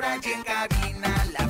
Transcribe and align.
Laura 0.00 0.16
y 0.24 0.32
en 0.32 0.42
cabina, 0.42 1.26
la 1.32 1.49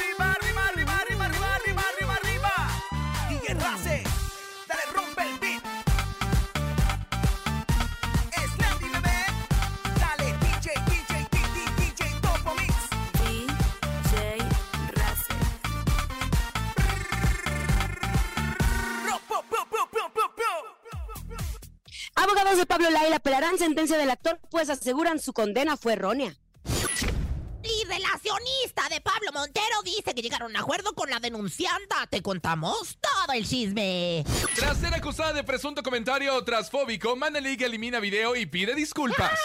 sentencia 23.61 23.95
del 23.95 24.09
actor, 24.09 24.39
pues 24.49 24.71
aseguran 24.71 25.19
su 25.19 25.33
condena 25.33 25.77
fue 25.77 25.93
errónea. 25.93 26.35
Y 26.65 27.85
relacionista 27.85 28.89
de 28.89 29.01
Pablo 29.01 29.31
Montero 29.33 29.83
dice 29.85 30.15
que 30.15 30.23
llegaron 30.23 30.47
a 30.47 30.59
un 30.59 30.63
acuerdo 30.63 30.95
con 30.95 31.11
la 31.11 31.19
denuncianta. 31.19 32.07
Te 32.09 32.23
contamos 32.23 32.97
todo 32.99 33.35
el 33.35 33.47
chisme. 33.47 34.25
Tras 34.55 34.79
ser 34.79 34.95
acusada 34.95 35.33
de 35.33 35.43
presunto 35.43 35.83
comentario 35.83 36.43
transfóbico, 36.43 37.15
Manelik 37.15 37.61
elimina 37.61 37.99
video 37.99 38.35
y 38.35 38.47
pide 38.47 38.73
disculpas. 38.73 39.37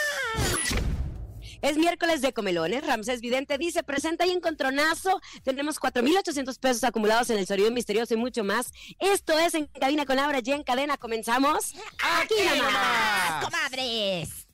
Es 1.62 1.76
miércoles 1.76 2.20
de 2.20 2.32
comelones. 2.32 2.86
Ramsés 2.86 3.20
Vidente 3.20 3.58
dice, 3.58 3.82
presenta 3.82 4.26
y 4.26 4.30
encontronazo. 4.30 5.20
Tenemos 5.42 5.80
4.800 5.80 6.58
pesos 6.58 6.84
acumulados 6.84 7.30
en 7.30 7.38
el 7.38 7.46
sonido 7.46 7.70
misterioso 7.70 8.14
y 8.14 8.16
mucho 8.16 8.44
más. 8.44 8.72
Esto 8.98 9.38
es 9.38 9.54
En 9.54 9.66
Cabina 9.66 10.06
con 10.06 10.16
Laura 10.16 10.40
y 10.42 10.52
en 10.52 10.62
cadena. 10.62 10.96
¿Comenzamos? 10.96 11.74
Aquí 12.20 12.34
nomás. 12.56 12.72
¡Más, 12.72 13.44
comadres! 13.44 14.46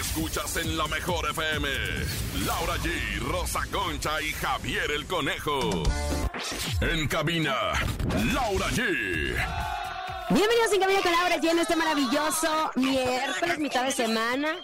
Escuchas 0.00 0.56
en 0.56 0.76
la 0.76 0.86
mejor 0.88 1.30
FM. 1.30 1.68
Laura 2.46 2.76
G, 2.78 3.20
Rosa 3.20 3.60
Concha 3.70 4.20
y 4.22 4.32
Javier 4.32 4.90
el 4.90 5.06
Conejo. 5.06 5.82
En 6.80 7.06
cabina, 7.08 7.72
Laura 8.32 8.68
G. 8.70 9.77
Bienvenidos 10.30 10.72
en 10.74 10.80
Cabina 10.80 11.00
con 11.02 11.12
Laura 11.12 11.36
y 11.42 11.48
en 11.48 11.58
este 11.58 11.74
maravilloso 11.74 12.70
miércoles, 12.74 13.58
mitad 13.58 13.84
de 13.84 13.92
semana. 13.92 14.56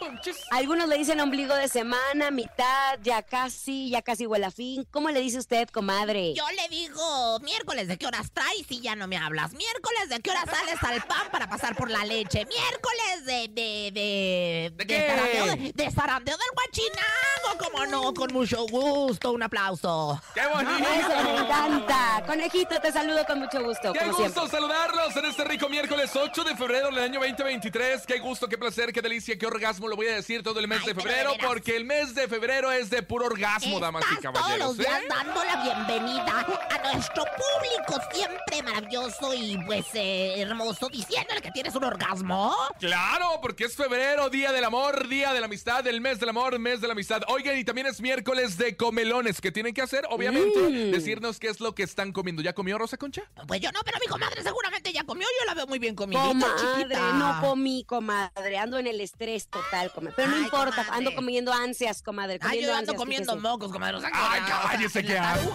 Algunos 0.51 0.89
le 0.89 0.99
dicen 0.99 1.19
ombligo 1.21 1.55
de 1.55 1.69
semana, 1.69 2.31
mitad, 2.31 2.99
ya 3.03 3.23
casi, 3.23 3.89
ya 3.89 4.03
casi 4.03 4.27
huele 4.27 4.45
a 4.45 4.51
fin. 4.51 4.87
¿Cómo 4.91 5.09
le 5.09 5.21
dice 5.21 5.39
usted, 5.39 5.69
comadre? 5.71 6.35
Yo 6.35 6.45
le 6.51 6.69
digo, 6.69 7.41
miércoles, 7.41 7.89
¿de 7.89 7.97
qué 7.97 8.07
horas 8.07 8.31
traes 8.33 8.67
y 8.69 8.83
ya 8.83 8.95
no 8.95 9.07
me 9.09 9.17
hablas? 9.17 9.53
Miércoles, 9.55 10.11
¿de 10.11 10.21
qué 10.21 10.31
horas 10.31 10.45
sales 10.51 10.83
al 10.83 11.03
pan 11.05 11.29
para 11.33 11.49
pasar 11.49 11.75
por 11.75 11.91
la 11.91 12.05
leche? 12.05 12.45
Miércoles 12.45 13.25
de... 13.25 13.49
de... 13.49 13.91
de... 13.93 14.73
¿De 14.77 14.87
qué? 14.87 15.07
zarandeo, 15.09 15.47
de, 15.57 15.73
de 15.73 15.91
zarandeo 15.91 16.37
del 16.37 16.47
guachinango, 16.55 17.59
como 17.59 17.87
no, 17.87 18.13
con 18.13 18.33
mucho 18.35 18.67
gusto, 18.67 19.33
un 19.33 19.43
aplauso. 19.43 20.21
¡Qué 20.35 20.47
bonito! 20.47 20.89
Eso 20.91 21.23
me 21.25 21.37
encanta. 21.39 22.23
Conejito, 22.27 22.79
te 22.81 22.93
saludo 22.93 23.25
con 23.25 23.39
mucho 23.39 23.63
gusto, 23.65 23.93
¡Qué 23.95 24.01
como 24.01 24.13
gusto 24.13 24.29
siempre. 24.33 24.51
saludarlos 24.51 25.17
en 25.17 25.25
este 25.25 25.45
rico 25.55 25.69
miércoles 25.69 26.11
8 26.17 26.43
de 26.43 26.57
febrero 26.57 26.89
del 26.91 26.99
año 26.99 27.21
2023! 27.21 28.05
¡Qué 28.07 28.19
gusto, 28.19 28.49
qué 28.49 28.59
placer, 28.59 28.93
qué 28.93 29.01
delicia, 29.01 29.39
qué 29.39 29.47
orgasmo! 29.47 29.87
Lo 29.87 29.95
voy 29.95 30.09
a 30.09 30.17
decir 30.17 30.43
todo 30.43 30.59
el 30.59 30.67
mes 30.67 30.81
Ay, 30.81 30.89
de 30.89 30.95
febrero 30.97 31.33
porque 31.47 31.77
el 31.77 31.85
mes 31.85 32.13
de 32.13 32.27
febrero 32.27 32.73
es 32.73 32.91
de 32.91 33.05
puro 33.05 33.27
orgasmo, 33.27 33.79
damas 33.79 34.03
y 34.11 34.15
Estás 34.15 34.33
todos 34.33 34.35
caballeros. 34.35 34.67
los 34.69 34.79
días 34.79 35.01
¿eh? 35.01 35.07
dando 35.09 35.45
la 35.45 35.63
bienvenida 35.63 36.41
a 36.71 36.93
nuestro 36.93 37.23
público 37.25 38.03
siempre 38.13 38.63
maravilloso 38.65 39.33
y 39.33 39.57
pues 39.65 39.87
eh, 39.95 40.41
hermoso, 40.41 40.89
diciéndole 40.89 41.41
que 41.41 41.53
tienes 41.53 41.73
un 41.77 41.85
orgasmo. 41.85 42.53
Claro, 42.81 43.39
porque 43.41 43.65
es 43.67 43.77
febrero, 43.77 44.31
día 44.31 44.51
del 44.51 44.65
amor, 44.65 45.07
día 45.07 45.33
de 45.33 45.39
la 45.39 45.47
amistad, 45.47 45.87
el 45.87 46.01
mes 46.01 46.19
del 46.19 46.31
amor, 46.31 46.59
mes 46.59 46.81
de 46.81 46.89
la 46.89 46.95
amistad. 46.95 47.23
Oigan, 47.29 47.57
y 47.57 47.63
también 47.65 47.87
es 47.87 48.01
miércoles 48.01 48.59
de 48.59 48.77
comelones. 48.77 49.41
¿Qué 49.41 49.53
tienen 49.53 49.73
que 49.73 49.83
hacer? 49.83 50.05
Obviamente, 50.11 50.59
Mm. 50.59 50.91
decirnos 50.91 51.39
qué 51.39 51.47
es 51.49 51.61
lo 51.61 51.77
que 51.77 51.85
están 51.85 52.11
comiendo. 52.13 52.43
¿Ya 52.43 52.55
comió 52.55 52.77
Rosa 52.77 52.97
Concha? 52.97 53.23
Pues 53.47 53.61
yo 53.61 53.71
no, 53.71 53.81
pero 53.85 53.99
mi 54.01 54.07
comadre 54.09 54.43
seguramente 54.43 54.93
ya 54.93 55.05
comió, 55.05 55.29
yo 55.39 55.44
la 55.47 55.55
veo 55.55 55.67
muy 55.67 55.79
bien 55.79 55.95
comidita, 55.95 56.27
Comadre, 56.27 56.85
chiquita. 56.85 57.13
no 57.15 57.41
comí, 57.41 57.85
comadre. 57.85 58.59
Ando 58.59 58.79
en 58.79 58.87
el 58.87 59.01
estrés 59.01 59.49
total, 59.49 59.91
comadre. 59.93 60.15
Pero 60.17 60.29
no 60.29 60.37
Ay, 60.37 60.43
importa, 60.45 60.85
comadre. 60.85 60.97
ando 60.97 61.15
comiendo 61.15 61.53
ansias, 61.53 62.03
comadre. 62.03 62.35
Ay, 62.35 62.41
Comiendo 62.41 62.67
yo 62.67 62.73
ando 62.77 62.79
ansias, 62.93 62.97
comiendo 63.01 63.33
fíjese. 63.33 63.49
mocos, 63.49 63.73
comadre. 63.73 63.97
o 63.97 64.01
sea, 64.01 64.11
Ay, 64.13 64.41
cállese, 64.69 65.03
la 65.03 65.33
asco. 65.33 65.55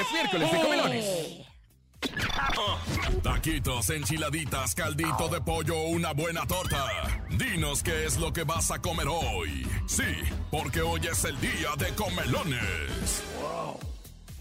Es 0.00 0.12
miércoles 0.12 0.52
de 0.52 0.60
comelones. 0.60 1.04
Eh. 1.04 1.46
Taquitos, 3.22 3.90
enchiladitas, 3.90 4.74
caldito 4.74 5.28
de 5.28 5.40
pollo, 5.42 5.82
una 5.82 6.12
buena 6.14 6.46
torta. 6.46 6.86
Dinos 7.30 7.82
qué 7.82 8.06
es 8.06 8.16
lo 8.16 8.32
que 8.32 8.44
vas 8.44 8.70
a 8.70 8.80
comer 8.80 9.06
hoy. 9.08 9.66
Sí, 9.86 10.04
porque 10.50 10.80
hoy 10.80 11.00
es 11.06 11.24
el 11.24 11.38
día 11.40 11.70
de 11.76 11.94
comelones. 11.94 13.22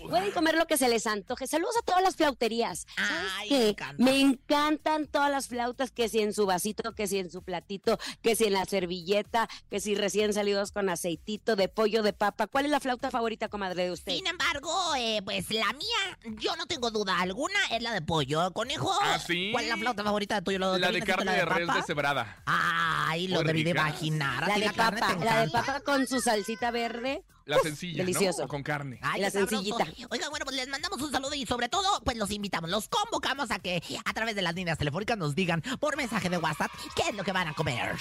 Pueden 0.09 0.31
comer 0.31 0.55
lo 0.55 0.65
que 0.65 0.77
se 0.77 0.89
les 0.89 1.07
antoje. 1.07 1.47
Saludos 1.47 1.75
a 1.77 1.81
todas 1.83 2.01
las 2.01 2.15
flauterías. 2.15 2.85
¿Sabes 2.95 3.31
Ay, 3.37 3.49
me 3.49 3.69
encanta. 3.69 4.03
Me 4.03 4.19
encantan 4.19 5.07
todas 5.07 5.31
las 5.31 5.47
flautas, 5.47 5.91
que 5.91 6.09
si 6.09 6.19
en 6.19 6.33
su 6.33 6.45
vasito, 6.45 6.93
que 6.93 7.07
si 7.07 7.19
en 7.19 7.29
su 7.29 7.43
platito, 7.43 7.97
que 8.21 8.35
si 8.35 8.45
en 8.45 8.53
la 8.53 8.65
servilleta, 8.65 9.47
que 9.69 9.79
si 9.79 9.95
recién 9.95 10.33
salidos 10.33 10.71
con 10.71 10.89
aceitito 10.89 11.55
de 11.55 11.67
pollo, 11.69 12.03
de 12.03 12.13
papa. 12.13 12.47
¿Cuál 12.47 12.65
es 12.65 12.71
la 12.71 12.79
flauta 12.79 13.11
favorita, 13.11 13.49
comadre, 13.49 13.85
de 13.85 13.91
usted? 13.91 14.13
Sin 14.13 14.27
embargo, 14.27 14.71
eh, 14.97 15.21
pues 15.23 15.49
la 15.51 15.71
mía, 15.73 16.19
yo 16.39 16.55
no 16.55 16.65
tengo 16.65 16.91
duda 16.91 17.19
alguna, 17.19 17.59
es 17.71 17.81
la 17.81 17.93
de 17.93 18.01
pollo. 18.01 18.51
Conejo, 18.51 18.91
¿Ah, 19.01 19.19
sí? 19.19 19.49
¿cuál 19.51 19.65
es 19.65 19.69
la 19.69 19.77
flauta 19.77 20.03
favorita 20.03 20.35
de 20.35 20.41
tuyo? 20.41 20.59
¿Lo 20.59 20.77
La 20.77 20.87
de 20.87 20.91
viene 20.93 21.05
siendo 21.05 21.25
carne 21.25 21.37
de 21.39 21.45
res 21.45 21.67
deshebrada. 21.75 22.43
Ay, 22.45 23.27
lo 23.27 23.43
debí 23.43 23.63
de 23.63 23.71
imaginar. 23.71 24.43
¿A 24.43 24.47
La 24.47 24.59
de 24.59 24.73
carne 24.73 24.99
papa, 24.99 25.23
la 25.23 25.45
de 25.45 25.49
papa 25.51 25.79
con 25.81 26.07
su 26.07 26.19
salsita 26.19 26.71
verde. 26.71 27.23
La 27.49 27.57
Uf, 27.57 27.63
sencilla, 27.63 28.03
delicioso. 28.03 28.43
¿no? 28.43 28.47
Con 28.47 28.61
carne. 28.61 28.99
Ay, 29.01 29.21
la 29.21 29.31
sabroso. 29.31 29.55
sencillita. 29.63 29.87
Oigan, 30.11 30.29
bueno, 30.29 30.45
pues 30.45 30.55
les 30.55 30.67
mandamos 30.67 31.01
un 31.01 31.11
saludo 31.11 31.33
y 31.33 31.45
sobre 31.47 31.67
todo, 31.67 31.99
pues 32.05 32.15
los 32.15 32.29
invitamos, 32.29 32.69
los 32.69 32.87
convocamos 32.89 33.49
a 33.49 33.57
que 33.57 33.81
a 34.05 34.13
través 34.13 34.35
de 34.35 34.43
las 34.43 34.53
líneas 34.53 34.77
telefónicas 34.77 35.17
nos 35.17 35.33
digan 35.33 35.63
por 35.79 35.97
mensaje 35.97 36.29
de 36.29 36.37
WhatsApp 36.37 36.71
qué 36.95 37.09
es 37.09 37.15
lo 37.15 37.23
que 37.23 37.31
van 37.31 37.47
a 37.47 37.53
comer. 37.55 37.95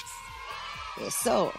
Eso. 1.07 1.51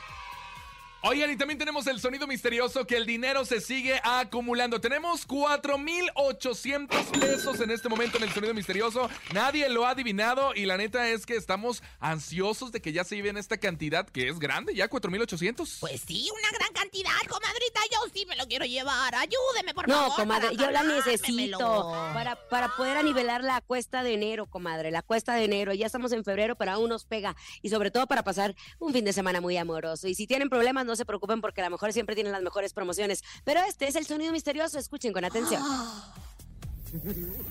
Oigan, 1.02 1.32
y 1.32 1.38
también 1.38 1.58
tenemos 1.58 1.88
el 1.88 2.02
sonido 2.02 2.28
misterioso 2.28 2.86
que 2.86 2.98
el 2.98 3.06
dinero 3.06 3.46
se 3.46 3.62
sigue 3.62 4.02
acumulando. 4.04 4.82
Tenemos 4.82 5.26
4,800 5.26 7.06
pesos 7.18 7.62
en 7.62 7.72
este 7.72 7.88
momento 7.88 8.18
en 8.18 8.24
el 8.24 8.32
sonido 8.34 8.54
misterioso. 8.54 9.10
Nadie 9.34 9.70
lo 9.70 9.86
ha 9.86 9.92
adivinado 9.92 10.54
y 10.54 10.66
la 10.66 10.76
neta 10.76 11.08
es 11.08 11.26
que 11.26 11.38
estamos 11.38 11.82
ansiosos 12.02 12.74
de 12.74 12.82
que 12.82 12.92
ya 12.92 13.06
se 13.06 13.16
lleven 13.16 13.38
esta 13.38 13.56
cantidad 13.58 14.10
que 14.10 14.28
es 14.28 14.40
grande, 14.40 14.76
ya 14.76 14.90
4,800. 14.90 15.78
Pues 15.80 16.02
sí, 16.06 16.30
una 16.38 16.50
gran 16.58 16.59
cantidad, 16.90 17.12
comadrita. 17.30 17.80
Yo 17.92 18.00
sí 18.14 18.26
me 18.26 18.36
lo 18.36 18.46
quiero 18.48 18.66
llevar. 18.66 19.14
Ayúdeme, 19.16 19.74
por 19.74 19.88
No, 19.88 19.96
favor. 19.96 20.16
comadre, 20.18 20.48
para 20.56 20.64
yo 20.66 20.72
la 20.72 20.84
necesito 20.84 21.92
para, 22.14 22.36
para 22.50 22.76
poder 22.76 22.98
anivelar 22.98 23.44
la 23.44 23.62
cuesta 23.62 24.04
de 24.04 24.14
enero, 24.14 24.48
comadre, 24.48 24.92
la 24.92 25.02
cuesta 25.02 25.34
de 25.36 25.44
enero. 25.46 25.74
Ya 25.74 25.86
estamos 25.86 26.12
en 26.12 26.24
febrero, 26.24 26.56
pero 26.56 26.72
aún 26.72 26.90
nos 26.90 27.06
pega. 27.06 27.36
Y 27.62 27.70
sobre 27.70 27.92
todo 27.92 28.08
para 28.08 28.24
pasar 28.24 28.56
un 28.80 28.94
fin 28.94 29.06
de 29.06 29.14
semana 29.14 29.42
muy 29.42 29.58
amoroso. 29.58 30.08
Y 30.08 30.16
si 30.16 30.26
tienen 30.28 30.50
problemas, 30.50 30.86
no 30.86 30.96
se 30.96 31.06
preocupen 31.06 31.42
porque 31.42 31.62
a 31.62 31.66
lo 31.66 31.72
mejor 31.72 31.94
siempre 31.94 32.16
tienen 32.16 32.34
las 32.34 32.42
mejores 32.42 32.74
promociones. 32.74 33.24
Pero 33.44 33.62
este 33.62 33.88
es 33.88 33.96
el 33.96 34.06
sonido 34.06 34.32
misterioso, 34.32 34.80
escuchen 34.80 35.14
con 35.14 35.24
atención. 35.26 35.62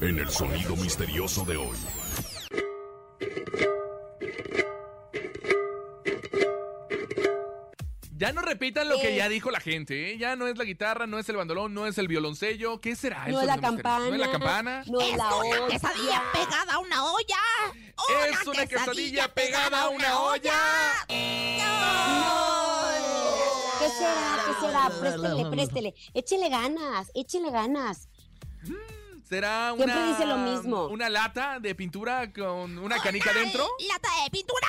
En 0.00 0.18
el 0.18 0.30
sonido 0.30 0.74
misterioso 0.76 1.44
de 1.44 1.56
hoy. 1.56 1.76
Ya 8.18 8.32
no 8.32 8.42
repitan 8.42 8.88
lo 8.88 8.96
que 8.98 9.12
Eh. 9.14 9.16
ya 9.16 9.28
dijo 9.28 9.50
la 9.52 9.60
gente, 9.60 10.10
¿eh? 10.10 10.18
Ya 10.18 10.34
no 10.34 10.48
es 10.48 10.58
la 10.58 10.64
guitarra, 10.64 11.06
no 11.06 11.20
es 11.20 11.28
el 11.28 11.36
bandolón, 11.36 11.72
no 11.72 11.86
es 11.86 11.98
el 11.98 12.08
violoncello. 12.08 12.80
¿Qué 12.80 12.96
será 12.96 13.28
No 13.28 13.40
es 13.40 13.46
la 13.46 13.58
campana. 13.60 14.08
¿No 14.08 14.14
es 14.14 14.20
la 14.20 14.30
campana? 14.32 14.82
No 14.86 15.00
es 15.00 15.16
la 15.16 15.34
una 15.36 15.56
olla. 15.60 15.66
quesadilla 15.68 16.22
pegada 16.32 16.72
a 16.74 16.78
una 16.80 17.04
olla. 17.04 17.36
Es 18.28 18.46
una 18.46 18.66
quesadilla 18.66 19.32
pegada 19.32 19.82
a 19.82 19.88
una 19.90 20.18
olla. 20.20 20.52
¿Qué 23.78 23.88
será? 23.88 24.42
¿Qué 24.46 24.66
será? 24.66 24.90
Préstele, 25.00 25.50
préstele. 25.50 25.94
Échele 26.14 26.48
ganas, 26.48 27.10
échele 27.14 27.50
ganas. 27.52 28.08
¿Será 29.28 29.74
Siempre 29.76 29.94
una, 29.94 30.08
dice 30.08 30.24
lo 30.26 30.38
mismo. 30.38 30.86
una 30.86 31.10
lata 31.10 31.60
de 31.60 31.74
pintura 31.74 32.32
con 32.32 32.78
una 32.78 32.96
canica 32.98 33.30
dentro? 33.34 33.68
Lata 33.86 34.08
de 34.24 34.30
pintura, 34.30 34.67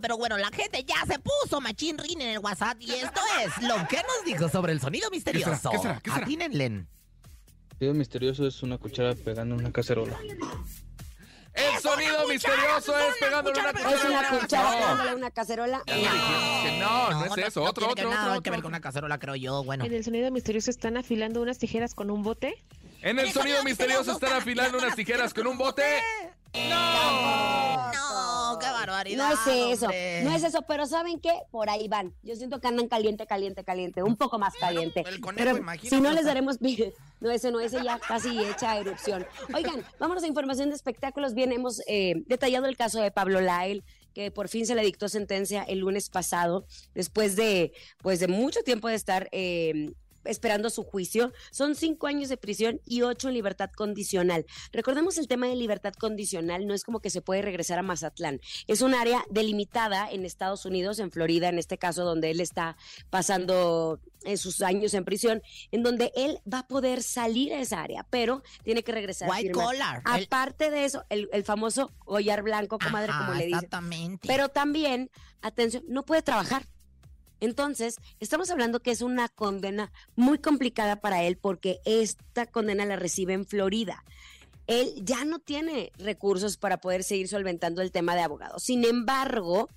Pero 0.00 0.16
bueno, 0.18 0.36
la 0.36 0.48
gente 0.50 0.84
ya 0.84 1.04
se 1.06 1.18
puso 1.18 1.60
machín 1.60 1.96
rin 1.98 2.20
en 2.20 2.28
el 2.28 2.38
WhatsApp 2.38 2.76
y 2.80 2.90
esto 2.92 3.20
es 3.44 3.62
lo 3.66 3.76
que 3.88 3.96
nos 3.96 4.24
dijo 4.26 4.48
sobre 4.48 4.72
el 4.72 4.80
sonido 4.80 5.10
misterioso. 5.10 5.70
¿Qué 5.70 5.78
será? 5.78 6.00
¿Qué 6.00 6.10
será? 6.10 6.22
Atínenle. 6.24 6.66
El 6.66 6.86
sonido 7.78 7.94
misterioso 7.94 8.46
es 8.46 8.62
una 8.62 8.76
cuchara 8.78 9.14
pegando 9.14 9.54
una 9.54 9.72
cacerola. 9.72 10.18
El 11.52 11.80
sonido 11.80 12.28
misterioso 12.28 12.96
es 12.96 13.16
pegándole 13.18 13.58
una 13.60 13.70
Es 13.70 13.76
cacerola. 13.82 14.18
una 14.20 14.38
cuchara 14.40 14.70
No, 14.70 14.76
pegándole 14.78 15.14
una 15.16 15.30
cacerola. 15.30 15.82
no, 16.78 17.10
no, 17.10 17.24
es 17.36 17.46
eso. 17.48 17.62
Otro, 17.64 17.92
tiene 17.94 18.14
otro, 18.14 18.30
otro. 18.30 18.42
que 18.42 18.50
ver 18.50 18.62
con 18.62 18.70
una 18.70 18.80
cacerola, 18.80 19.18
creo 19.18 19.34
yo. 19.34 19.64
Bueno. 19.64 19.84
En 19.84 19.92
el 19.92 20.04
sonido 20.04 20.30
misterioso 20.30 20.70
están 20.70 20.96
afilando 20.96 21.42
unas 21.42 21.58
tijeras 21.58 21.94
con 21.94 22.10
un 22.10 22.22
bote. 22.22 22.54
En 23.02 23.18
el 23.18 23.32
sonido 23.32 23.62
misterioso 23.64 24.12
están 24.12 24.32
afilando 24.34 24.78
unas 24.78 24.94
tijeras 24.94 25.32
con 25.32 25.46
un 25.46 25.56
bote. 25.56 25.82
¡No! 26.68 27.92
No, 27.92 28.58
qué 28.58 28.66
barbaridad. 28.66 29.28
No 29.28 29.32
es 29.32 29.78
eso, 29.78 29.86
hombre. 29.86 30.22
no 30.24 30.34
es 30.34 30.42
eso, 30.42 30.62
pero 30.62 30.84
¿saben 30.86 31.20
qué? 31.20 31.32
Por 31.50 31.70
ahí 31.70 31.88
van. 31.88 32.12
Yo 32.22 32.34
siento 32.36 32.60
que 32.60 32.68
andan 32.68 32.88
caliente, 32.88 33.26
caliente, 33.26 33.64
caliente, 33.64 34.02
un 34.02 34.16
poco 34.16 34.38
más 34.38 34.54
caliente. 34.54 35.04
el 35.06 35.20
conejo, 35.20 35.44
pero 35.44 35.56
imagínate, 35.56 35.96
si 35.96 36.02
no 36.02 36.12
les 36.12 36.24
daremos... 36.24 36.58
No, 37.20 37.30
ese 37.30 37.50
no, 37.52 37.60
ese 37.60 37.84
ya 37.84 37.98
casi 37.98 38.42
hecha 38.42 38.78
erupción. 38.78 39.26
Oigan, 39.54 39.84
vámonos 39.98 40.24
a 40.24 40.26
información 40.26 40.70
de 40.70 40.76
espectáculos. 40.76 41.34
Bien, 41.34 41.52
hemos 41.52 41.82
eh, 41.86 42.14
detallado 42.26 42.64
el 42.64 42.78
caso 42.78 42.98
de 42.98 43.10
Pablo 43.10 43.42
Lael, 43.42 43.84
que 44.14 44.30
por 44.30 44.48
fin 44.48 44.64
se 44.64 44.74
le 44.74 44.82
dictó 44.82 45.06
sentencia 45.06 45.62
el 45.62 45.80
lunes 45.80 46.08
pasado, 46.08 46.64
después 46.94 47.36
de, 47.36 47.72
pues, 47.98 48.20
de 48.20 48.28
mucho 48.28 48.62
tiempo 48.62 48.88
de 48.88 48.94
estar... 48.94 49.28
eh, 49.32 49.92
esperando 50.24 50.70
su 50.70 50.82
juicio. 50.84 51.32
Son 51.50 51.74
cinco 51.74 52.06
años 52.06 52.28
de 52.28 52.36
prisión 52.36 52.80
y 52.86 53.02
ocho 53.02 53.28
en 53.28 53.34
libertad 53.34 53.70
condicional. 53.74 54.46
Recordemos 54.72 55.18
el 55.18 55.28
tema 55.28 55.46
de 55.46 55.56
libertad 55.56 55.92
condicional, 55.94 56.66
no 56.66 56.74
es 56.74 56.84
como 56.84 57.00
que 57.00 57.10
se 57.10 57.22
puede 57.22 57.42
regresar 57.42 57.78
a 57.78 57.82
Mazatlán. 57.82 58.40
Es 58.66 58.82
un 58.82 58.94
área 58.94 59.24
delimitada 59.30 60.10
en 60.10 60.24
Estados 60.24 60.64
Unidos, 60.64 60.98
en 60.98 61.10
Florida, 61.10 61.48
en 61.48 61.58
este 61.58 61.78
caso, 61.78 62.04
donde 62.04 62.30
él 62.30 62.40
está 62.40 62.76
pasando 63.20 64.00
eh, 64.24 64.36
sus 64.36 64.62
años 64.62 64.94
en 64.94 65.04
prisión, 65.04 65.42
en 65.70 65.82
donde 65.82 66.12
él 66.16 66.38
va 66.50 66.60
a 66.60 66.66
poder 66.66 67.02
salir 67.02 67.52
a 67.52 67.60
esa 67.60 67.82
área, 67.82 68.06
pero 68.10 68.42
tiene 68.64 68.82
que 68.82 68.92
regresar 68.92 69.28
White 69.30 69.52
collar. 69.52 70.02
El- 70.16 70.24
Aparte 70.24 70.70
de 70.70 70.84
eso, 70.84 71.04
el, 71.08 71.28
el 71.32 71.44
famoso 71.44 71.92
collar 72.04 72.42
blanco, 72.42 72.78
comadre, 72.78 73.10
Ajá, 73.12 73.26
como 73.26 73.38
le 73.38 73.46
dicen. 73.46 73.58
Exactamente. 73.64 74.28
Pero 74.28 74.48
también, 74.48 75.10
atención, 75.42 75.84
no 75.88 76.04
puede 76.04 76.22
trabajar. 76.22 76.64
Entonces, 77.40 77.96
estamos 78.20 78.50
hablando 78.50 78.80
que 78.80 78.90
es 78.90 79.02
una 79.02 79.28
condena 79.28 79.92
muy 80.14 80.38
complicada 80.38 80.96
para 80.96 81.22
él 81.22 81.36
porque 81.36 81.80
esta 81.84 82.46
condena 82.46 82.84
la 82.86 82.96
recibe 82.96 83.32
en 83.32 83.46
Florida. 83.46 84.04
Él 84.66 84.92
ya 85.02 85.24
no 85.24 85.40
tiene 85.40 85.90
recursos 85.98 86.56
para 86.56 86.80
poder 86.80 87.02
seguir 87.02 87.28
solventando 87.28 87.82
el 87.82 87.90
tema 87.90 88.14
de 88.14 88.22
abogado. 88.22 88.58
Sin 88.58 88.84
embargo, 88.84 89.68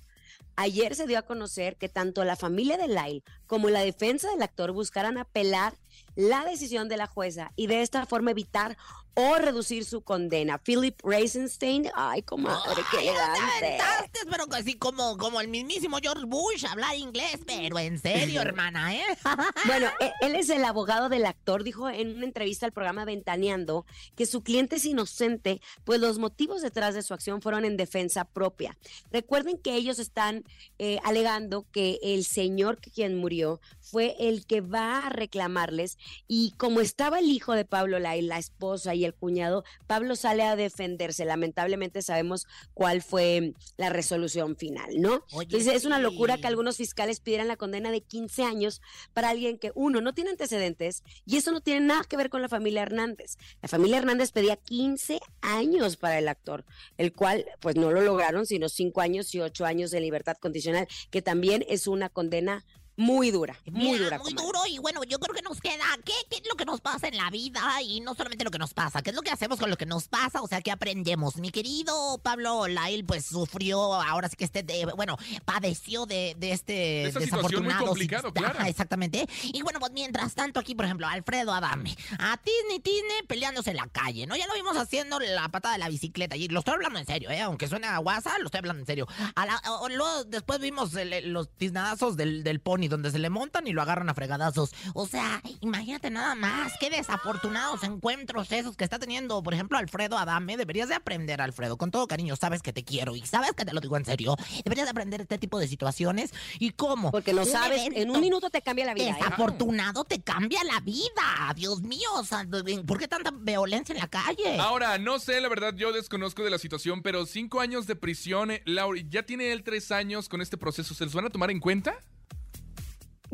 ayer 0.56 0.94
se 0.94 1.06
dio 1.06 1.18
a 1.18 1.22
conocer 1.22 1.76
que 1.76 1.88
tanto 1.88 2.24
la 2.24 2.36
familia 2.36 2.76
de 2.76 2.88
Lyle 2.88 3.24
como 3.46 3.70
la 3.70 3.80
defensa 3.80 4.30
del 4.30 4.42
actor 4.42 4.72
buscarán 4.72 5.18
apelar 5.18 5.74
la 6.14 6.44
decisión 6.44 6.88
de 6.88 6.96
la 6.96 7.06
jueza 7.06 7.50
y 7.56 7.66
de 7.66 7.82
esta 7.82 8.06
forma 8.06 8.30
evitar 8.30 8.76
o 9.14 9.36
reducir 9.36 9.84
su 9.84 10.02
condena. 10.02 10.58
Philip 10.58 11.00
Reisenstein, 11.04 11.90
ay, 11.94 12.22
comadre, 12.22 12.82
qué 12.90 12.98
Ay, 12.98 13.06
¿dónde 13.06 13.66
elegante. 13.68 14.18
Pero 14.30 14.46
que 14.46 14.56
así 14.56 14.74
como, 14.74 15.16
como 15.18 15.40
el 15.40 15.48
mismísimo 15.48 15.98
George 16.02 16.24
Bush 16.26 16.64
hablar 16.66 16.96
inglés, 16.96 17.38
pero 17.46 17.78
en 17.78 17.98
serio, 17.98 18.40
hermana, 18.40 18.94
¿eh? 18.94 19.04
Bueno, 19.66 19.88
e- 20.00 20.12
él 20.22 20.34
es 20.34 20.48
el 20.50 20.64
abogado 20.64 21.08
del 21.08 21.26
actor, 21.26 21.62
dijo 21.64 21.88
en 21.88 22.16
una 22.16 22.24
entrevista 22.24 22.66
al 22.66 22.72
programa 22.72 23.04
Ventaneando 23.04 23.86
que 24.16 24.26
su 24.26 24.42
cliente 24.42 24.76
es 24.76 24.84
inocente, 24.84 25.60
pues 25.84 26.00
los 26.00 26.18
motivos 26.18 26.62
detrás 26.62 26.94
de 26.94 27.02
su 27.02 27.14
acción 27.14 27.40
fueron 27.42 27.64
en 27.64 27.76
defensa 27.76 28.24
propia. 28.24 28.76
Recuerden 29.10 29.58
que 29.58 29.74
ellos 29.74 29.98
están 29.98 30.44
eh, 30.78 30.98
alegando 31.04 31.66
que 31.70 31.98
el 32.02 32.24
señor 32.24 32.80
quien 32.80 33.16
murió 33.16 33.60
fue 33.80 34.16
el 34.18 34.46
que 34.46 34.60
va 34.60 35.06
a 35.06 35.10
reclamarles 35.10 35.98
y 36.26 36.52
como 36.56 36.80
estaba 36.80 37.18
el 37.18 37.26
hijo 37.26 37.52
de 37.52 37.64
Pablo 37.64 37.98
Lai, 37.98 38.22
la 38.22 38.38
esposa 38.38 38.94
y 38.94 39.03
el 39.04 39.14
cuñado, 39.14 39.64
Pablo 39.86 40.16
sale 40.16 40.42
a 40.42 40.56
defenderse. 40.56 41.24
Lamentablemente 41.24 42.02
sabemos 42.02 42.46
cuál 42.72 43.02
fue 43.02 43.54
la 43.76 43.90
resolución 43.90 44.56
final, 44.56 45.00
¿no? 45.00 45.24
Oye, 45.32 45.44
Entonces 45.44 45.74
es 45.74 45.84
una 45.84 45.98
locura 45.98 46.38
que 46.38 46.46
algunos 46.46 46.76
fiscales 46.76 47.20
pidieran 47.20 47.48
la 47.48 47.56
condena 47.56 47.90
de 47.90 48.02
15 48.02 48.44
años 48.44 48.80
para 49.12 49.30
alguien 49.30 49.58
que, 49.58 49.72
uno, 49.74 50.00
no 50.00 50.14
tiene 50.14 50.30
antecedentes 50.30 51.02
y 51.24 51.36
eso 51.36 51.52
no 51.52 51.60
tiene 51.60 51.86
nada 51.86 52.04
que 52.04 52.16
ver 52.16 52.30
con 52.30 52.42
la 52.42 52.48
familia 52.48 52.82
Hernández. 52.82 53.36
La 53.62 53.68
familia 53.68 53.98
Hernández 53.98 54.32
pedía 54.32 54.56
15 54.56 55.20
años 55.40 55.96
para 55.96 56.18
el 56.18 56.28
actor, 56.28 56.64
el 56.96 57.12
cual 57.12 57.46
pues 57.60 57.76
no 57.76 57.90
lo 57.90 58.00
lograron, 58.00 58.46
sino 58.46 58.68
5 58.68 59.00
años 59.00 59.34
y 59.34 59.40
8 59.40 59.64
años 59.64 59.90
de 59.90 60.00
libertad 60.00 60.36
condicional, 60.36 60.88
que 61.10 61.22
también 61.22 61.64
es 61.68 61.86
una 61.86 62.08
condena 62.08 62.64
muy 62.96 63.30
dura, 63.32 63.56
muy 63.70 63.92
Mira, 63.92 64.04
dura. 64.04 64.18
muy 64.18 64.34
comadre. 64.34 64.46
duro 64.58 64.66
y 64.68 64.78
bueno, 64.78 65.02
yo 65.04 65.18
creo 65.18 65.34
que 65.34 65.42
nos 65.42 65.60
queda, 65.60 65.84
¿qué, 66.04 66.12
¿qué 66.30 66.36
es 66.36 66.48
lo 66.48 66.54
que 66.54 66.64
nos 66.64 66.80
pasa 66.80 67.08
en 67.08 67.16
la 67.16 67.28
vida? 67.30 67.82
Y 67.82 68.00
no 68.00 68.14
solamente 68.14 68.44
lo 68.44 68.50
que 68.52 68.58
nos 68.58 68.72
pasa, 68.72 69.02
¿qué 69.02 69.10
es 69.10 69.16
lo 69.16 69.22
que 69.22 69.30
hacemos 69.30 69.58
con 69.58 69.68
lo 69.68 69.76
que 69.76 69.86
nos 69.86 70.06
pasa? 70.08 70.42
O 70.42 70.46
sea, 70.46 70.60
¿qué 70.62 70.70
aprendemos? 70.70 71.36
Mi 71.36 71.50
querido 71.50 72.18
Pablo 72.22 72.68
Lail, 72.68 73.04
pues 73.04 73.26
sufrió, 73.26 73.94
ahora 73.94 74.28
sí 74.28 74.36
que 74.36 74.44
este, 74.44 74.62
de- 74.62 74.86
bueno, 74.96 75.16
padeció 75.44 76.06
de, 76.06 76.34
de 76.38 76.52
este 76.52 77.04
esa 77.08 77.20
situación 77.20 77.62
muy 77.64 77.72
desafortunado... 77.72 77.86
complicado, 77.86 78.28
Ajá, 78.34 78.52
claro. 78.52 78.68
exactamente. 78.68 79.26
Y 79.42 79.62
bueno, 79.62 79.80
pues 79.80 79.92
mientras 79.92 80.34
tanto 80.34 80.60
aquí, 80.60 80.74
por 80.74 80.84
ejemplo, 80.84 81.06
Alfredo 81.06 81.52
Adame, 81.52 81.96
a 82.18 82.38
Disney 82.44 82.78
Disney 82.78 83.22
peleándose 83.26 83.70
en 83.70 83.76
la 83.76 83.88
calle, 83.88 84.26
¿no? 84.26 84.36
Ya 84.36 84.46
lo 84.46 84.54
vimos 84.54 84.76
haciendo 84.76 85.18
la 85.20 85.48
patada 85.48 85.74
de 85.74 85.78
la 85.80 85.88
bicicleta 85.88 86.36
y 86.36 86.48
lo 86.48 86.60
estoy 86.60 86.74
hablando 86.74 86.98
en 86.98 87.06
serio, 87.06 87.30
¿eh? 87.30 87.40
Aunque 87.40 87.68
suene 87.68 87.86
a 87.86 87.98
guasa, 87.98 88.38
lo 88.38 88.46
estoy 88.46 88.58
hablando 88.58 88.80
en 88.80 88.86
serio. 88.86 89.06
A 89.34 89.46
la- 89.46 89.62
o- 89.80 89.88
luego 89.88 90.24
después 90.24 90.60
vimos 90.60 90.94
el- 90.94 91.12
el- 91.12 91.32
los 91.32 91.48
tiznadazos 91.56 92.16
del, 92.16 92.44
del 92.44 92.60
pony 92.60 92.83
donde 92.88 93.10
se 93.10 93.18
le 93.18 93.30
montan 93.30 93.66
y 93.66 93.72
lo 93.72 93.82
agarran 93.82 94.08
a 94.08 94.14
fregadazos. 94.14 94.72
O 94.94 95.06
sea, 95.06 95.42
imagínate 95.60 96.10
nada 96.10 96.34
más, 96.34 96.72
qué 96.78 96.90
desafortunados 96.90 97.82
encuentros 97.82 98.50
esos 98.52 98.76
que 98.76 98.84
está 98.84 98.98
teniendo, 98.98 99.42
por 99.42 99.54
ejemplo, 99.54 99.78
Alfredo 99.78 100.18
Adame. 100.18 100.56
Deberías 100.56 100.88
de 100.88 100.94
aprender, 100.94 101.40
Alfredo, 101.40 101.76
con 101.76 101.90
todo 101.90 102.06
cariño, 102.06 102.36
sabes 102.36 102.62
que 102.62 102.72
te 102.72 102.84
quiero 102.84 103.16
y 103.16 103.22
sabes 103.26 103.52
que 103.52 103.64
te 103.64 103.72
lo 103.72 103.80
digo 103.80 103.96
en 103.96 104.04
serio. 104.04 104.36
Deberías 104.64 104.86
de 104.86 104.90
aprender 104.90 105.20
este 105.20 105.38
tipo 105.38 105.58
de 105.58 105.68
situaciones 105.68 106.32
y 106.58 106.70
cómo. 106.70 107.10
Porque 107.10 107.32
un 107.32 107.46
sabes, 107.46 107.88
en 107.92 108.10
un 108.10 108.20
minuto 108.20 108.50
te 108.50 108.62
cambia 108.62 108.86
la 108.86 108.94
vida. 108.94 109.10
¿eh? 109.10 109.14
Desafortunado 109.14 110.04
te 110.04 110.20
cambia 110.20 110.62
la 110.64 110.80
vida. 110.80 111.52
Dios 111.54 111.82
mío, 111.82 112.08
o 112.14 112.24
sea, 112.24 112.46
¿por 112.86 112.98
qué 112.98 113.08
tanta 113.08 113.30
violencia 113.30 113.92
en 113.92 114.00
la 114.00 114.08
calle? 114.08 114.58
Ahora, 114.58 114.98
no 114.98 115.18
sé, 115.18 115.40
la 115.40 115.48
verdad, 115.48 115.74
yo 115.74 115.92
desconozco 115.92 116.42
de 116.42 116.50
la 116.50 116.58
situación, 116.58 117.02
pero 117.02 117.26
cinco 117.26 117.60
años 117.60 117.86
de 117.86 117.96
prisión, 117.96 118.50
eh, 118.50 118.62
Laura, 118.64 119.00
ya 119.08 119.24
tiene 119.24 119.52
él 119.52 119.62
tres 119.62 119.90
años 119.92 120.28
con 120.28 120.40
este 120.40 120.56
proceso, 120.56 120.94
¿se 120.94 121.04
los 121.04 121.14
van 121.14 121.26
a 121.26 121.30
tomar 121.30 121.50
en 121.50 121.60
cuenta? 121.60 121.98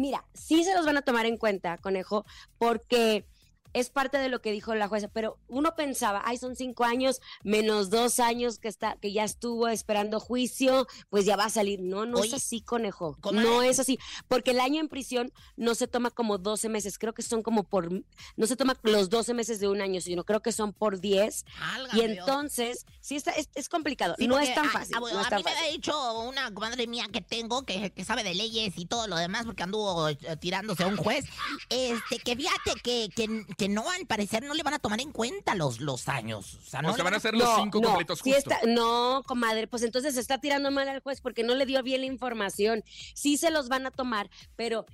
Mira, 0.01 0.25
sí 0.33 0.65
se 0.65 0.75
los 0.75 0.87
van 0.87 0.97
a 0.97 1.03
tomar 1.03 1.27
en 1.27 1.37
cuenta, 1.37 1.77
conejo, 1.77 2.25
porque 2.57 3.27
es 3.73 3.91
parte 3.91 4.19
de 4.19 4.29
lo 4.29 4.41
que 4.43 4.53
dijo 4.53 4.75
la 4.75 4.89
jueza, 4.89 5.09
pero 5.09 5.39
uno 5.49 5.75
pensaba, 5.77 6.23
ay, 6.25 6.37
son 6.39 6.57
cinco 6.57 6.85
años 6.85 7.21
menos 7.43 7.91
dos 7.91 8.19
años 8.21 8.59
que 8.59 8.69
está, 8.69 8.97
que 9.01 9.13
ya 9.13 9.25
estuvo 9.25 9.69
esperando 9.69 10.21
juicio, 10.21 10.87
pues 11.09 11.25
ya 11.25 11.37
va 11.37 11.45
a 11.45 11.51
salir. 11.51 11.81
No, 11.81 12.07
no 12.07 12.19
Oye, 12.19 12.29
es 12.29 12.35
así, 12.35 12.61
conejo. 12.61 13.17
comadre. 13.21 13.49
No 13.49 13.63
es 13.63 13.79
así, 13.79 13.99
porque 14.29 14.51
el 14.53 14.61
año 14.61 14.81
en 14.81 14.89
prisión 14.89 15.33
no 15.57 15.75
se 15.75 15.87
toma 15.89 16.11
como 16.11 16.39
12 16.39 16.69
meses, 16.69 16.99
creo 16.99 17.13
que 17.15 17.23
son 17.23 17.43
como 17.43 17.65
por, 17.65 17.91
no 18.37 18.47
se 18.47 18.57
toma 18.57 18.77
los 18.83 19.09
12 19.11 19.35
meses 19.35 19.61
de 19.61 19.69
un 19.69 19.81
año, 19.81 20.01
sino 20.01 20.25
creo 20.25 20.41
que 20.43 20.53
son 20.53 20.73
por 20.73 21.01
10. 21.01 21.45
Válgame 21.59 21.99
Y 22.03 22.07
Dios. 22.09 22.19
entonces, 22.27 22.87
sí, 23.01 23.17
está, 23.17 23.31
es, 23.33 23.49
es 23.55 23.69
complicado, 23.69 24.15
Sí, 24.19 24.27
no 24.27 24.39
es 24.39 24.55
tan 24.55 24.67
a- 24.67 24.71
fácil. 24.71 24.97
A, 24.97 25.01
no 25.01 25.07
a 25.07 25.23
es 25.23 25.29
tan 25.29 25.39
mí 25.39 25.45
me 25.45 25.51
fácil. 25.51 25.69
ha 25.69 25.73
dicho 25.73 26.21
una 26.23 26.53
comadre 26.53 26.87
mía 26.87 27.07
que 27.13 27.21
tengo 27.21 27.63
que, 27.65 27.91
que 27.93 28.05
sabe 28.05 28.25
de 28.25 28.35
leyes 28.35 28.73
y 28.77 28.87
todo 28.87 29.07
lo 29.07 29.17
demás 29.17 29.45
porque 29.47 29.63
anduvo 29.63 30.09
eh, 30.09 30.17
tirándose 30.41 30.83
a 30.83 30.87
un 30.89 30.97
juez. 30.97 31.25
Este, 31.69 32.19
que 32.19 32.37
fíjate 32.37 32.75
que, 32.83 33.09
que, 33.15 33.45
que 33.61 33.69
no, 33.69 33.91
al 33.91 34.07
parecer 34.07 34.43
no 34.43 34.55
le 34.55 34.63
van 34.63 34.73
a 34.75 34.79
tomar 34.79 35.01
en 35.03 35.13
cuenta 35.13 35.55
los, 35.55 35.81
los 35.81 36.09
años. 36.09 36.55
O 36.55 36.63
sea, 36.71 36.81
no 36.81 36.93
o 36.93 36.95
sea, 36.95 37.05
van 37.05 37.13
a 37.15 37.21
ser 37.21 37.35
los 37.35 37.47
No, 37.47 37.57
cinco 37.63 37.79
no, 37.81 37.89
completos 37.89 38.23
justo. 38.23 38.37
está- 38.39 38.61
no, 38.67 39.23
comadre, 39.27 39.67
pues 39.69 39.83
entonces 39.83 40.15
se 40.15 40.21
está 40.21 40.39
tirando 40.41 40.71
mal 40.71 40.89
al 40.89 41.01
juez 41.01 41.21
porque 41.21 41.43
no 41.45 41.55
le 41.55 41.67
dio 41.67 41.83
bien 41.83 42.01
la 42.01 42.07
información. 42.07 42.83
Sí 43.15 43.37
se 43.37 43.51
los 43.51 43.69
van 43.69 43.85
a 43.87 43.91
tomar, 43.91 44.31
pero 44.57 44.87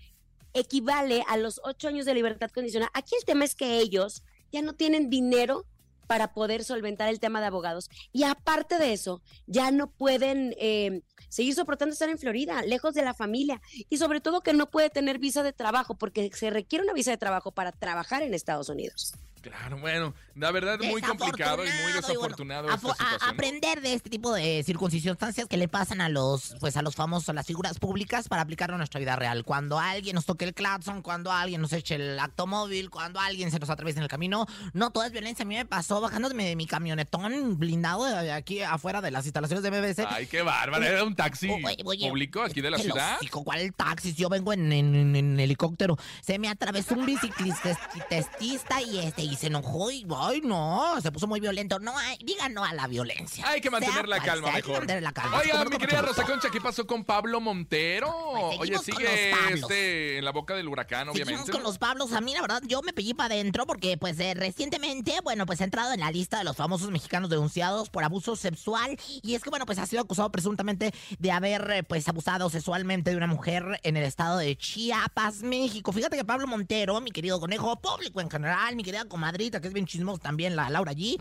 equivale 0.52 1.24
a 1.28 1.36
los 1.36 1.60
ocho 1.64 1.88
años 1.88 2.06
de 2.06 2.14
libertad 2.14 2.50
condicional. 2.50 2.88
Aquí 2.92 3.14
el 3.18 3.24
tema 3.24 3.44
es 3.44 3.54
que 3.54 3.78
ellos 3.78 4.22
ya 4.52 4.62
no 4.62 4.72
tienen 4.74 5.10
dinero 5.10 5.64
para 6.06 6.32
poder 6.32 6.64
solventar 6.64 7.08
el 7.08 7.20
tema 7.20 7.40
de 7.40 7.46
abogados. 7.46 7.90
Y 8.12 8.24
aparte 8.24 8.78
de 8.78 8.92
eso, 8.92 9.22
ya 9.46 9.70
no 9.70 9.90
pueden 9.90 10.54
eh, 10.58 11.02
seguir 11.28 11.54
soportando 11.54 11.92
estar 11.92 12.08
en 12.08 12.18
Florida, 12.18 12.62
lejos 12.62 12.94
de 12.94 13.02
la 13.02 13.14
familia. 13.14 13.60
Y 13.88 13.98
sobre 13.98 14.20
todo 14.20 14.40
que 14.40 14.52
no 14.52 14.70
puede 14.70 14.90
tener 14.90 15.18
visa 15.18 15.42
de 15.42 15.52
trabajo, 15.52 15.94
porque 15.96 16.30
se 16.34 16.50
requiere 16.50 16.84
una 16.84 16.94
visa 16.94 17.10
de 17.10 17.16
trabajo 17.18 17.50
para 17.52 17.72
trabajar 17.72 18.22
en 18.22 18.34
Estados 18.34 18.68
Unidos. 18.68 19.14
Claro, 19.46 19.78
bueno, 19.78 20.12
la 20.34 20.50
verdad 20.50 20.78
muy 20.80 21.00
complicado 21.00 21.64
y 21.64 21.68
muy 21.68 21.92
Desafortunado, 21.92 22.64
y 22.66 22.66
bueno, 22.66 22.66
desafortunado 22.66 22.68
a- 22.70 22.74
esta 22.74 22.88
a- 22.90 22.94
situación. 22.94 23.30
aprender 23.30 23.80
de 23.80 23.92
este 23.94 24.10
tipo 24.10 24.32
de 24.34 24.62
circunstancias 24.64 25.46
que 25.48 25.56
le 25.56 25.68
pasan 25.68 26.00
a 26.00 26.08
los, 26.08 26.56
pues 26.58 26.76
a 26.76 26.82
los 26.82 26.96
famosos, 26.96 27.28
a 27.28 27.32
las 27.32 27.46
figuras 27.46 27.78
públicas 27.78 28.28
para 28.28 28.42
aplicarlo 28.42 28.74
a 28.74 28.78
nuestra 28.78 28.98
vida 28.98 29.14
real. 29.14 29.44
Cuando 29.44 29.78
alguien 29.78 30.14
nos 30.16 30.26
toque 30.26 30.44
el 30.44 30.52
claxon, 30.52 31.00
cuando 31.00 31.30
alguien 31.30 31.60
nos 31.60 31.72
eche 31.72 31.94
el 31.94 32.18
automóvil, 32.18 32.90
cuando 32.90 33.20
alguien 33.20 33.52
se 33.52 33.60
nos 33.60 33.70
atraviesa 33.70 34.00
en 34.00 34.02
el 34.02 34.08
camino, 34.08 34.46
no 34.72 34.90
todo 34.90 35.04
es 35.04 35.12
violencia. 35.12 35.44
A 35.44 35.46
mí 35.46 35.54
me 35.54 35.64
pasó 35.64 36.00
bajándome 36.00 36.44
de 36.44 36.56
mi 36.56 36.66
camionetón 36.66 37.56
blindado 37.58 38.04
de 38.04 38.32
aquí 38.32 38.62
afuera 38.62 39.00
de 39.00 39.12
las 39.12 39.26
instalaciones 39.26 39.62
de 39.62 39.70
BBC. 39.70 40.06
Ay, 40.08 40.26
qué 40.26 40.42
bárbaro, 40.42 40.84
era 40.84 41.04
un 41.04 41.14
taxi 41.14 41.48
Oye, 41.50 41.76
oye, 41.84 42.08
público 42.08 42.42
aquí 42.42 42.60
de 42.60 42.70
la 42.72 42.78
ciudad. 42.78 43.18
¿Cuál 43.30 43.72
taxi? 43.74 44.12
Yo 44.14 44.28
vengo 44.28 44.52
en, 44.52 44.72
en- 44.72 44.94
en- 44.94 45.14
en 45.16 45.40
helicóptero. 45.40 45.96
Se 46.20 46.38
me 46.40 46.48
atravesó 46.48 46.94
un 46.94 47.06
biciclista 47.06 47.78
y 48.80 48.98
este 48.98 49.22
y 49.22 49.35
se 49.36 49.46
enojó 49.48 49.90
y 49.90 50.06
ay 50.16 50.40
no, 50.42 51.00
se 51.00 51.12
puso 51.12 51.26
muy 51.26 51.40
violento. 51.40 51.78
No, 51.78 51.96
hay- 51.96 52.18
diga 52.24 52.48
no 52.48 52.64
a 52.64 52.72
la 52.74 52.86
violencia. 52.86 53.46
Hay 53.48 53.60
que 53.60 53.70
mantener 53.70 53.94
Sea 53.94 54.06
la 54.06 54.20
calma 54.20 54.46
sea, 54.48 54.56
hay 54.56 54.62
que 54.62 54.68
mejor. 54.68 54.80
mantener 54.82 55.02
la 55.02 55.12
calma. 55.12 55.38
Oiga, 55.38 55.64
mi 55.64 55.76
querida 55.78 56.02
Rosa. 56.02 56.24
Concha, 56.24 56.48
¿qué 56.50 56.60
pasó 56.60 56.86
con 56.86 57.04
Pablo 57.04 57.40
Montero? 57.40 58.12
Pues 58.32 58.58
Oye, 58.60 58.78
seguimos 58.78 58.86
con 58.86 58.94
sigue 58.96 59.30
este 59.54 60.18
en 60.18 60.24
la 60.24 60.32
boca 60.32 60.54
del 60.54 60.68
huracán, 60.68 61.06
Seguimos 61.08 61.26
obviamente. 61.28 61.52
con 61.52 61.62
¿no? 61.62 61.68
los 61.68 61.78
Pablos. 61.78 62.12
A 62.12 62.20
mí, 62.20 62.34
la 62.34 62.40
verdad, 62.42 62.62
yo 62.66 62.82
me 62.82 62.92
pellí 62.92 63.14
para 63.14 63.34
adentro 63.34 63.66
porque, 63.66 63.96
pues, 63.96 64.18
eh, 64.20 64.34
recientemente, 64.34 65.20
bueno, 65.22 65.46
pues 65.46 65.60
ha 65.60 65.64
entrado 65.64 65.92
en 65.92 66.00
la 66.00 66.10
lista 66.10 66.38
de 66.38 66.44
los 66.44 66.56
famosos 66.56 66.90
mexicanos 66.90 67.30
denunciados 67.30 67.90
por 67.90 68.04
abuso 68.04 68.36
sexual. 68.36 68.98
Y 69.22 69.34
es 69.34 69.42
que, 69.42 69.50
bueno, 69.50 69.66
pues 69.66 69.78
ha 69.78 69.86
sido 69.86 70.02
acusado 70.02 70.30
presuntamente 70.30 70.92
de 71.18 71.30
haber, 71.32 71.70
eh, 71.70 71.82
pues, 71.82 72.08
abusado 72.08 72.48
sexualmente 72.50 73.10
de 73.10 73.16
una 73.16 73.26
mujer 73.26 73.80
en 73.82 73.96
el 73.96 74.04
estado 74.04 74.38
de 74.38 74.56
Chiapas, 74.56 75.42
México. 75.42 75.92
Fíjate 75.92 76.16
que 76.16 76.24
Pablo 76.24 76.46
Montero, 76.46 77.00
mi 77.00 77.10
querido 77.10 77.38
conejo 77.40 77.76
público 77.80 78.20
en 78.20 78.30
general, 78.30 78.76
mi 78.76 78.82
querida 78.84 79.04
comadrita, 79.16 79.62
que 79.62 79.68
es 79.68 79.72
bien 79.72 79.86
chismoso 79.86 80.18
también, 80.18 80.56
la 80.56 80.68
Laura 80.68 80.90
allí, 80.90 81.18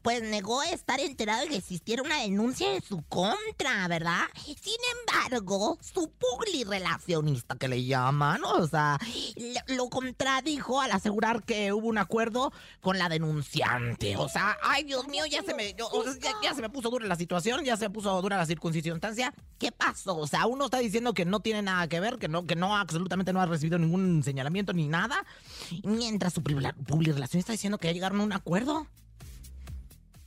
pues 0.00 0.22
negó 0.22 0.62
estar 0.62 0.98
enterado 1.00 1.42
de 1.42 1.48
que 1.48 1.56
existiera 1.56 2.02
una 2.02 2.22
denuncia 2.22 2.74
en 2.74 2.82
su 2.82 3.02
contra, 3.02 3.86
¿verdad? 3.88 4.22
Sin 4.44 4.80
embargo, 5.00 5.78
su 5.80 6.10
relacionista 6.66 7.56
que 7.56 7.68
le 7.68 7.84
llaman, 7.84 8.42
o 8.44 8.66
sea, 8.66 8.98
lo 9.68 9.88
contradijo 9.90 10.80
al 10.80 10.92
asegurar 10.92 11.42
que 11.44 11.72
hubo 11.72 11.88
un 11.88 11.98
acuerdo 11.98 12.52
con 12.80 12.98
la 12.98 13.08
denunciante. 13.08 14.16
O 14.16 14.28
sea, 14.28 14.56
ay 14.62 14.84
Dios 14.84 15.06
mío, 15.08 15.24
ya 15.26 15.42
se 15.42 15.54
me, 15.54 15.74
ya, 16.42 16.54
se 16.54 16.62
me 16.62 16.70
puso 16.70 16.88
dura 16.90 17.06
la 17.06 17.16
situación, 17.16 17.64
ya 17.64 17.76
se 17.76 17.90
puso 17.90 18.20
dura 18.22 18.36
la 18.36 18.46
circunstancia. 18.46 19.34
¿Qué 19.58 19.72
pasó? 19.72 20.16
O 20.16 20.26
sea, 20.26 20.46
uno 20.46 20.66
está 20.66 20.78
diciendo 20.78 21.12
que 21.12 21.24
no 21.24 21.40
tiene 21.40 21.62
nada 21.62 21.88
que 21.88 22.00
ver, 22.00 22.18
que 22.18 22.28
no, 22.28 22.46
que 22.46 22.56
no 22.56 22.76
absolutamente 22.76 23.32
no 23.32 23.40
ha 23.40 23.46
recibido 23.46 23.78
ningún 23.78 24.22
señalamiento 24.22 24.72
ni 24.72 24.88
nada, 24.88 25.24
mientras 25.82 26.32
su 26.32 26.42
relación 27.26 27.40
está 27.40 27.52
diciendo 27.52 27.78
que 27.78 27.88
ya 27.88 27.92
llegaron 27.92 28.20
a 28.20 28.24
un 28.24 28.32
acuerdo. 28.32 28.86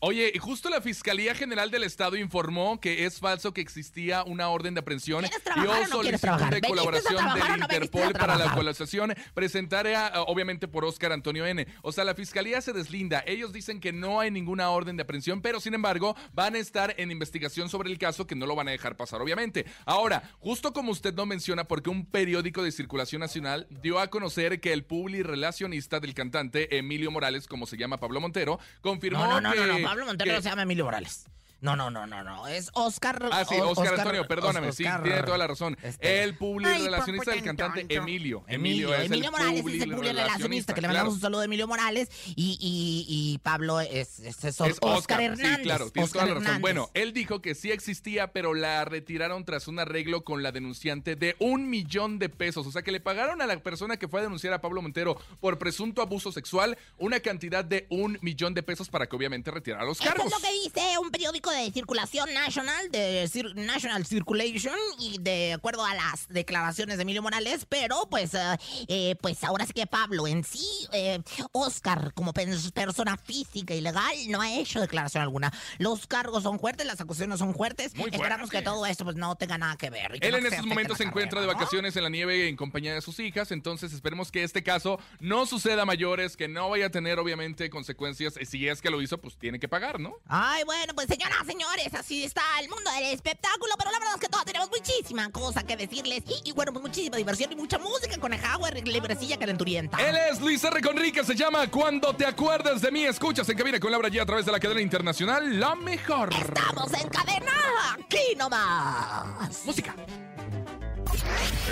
Oye, 0.01 0.31
justo 0.39 0.69
la 0.69 0.79
Fiscalía 0.79 1.35
General 1.35 1.69
del 1.69 1.83
Estado 1.83 2.15
informó 2.15 2.79
que 2.79 3.05
es 3.05 3.19
falso 3.19 3.53
que 3.53 3.59
existía 3.59 4.23
una 4.23 4.47
orden 4.47 4.73
de 4.73 4.79
aprehensión 4.79 5.25
¿Quieres 5.25 5.41
y 5.57 5.59
o 5.59 5.63
no 5.63 5.87
solicitud 5.87 6.29
de 6.29 6.45
¿Veniste 6.45 6.67
a 6.67 6.69
colaboración 6.69 7.27
o 7.27 7.35
no 7.35 7.57
Interpol 7.57 8.13
para 8.13 8.37
la 8.37 8.53
colaboración 8.53 9.13
presentada 9.33 10.07
eh, 10.07 10.23
obviamente 10.27 10.69
por 10.69 10.85
Óscar 10.85 11.11
Antonio 11.11 11.45
N. 11.45 11.67
O 11.81 11.91
sea, 11.91 12.05
la 12.05 12.15
Fiscalía 12.15 12.61
se 12.61 12.71
deslinda. 12.71 13.23
Ellos 13.27 13.51
dicen 13.51 13.81
que 13.81 13.91
no 13.91 14.21
hay 14.21 14.31
ninguna 14.31 14.69
orden 14.69 14.95
de 14.95 15.03
aprehensión, 15.03 15.41
pero 15.41 15.59
sin 15.59 15.73
embargo 15.73 16.15
van 16.31 16.55
a 16.55 16.59
estar 16.59 16.95
en 16.97 17.11
investigación 17.11 17.67
sobre 17.67 17.91
el 17.91 17.97
caso 17.97 18.25
que 18.25 18.35
no 18.35 18.45
lo 18.45 18.55
van 18.55 18.69
a 18.69 18.71
dejar 18.71 18.95
pasar, 18.95 19.21
obviamente. 19.21 19.65
Ahora, 19.85 20.31
justo 20.39 20.71
como 20.71 20.93
usted 20.93 21.13
no 21.13 21.25
menciona, 21.25 21.65
porque 21.65 21.89
un 21.89 22.05
periódico 22.05 22.63
de 22.63 22.71
circulación 22.71 23.19
nacional 23.19 23.67
dio 23.69 23.99
a 23.99 24.07
conocer 24.07 24.61
que 24.61 24.71
el 24.71 24.85
publirelacionista 24.85 25.99
del 25.99 26.13
cantante 26.13 26.77
Emilio 26.77 27.11
Morales, 27.11 27.47
como 27.47 27.65
se 27.65 27.75
llama 27.75 27.97
Pablo 27.97 28.21
Montero, 28.21 28.59
confirmó 28.81 29.41
no, 29.41 29.51
que... 29.51 29.88
Pablo 29.89 30.05
Montero 30.05 30.33
no 30.33 30.41
se 30.41 30.49
llama 30.49 30.61
Emilio 30.61 30.85
Morales. 30.85 31.25
No, 31.61 31.75
no, 31.75 31.89
no, 31.89 32.07
no, 32.07 32.23
no. 32.23 32.47
Es 32.47 32.69
Oscar. 32.73 33.27
Ah, 33.31 33.43
sí, 33.47 33.55
O- 33.59 33.69
Oscar, 33.69 33.99
Antonio, 33.99 34.27
perdóname, 34.27 34.71
sí, 34.71 34.83
Oscar- 34.83 35.03
tiene 35.03 35.23
toda 35.23 35.37
la 35.37 35.47
razón. 35.47 35.77
este- 35.83 36.23
El 36.23 36.35
publirelacionista 36.37 37.31
del 37.31 37.43
cantante 37.43 37.85
Emilio. 37.89 38.43
Emilio, 38.47 38.93
es 38.95 39.05
Emilio 39.07 39.25
el 39.25 39.31
Morales 39.31 39.65
es 39.65 39.81
el 39.81 39.91
publirelacionista, 39.91 40.73
que 40.73 40.81
le 40.81 40.87
mandamos 40.87 41.13
un 41.15 41.19
claro. 41.19 41.27
saludo 41.29 41.41
a 41.41 41.45
Emilio 41.45 41.67
Morales. 41.67 42.09
Y, 42.27 42.57
y, 42.61 43.05
y 43.09 43.37
Pablo 43.39 43.79
es, 43.81 44.19
es, 44.19 44.43
es 44.43 44.43
Es 44.45 44.61
Oscar, 44.61 44.77
Oscar, 44.97 45.21
Hernández. 45.21 45.57
sí, 45.57 45.63
claro, 45.63 45.89
tienes 45.91 46.09
Oscar 46.09 46.21
toda 46.21 46.25
la 46.27 46.33
razón. 46.35 46.43
Hernández. 46.47 46.61
Bueno, 46.61 46.89
él 46.93 47.13
dijo 47.13 47.41
que 47.41 47.55
sí 47.55 47.71
existía, 47.71 48.31
pero 48.31 48.53
la 48.53 48.85
retiraron 48.85 49.43
tras 49.45 49.67
un 49.67 49.79
arreglo 49.79 50.23
con 50.23 50.43
la 50.43 50.51
denunciante 50.51 51.15
de 51.15 51.35
un 51.39 51.69
millón 51.69 52.19
de 52.19 52.29
pesos. 52.29 52.65
O 52.67 52.71
sea, 52.71 52.81
que 52.81 52.91
le 52.91 52.99
pagaron 52.99 53.41
a 53.41 53.47
la 53.47 53.59
persona 53.61 53.97
que 53.97 54.07
fue 54.07 54.21
a 54.21 54.23
denunciar 54.23 54.53
a 54.53 54.61
Pablo 54.61 54.81
Montero 54.81 55.17
por 55.39 55.57
presunto 55.57 56.01
abuso 56.01 56.31
sexual 56.31 56.77
una 56.97 57.19
cantidad 57.19 57.63
de 57.65 57.85
un 57.89 58.17
millón 58.21 58.53
de 58.53 58.63
pesos 58.63 58.89
para 58.89 59.07
que 59.07 59.15
obviamente 59.15 59.51
retirara 59.51 59.83
los 59.83 59.99
Eso 59.99 60.09
cargos. 60.09 60.27
es 60.27 60.31
lo 60.31 60.39
que 60.39 60.53
dice 60.53 60.97
un 60.99 61.11
periódico 61.11 61.48
de 61.49 61.71
circulación 61.71 62.33
nacional, 62.33 62.89
de 62.91 63.29
Cir- 63.31 63.53
National 63.55 64.05
Circulation, 64.05 64.75
y 64.99 65.17
de 65.19 65.53
acuerdo 65.53 65.83
a 65.85 65.93
las 65.93 66.27
declaraciones 66.29 66.97
de 66.97 67.03
Emilio 67.03 67.21
Morales, 67.21 67.65
pero 67.67 68.07
pues, 68.09 68.33
eh, 68.33 68.57
eh, 68.87 69.15
pues 69.21 69.43
ahora 69.43 69.65
sí 69.65 69.73
que 69.73 69.87
Pablo 69.87 70.27
en 70.27 70.43
sí, 70.43 70.65
eh, 70.91 71.19
Oscar, 71.51 72.13
como 72.13 72.33
persona 72.33 73.17
física 73.17 73.73
y 73.73 73.81
legal, 73.81 74.13
no 74.29 74.41
ha 74.41 74.51
hecho 74.53 74.79
declaración 74.81 75.23
alguna. 75.23 75.51
Los 75.77 76.07
cargos 76.07 76.43
son 76.43 76.59
fuertes, 76.59 76.85
las 76.85 77.01
acusaciones 77.01 77.39
son 77.39 77.53
fuertes. 77.53 77.95
Muy 77.95 78.09
Esperamos 78.11 78.49
fuerte. 78.49 78.57
que 78.57 78.63
todo 78.63 78.85
esto 78.85 79.03
pues 79.03 79.15
no 79.15 79.35
tenga 79.35 79.57
nada 79.57 79.75
que 79.77 79.89
ver. 79.89 80.17
Él 80.21 80.31
no 80.31 80.37
en 80.37 80.45
estos 80.45 80.65
momentos 80.65 80.97
se 80.97 81.03
encuentra 81.03 81.41
de 81.41 81.47
vacaciones 81.47 81.95
en 81.95 82.03
la 82.03 82.09
nieve 82.09 82.47
en 82.47 82.55
compañía 82.55 82.93
de 82.93 83.01
sus 83.01 83.19
hijas, 83.19 83.51
entonces 83.51 83.93
esperemos 83.93 84.31
que 84.31 84.43
este 84.43 84.63
caso 84.63 84.99
no 85.19 85.45
suceda 85.45 85.83
a 85.83 85.85
mayores, 85.85 86.37
que 86.37 86.47
no 86.47 86.69
vaya 86.69 86.87
a 86.87 86.89
tener 86.89 87.19
obviamente 87.19 87.69
consecuencias. 87.69 88.35
Si 88.47 88.67
es 88.67 88.81
que 88.81 88.89
lo 88.89 89.01
hizo, 89.01 89.17
pues 89.19 89.37
tiene 89.37 89.59
que 89.59 89.67
pagar, 89.67 89.99
¿no? 89.99 90.15
Ay, 90.27 90.63
bueno, 90.63 90.93
pues 90.95 91.07
señoras, 91.07 91.38
señores, 91.45 91.93
así 91.93 92.23
está 92.23 92.41
el 92.61 92.69
mundo 92.69 92.89
del 92.91 93.05
espectáculo, 93.13 93.73
pero 93.77 93.91
la 93.91 93.99
verdad 93.99 94.15
es 94.15 94.21
que 94.21 94.27
todos 94.27 94.45
tenemos 94.45 94.69
muchísima 94.69 95.29
cosa 95.31 95.63
que 95.63 95.75
decirles. 95.77 96.23
Y, 96.27 96.49
y 96.49 96.51
bueno, 96.51 96.71
pues 96.71 96.83
muchísima 96.83 97.17
diversión 97.17 97.51
y 97.51 97.55
mucha 97.55 97.77
música 97.77 98.17
con 98.19 98.33
Howard, 98.33 98.87
librecilla 98.87 99.37
calenturienta. 99.37 99.97
Él 99.97 100.15
es 100.31 100.39
Luis 100.39 100.63
R. 100.63 100.81
Conrique, 100.81 101.23
se 101.23 101.35
llama 101.35 101.69
Cuando 101.69 102.15
te 102.15 102.25
acuerdas 102.25 102.81
de 102.81 102.91
mí. 102.91 103.05
Escuchas 103.05 103.47
en 103.49 103.57
cabina 103.57 103.79
con 103.79 103.91
Laura 103.91 104.09
G 104.09 104.21
a 104.21 104.25
través 104.25 104.45
de 104.45 104.51
la 104.51 104.59
cadena 104.59 104.81
internacional 104.81 105.59
La 105.59 105.75
Mejor. 105.75 106.29
Estamos 106.33 106.93
en 106.93 107.09
cadena, 107.09 107.51
aquí 107.93 108.35
nomás. 108.37 109.65
Música. 109.65 109.95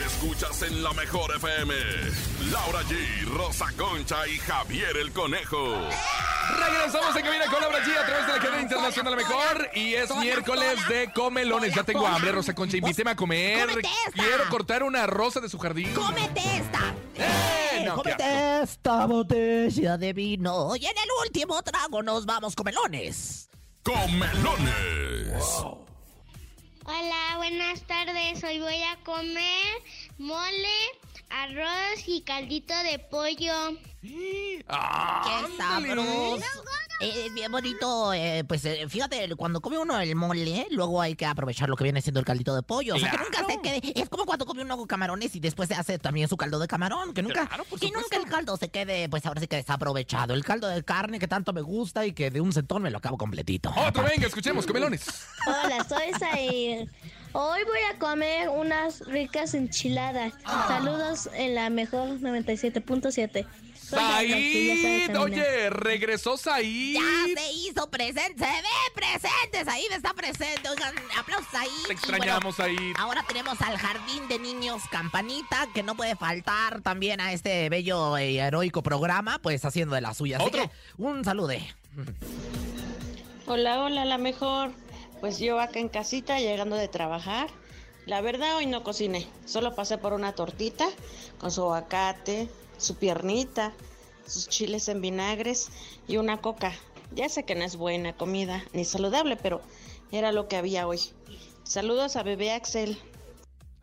Escuchas 0.05 0.61
en 0.63 0.83
la 0.83 0.93
mejor 0.93 1.35
FM. 1.35 1.73
Laura 2.51 2.81
G, 2.83 3.25
Rosa 3.25 3.65
Concha 3.77 4.27
y 4.27 4.37
Javier 4.37 4.95
el 4.97 5.11
Conejo. 5.11 5.75
Regresamos 6.57 7.15
en 7.15 7.23
cabina 7.23 7.45
con 7.51 7.61
Laura 7.61 7.79
G 7.79 7.97
a 7.97 8.05
través 8.05 8.27
de 8.27 8.33
la 8.33 8.39
cadena 8.39 8.61
internacional 8.61 9.11
La 9.11 9.17
Mejor. 9.17 9.69
Y 9.73 9.93
es 9.95 10.15
miércoles 10.15 10.87
de 10.87 11.11
comelones. 11.13 11.73
Ya 11.75 11.83
tengo 11.83 12.07
hambre, 12.07 12.31
Rosa 12.31 12.55
Concha. 12.55 12.77
Invíteme 12.77 13.11
a 13.11 13.15
comer. 13.15 13.67
Cómete 13.67 13.89
esta. 14.07 14.23
Quiero 14.23 14.49
cortar 14.49 14.83
una 14.83 15.07
rosa 15.07 15.39
de 15.39 15.49
su 15.49 15.59
jardín. 15.59 15.93
¡Cómete 15.93 16.41
esta! 16.57 16.93
¡Eh! 17.15 17.83
No, 17.85 17.95
¡Cómete 17.95 18.61
esta 18.63 19.05
botella 19.05 19.97
de 19.97 20.13
vino! 20.13 20.75
Y 20.75 20.85
en 20.85 20.97
el 20.97 21.09
último 21.25 21.61
trago 21.63 22.01
nos 22.01 22.25
vamos 22.25 22.55
comelones. 22.55 23.49
Comelones. 23.83 25.43
Hola, 26.89 27.35
buenas 27.35 27.81
tardes. 27.81 28.41
Hoy 28.45 28.61
voy 28.61 28.81
a 28.81 28.95
comer 29.03 29.83
mole 30.17 30.79
arroz 31.29 32.07
y 32.07 32.21
caldito 32.21 32.73
de 32.83 32.97
pollo. 32.97 33.77
¡Ah, 34.69 35.43
¡Qué 35.45 35.57
sabroso! 35.57 36.45
Eh, 36.99 37.25
Es 37.27 37.33
bien 37.33 37.51
bonito, 37.51 38.11
eh, 38.13 38.43
pues 38.47 38.65
eh, 38.65 38.85
fíjate, 38.89 39.35
cuando 39.35 39.61
come 39.61 39.77
uno 39.77 39.99
el 39.99 40.15
mole, 40.15 40.67
luego 40.71 41.01
hay 41.01 41.15
que 41.15 41.25
aprovechar 41.25 41.69
lo 41.69 41.75
que 41.75 41.83
viene 41.83 42.01
siendo 42.01 42.19
el 42.19 42.25
caldito 42.25 42.55
de 42.55 42.63
pollo. 42.63 42.95
O 42.95 42.99
sea, 42.99 43.11
que 43.11 43.17
nunca 43.17 43.45
se 43.45 43.61
quede. 43.61 44.01
Es 44.01 44.09
como 44.09 44.25
cuando 44.25 44.45
come 44.45 44.63
uno 44.63 44.85
camarones 44.87 45.35
y 45.35 45.39
después 45.39 45.67
se 45.69 45.75
hace 45.75 45.99
también 45.99 46.27
su 46.27 46.37
caldo 46.37 46.57
de 46.59 46.67
camarón. 46.67 47.13
Que 47.13 47.21
nunca, 47.21 47.45
Claro, 47.47 47.65
que 47.79 47.91
nunca 47.91 48.17
el 48.17 48.25
caldo 48.25 48.57
se 48.57 48.69
quede, 48.69 49.09
pues 49.09 49.25
ahora 49.25 49.41
sí 49.41 49.47
que 49.47 49.57
desaprovechado. 49.57 50.33
El 50.33 50.43
caldo 50.43 50.67
de 50.67 50.83
carne 50.83 51.19
que 51.19 51.27
tanto 51.27 51.53
me 51.53 51.61
gusta 51.61 52.05
y 52.05 52.13
que 52.13 52.31
de 52.31 52.41
un 52.41 52.51
centón 52.51 52.81
me 52.81 52.89
lo 52.89 52.97
acabo 52.97 53.17
completito. 53.17 53.71
Otro, 53.75 54.03
venga, 54.03 54.27
escuchemos, 54.27 54.65
comelones. 54.65 55.05
Hola, 55.45 55.83
soy 55.87 56.11
Zair. 56.17 56.89
Hoy 57.33 57.59
voy 57.65 57.79
a 57.93 57.99
comer 57.99 58.49
unas 58.49 59.01
ricas 59.01 59.53
enchiladas. 59.53 60.33
Saludos 60.67 61.29
en 61.33 61.53
la 61.53 61.69
mejor 61.69 62.19
97.7. 62.19 63.45
Said, 63.89 65.15
oye, 65.17 65.69
regresó 65.69 66.35
Said. 66.35 66.93
Ya 66.93 67.41
se 67.41 67.53
hizo 67.53 67.89
presente, 67.89 68.43
se 68.43 68.61
ve 68.61 68.67
presente, 68.93 69.63
Said 69.63 69.91
está 69.95 70.13
presente. 70.13 70.67
Oigan, 70.67 70.93
aplausos 71.17 71.53
ahí. 71.53 71.69
Te 71.87 71.93
extrañamos, 71.93 72.57
Said. 72.57 72.95
Ahora 72.97 73.23
tenemos 73.25 73.61
al 73.61 73.77
Jardín 73.77 74.27
de 74.27 74.39
Niños 74.39 74.81
Campanita, 74.91 75.67
que 75.73 75.83
no 75.83 75.95
puede 75.95 76.17
faltar 76.17 76.81
también 76.81 77.21
a 77.21 77.31
este 77.31 77.69
bello 77.69 78.17
y 78.19 78.39
heroico 78.39 78.83
programa, 78.83 79.39
pues 79.39 79.63
haciendo 79.63 79.95
de 79.95 80.01
la 80.01 80.13
suya. 80.13 80.37
Así 80.37 80.47
Otro. 80.47 80.63
que, 80.63 80.69
un 80.97 81.23
salude. 81.23 81.65
Hola, 83.47 83.81
hola, 83.81 84.03
la 84.03 84.17
mejor. 84.17 84.71
Pues 85.21 85.39
yo 85.39 85.61
acá 85.61 85.79
en 85.79 85.87
casita 85.87 86.39
llegando 86.39 86.75
de 86.75 86.89
trabajar. 86.89 87.47
La 88.05 88.19
verdad 88.19 88.57
hoy 88.57 88.65
no 88.65 88.83
cociné, 88.83 89.27
solo 89.45 89.75
pasé 89.75 89.97
por 89.97 90.11
una 90.11 90.33
tortita 90.33 90.87
con 91.37 91.51
su 91.51 91.61
aguacate, 91.61 92.49
su 92.77 92.95
piernita, 92.95 93.73
sus 94.27 94.47
chiles 94.49 94.87
en 94.87 95.01
vinagres 95.01 95.69
y 96.07 96.17
una 96.17 96.41
coca. 96.41 96.73
Ya 97.11 97.29
sé 97.29 97.43
que 97.43 97.55
no 97.55 97.63
es 97.63 97.75
buena 97.77 98.13
comida 98.13 98.63
ni 98.73 98.83
saludable, 98.85 99.37
pero 99.37 99.61
era 100.11 100.31
lo 100.31 100.47
que 100.47 100.57
había 100.57 100.87
hoy. 100.87 100.99
Saludos 101.63 102.15
a 102.15 102.23
bebé 102.23 102.51
Axel. 102.51 102.99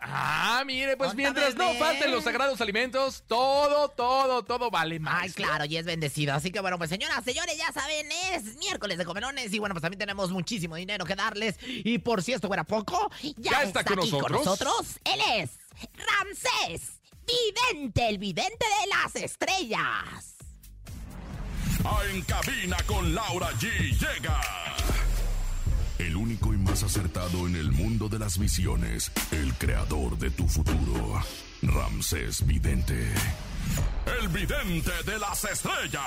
Ah, 0.07 0.63
mire, 0.67 0.99
pues 0.99 1.15
mientras 1.15 1.55
no 1.55 1.73
falten 1.75 2.11
los 2.11 2.25
sagrados 2.25 2.61
alimentos, 2.61 3.25
todo, 3.27 3.89
todo, 3.89 4.43
todo 4.45 4.71
vale 4.71 5.01
más. 5.01 5.23
Ay, 5.23 5.31
claro, 5.31 5.65
y 5.65 5.79
es 5.79 5.87
bendecido. 5.87 6.35
Así 6.35 6.51
que 6.51 6.61
bueno, 6.61 6.77
pues 6.77 6.91
señoras, 6.91 7.25
señores, 7.25 7.57
ya 7.57 7.73
saben, 7.73 8.07
es 8.33 8.57
miércoles 8.57 8.99
de 8.99 9.07
comelones. 9.07 9.51
Y 9.55 9.59
bueno, 9.59 9.75
pues 9.75 9.81
también 9.81 9.99
tenemos 9.99 10.31
muchísimo 10.31 10.77
dinero 10.77 11.07
que 11.07 11.15
darles. 11.15 11.57
Y 11.67 11.97
por 11.99 12.23
si 12.23 12.35
esto 12.35 12.49
fuera 12.49 12.65
poco, 12.65 13.11
ya, 13.23 13.53
Ya 13.53 13.63
está 13.63 13.83
con 13.83 13.99
aquí 13.99 14.11
con 14.11 14.31
nosotros. 14.31 14.45
nosotros. 14.45 14.87
Él 15.05 15.21
es 15.39 15.51
Ramsés, 15.97 17.01
vidente, 17.27 18.09
el 18.09 18.19
vidente 18.19 18.65
de 18.83 18.87
las 18.89 19.17
estrellas. 19.17 20.35
Ah, 21.85 22.01
En 22.11 22.23
cabina 22.23 22.77
con 22.87 23.15
Laura 23.15 23.51
G 23.53 23.69
llega. 23.99 24.41
El 25.99 26.17
único 26.17 26.53
y 26.53 26.57
más 26.57 26.83
acertado 26.83 27.47
en 27.47 27.57
el 27.57 27.71
mundo 27.73 28.09
de 28.09 28.19
las 28.19 28.39
visiones, 28.39 29.13
el 29.31 29.55
creador 29.55 30.19
de 30.19 30.31
tu 30.31 30.49
futuro, 30.49 31.23
Ramsés 31.63 32.45
Vidente. 32.47 33.13
El 34.21 34.29
vidente 34.29 34.91
de 35.07 35.19
las 35.19 35.45
estrellas. 35.45 36.03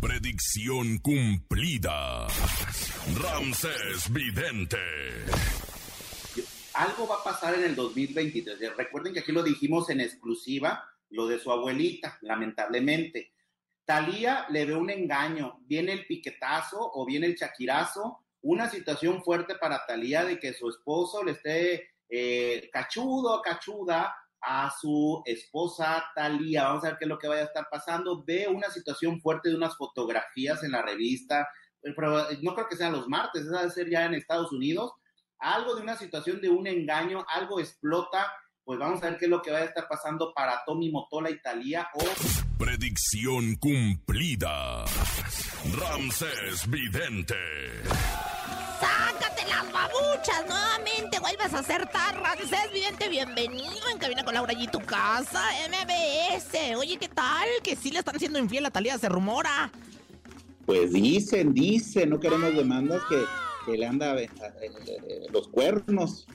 Predicción 0.00 0.98
cumplida. 0.98 2.26
Ramsés 3.20 4.10
Vidente. 4.10 4.78
Algo 6.76 7.08
va 7.08 7.16
a 7.16 7.24
pasar 7.24 7.54
en 7.54 7.64
el 7.64 7.74
2023. 7.74 8.76
Recuerden 8.76 9.14
que 9.14 9.20
aquí 9.20 9.32
lo 9.32 9.42
dijimos 9.42 9.88
en 9.88 10.00
exclusiva, 10.00 10.84
lo 11.10 11.26
de 11.26 11.38
su 11.38 11.50
abuelita, 11.50 12.18
lamentablemente. 12.20 13.32
Talía 13.84 14.46
le 14.50 14.66
ve 14.66 14.74
un 14.74 14.90
engaño, 14.90 15.58
viene 15.62 15.92
el 15.92 16.06
piquetazo 16.06 16.90
o 16.92 17.06
viene 17.06 17.26
el 17.26 17.36
chaquirazo, 17.36 18.18
una 18.42 18.68
situación 18.68 19.22
fuerte 19.24 19.54
para 19.54 19.86
Talía 19.86 20.24
de 20.24 20.38
que 20.38 20.52
su 20.52 20.68
esposo 20.68 21.24
le 21.24 21.32
esté 21.32 21.90
eh, 22.08 22.68
cachudo 22.72 23.42
cachuda 23.42 24.14
a 24.40 24.70
su 24.78 25.22
esposa 25.24 26.04
Talía. 26.14 26.64
Vamos 26.64 26.84
a 26.84 26.88
ver 26.88 26.98
qué 26.98 27.04
es 27.06 27.08
lo 27.08 27.18
que 27.18 27.28
vaya 27.28 27.42
a 27.42 27.46
estar 27.46 27.68
pasando. 27.70 28.22
Ve 28.22 28.48
una 28.48 28.70
situación 28.70 29.20
fuerte 29.20 29.48
de 29.48 29.56
unas 29.56 29.76
fotografías 29.76 30.62
en 30.62 30.72
la 30.72 30.82
revista, 30.82 31.48
no 32.42 32.54
creo 32.54 32.68
que 32.68 32.76
sean 32.76 32.92
los 32.92 33.08
martes, 33.08 33.42
esa 33.42 33.60
debe 33.60 33.70
ser 33.70 33.88
ya 33.88 34.04
en 34.04 34.14
Estados 34.14 34.52
Unidos 34.52 34.92
algo 35.38 35.74
de 35.74 35.82
una 35.82 35.96
situación 35.96 36.40
de 36.40 36.48
un 36.48 36.66
engaño, 36.66 37.24
algo 37.28 37.60
explota, 37.60 38.32
pues 38.64 38.78
vamos 38.78 39.02
a 39.02 39.10
ver 39.10 39.18
qué 39.18 39.26
es 39.26 39.30
lo 39.30 39.42
que 39.42 39.52
va 39.52 39.58
a 39.58 39.64
estar 39.64 39.86
pasando 39.88 40.32
para 40.34 40.62
Tommy 40.66 40.90
Motola 40.90 41.30
Italia 41.30 41.88
o 41.94 42.04
Predicción 42.58 43.54
cumplida. 43.56 44.84
Ramsés 45.78 46.68
Vidente. 46.68 47.36
¡Sácate 48.80 49.46
las 49.48 49.70
babuchas! 49.70 50.46
Nuevamente 50.48 51.20
vuelves 51.20 51.52
a 51.52 51.58
acertar, 51.58 52.18
Ramsés 52.20 52.72
Vidente. 52.72 53.08
Bienvenido 53.08 53.88
en 53.92 53.98
Cabina 53.98 54.24
con 54.24 54.34
Laura 54.34 54.54
y 54.54 54.66
tu 54.68 54.80
casa, 54.80 55.44
MBS. 55.68 56.76
Oye, 56.76 56.96
¿qué 56.96 57.08
tal? 57.08 57.46
Que 57.62 57.76
sí 57.76 57.90
le 57.90 57.98
están 57.98 58.18
siendo 58.18 58.38
infiel 58.38 58.64
a 58.66 58.70
Talía, 58.70 58.96
se 58.98 59.08
rumora. 59.08 59.70
Pues 60.64 60.92
dicen, 60.92 61.52
dicen, 61.52 62.10
no 62.10 62.18
queremos 62.18 62.56
demandas 62.56 63.02
que, 63.08 63.22
que 63.66 63.76
le 63.76 63.86
anda 63.86 64.14
eh, 64.20 64.30
eh, 64.86 65.26
los 65.32 65.48
cuernos. 65.48 66.26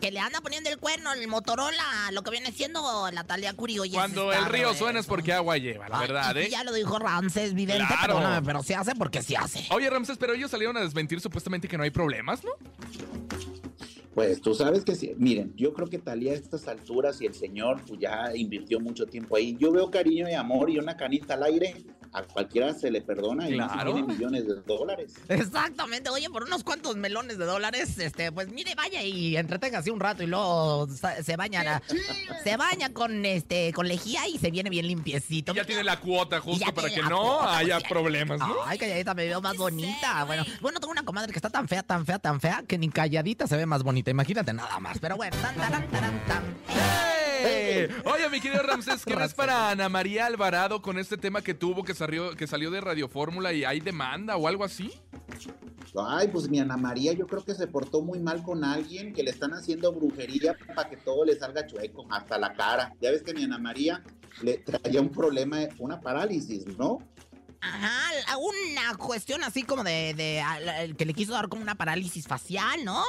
Que 0.00 0.10
le 0.10 0.20
anda 0.20 0.40
poniendo 0.42 0.68
el 0.68 0.76
cuerno 0.78 1.12
el 1.14 1.26
Motorola, 1.26 1.82
lo 2.12 2.22
que 2.22 2.30
viene 2.30 2.52
siendo 2.52 3.10
la 3.10 3.24
Talía 3.24 3.54
Curi. 3.54 3.78
Oye, 3.78 3.94
Cuando 3.94 4.30
el 4.32 4.44
río 4.44 4.74
suena 4.74 5.00
es 5.00 5.06
porque 5.06 5.32
agua 5.32 5.56
lleva, 5.56 5.88
la 5.88 5.98
Ay, 6.00 6.06
verdad, 6.06 6.36
¿eh? 6.36 6.48
Ya 6.50 6.64
lo 6.64 6.72
dijo 6.74 6.98
Ramsés 6.98 7.54
Vidente, 7.54 7.86
Claro. 7.86 8.16
perdóname, 8.16 8.46
pero 8.46 8.62
se 8.62 8.74
hace 8.74 8.94
porque 8.94 9.22
se 9.22 9.36
hace. 9.38 9.66
Oye, 9.70 9.88
Ramses, 9.88 10.18
pero 10.18 10.34
ellos 10.34 10.50
salieron 10.50 10.76
a 10.76 10.80
desmentir 10.80 11.18
supuestamente 11.20 11.66
que 11.66 11.78
no 11.78 11.82
hay 11.84 11.90
problemas, 11.90 12.44
¿no? 12.44 12.50
Pues 14.14 14.40
tú 14.40 14.54
sabes 14.54 14.84
que 14.84 14.94
sí. 14.94 15.14
Miren, 15.18 15.54
yo 15.56 15.72
creo 15.74 15.88
que 15.88 15.98
Talía 15.98 16.32
a 16.32 16.36
estas 16.36 16.68
alturas 16.68 17.20
y 17.20 17.26
el 17.26 17.34
señor 17.34 17.82
pues, 17.86 18.00
ya 18.00 18.30
invirtió 18.34 18.80
mucho 18.80 19.06
tiempo 19.06 19.36
ahí. 19.36 19.56
Yo 19.58 19.72
veo 19.72 19.90
cariño 19.90 20.28
y 20.28 20.32
amor 20.34 20.70
y 20.70 20.78
una 20.78 20.96
canita 20.96 21.34
al 21.34 21.42
aire. 21.44 21.74
A 22.16 22.22
cualquiera 22.22 22.72
se 22.72 22.90
le 22.90 23.02
perdona 23.02 23.46
y 23.46 23.52
Claro. 23.52 23.92
tiene 23.92 24.08
millones 24.14 24.46
de 24.46 24.54
dólares. 24.66 25.12
Exactamente, 25.28 26.08
oye, 26.08 26.30
por 26.30 26.44
unos 26.44 26.64
cuantos 26.64 26.96
melones 26.96 27.36
de 27.36 27.44
dólares, 27.44 27.98
este, 27.98 28.32
pues 28.32 28.48
mire, 28.48 28.74
vaya 28.74 29.02
y 29.02 29.36
entreténgase 29.36 29.90
un 29.90 30.00
rato 30.00 30.22
y 30.22 30.26
luego 30.26 30.88
se 31.22 31.36
baña, 31.36 31.62
la- 31.62 31.82
se 32.42 32.56
baña 32.56 32.90
con 32.94 33.26
este, 33.26 33.70
con 33.74 33.86
lejía 33.86 34.26
y 34.28 34.38
se 34.38 34.50
viene 34.50 34.70
bien 34.70 34.86
limpiecito. 34.86 35.52
Ya 35.52 35.66
tiene 35.66 35.84
la 35.84 36.00
cuota 36.00 36.40
justo 36.40 36.64
ya 36.64 36.72
para 36.72 36.88
que 36.88 37.02
no 37.02 37.20
cuota, 37.20 37.58
haya 37.58 37.78
pues, 37.80 37.90
problemas, 37.90 38.38
¿no? 38.38 38.56
Ay, 38.64 38.78
calladita, 38.78 39.12
me 39.12 39.26
veo 39.26 39.42
más 39.42 39.58
bonita. 39.58 40.24
Bueno, 40.24 40.42
bueno, 40.62 40.80
tengo 40.80 40.92
una 40.92 41.04
comadre 41.04 41.32
que 41.32 41.38
está 41.38 41.50
tan 41.50 41.68
fea, 41.68 41.82
tan 41.82 42.06
fea, 42.06 42.18
tan 42.18 42.40
fea, 42.40 42.64
que 42.66 42.78
ni 42.78 42.88
calladita 42.88 43.46
se 43.46 43.58
ve 43.58 43.66
más 43.66 43.82
bonita. 43.82 44.10
Imagínate 44.10 44.54
nada 44.54 44.80
más. 44.80 44.98
Pero 45.00 45.16
bueno, 45.16 45.36
tan, 45.42 45.54
taran, 45.54 45.86
taran, 45.90 46.24
tan. 46.26 47.15
Oye, 48.04 48.28
mi 48.30 48.40
querido 48.40 48.62
Ramsés, 48.62 49.04
¿qué 49.04 49.14
ves 49.14 49.34
para 49.34 49.70
Ana 49.70 49.88
María 49.88 50.26
Alvarado 50.26 50.82
con 50.82 50.98
este 50.98 51.16
tema 51.16 51.42
que 51.42 51.54
tuvo, 51.54 51.84
que 51.84 51.94
salió, 51.94 52.34
que 52.34 52.46
salió 52.46 52.70
de 52.70 52.80
Radio 52.80 53.08
Fórmula 53.08 53.52
y 53.52 53.64
hay 53.64 53.80
demanda 53.80 54.36
o 54.36 54.48
algo 54.48 54.64
así? 54.64 54.92
Ay, 56.08 56.28
pues 56.28 56.48
mi 56.48 56.58
Ana 56.60 56.76
María 56.76 57.12
yo 57.12 57.26
creo 57.26 57.44
que 57.44 57.54
se 57.54 57.66
portó 57.66 58.02
muy 58.02 58.18
mal 58.18 58.42
con 58.42 58.64
alguien, 58.64 59.12
que 59.12 59.22
le 59.22 59.30
están 59.30 59.52
haciendo 59.54 59.92
brujería 59.92 60.54
para 60.74 60.88
que 60.88 60.96
todo 60.96 61.24
le 61.24 61.38
salga 61.38 61.66
chueco, 61.66 62.06
hasta 62.10 62.38
la 62.38 62.52
cara. 62.52 62.92
Ya 63.00 63.10
ves 63.10 63.22
que 63.22 63.32
mi 63.32 63.44
Ana 63.44 63.58
María 63.58 64.02
le 64.42 64.58
traía 64.58 65.00
un 65.00 65.10
problema, 65.10 65.58
una 65.78 66.00
parálisis, 66.00 66.66
¿no? 66.78 66.98
Ajá, 67.60 68.36
una 68.38 68.96
cuestión 68.96 69.42
así 69.42 69.62
como 69.62 69.82
de, 69.82 70.42
que 70.96 71.04
le 71.04 71.14
quiso 71.14 71.32
dar 71.32 71.48
como 71.48 71.62
una 71.62 71.74
parálisis 71.74 72.26
facial, 72.26 72.84
¿no? 72.84 73.02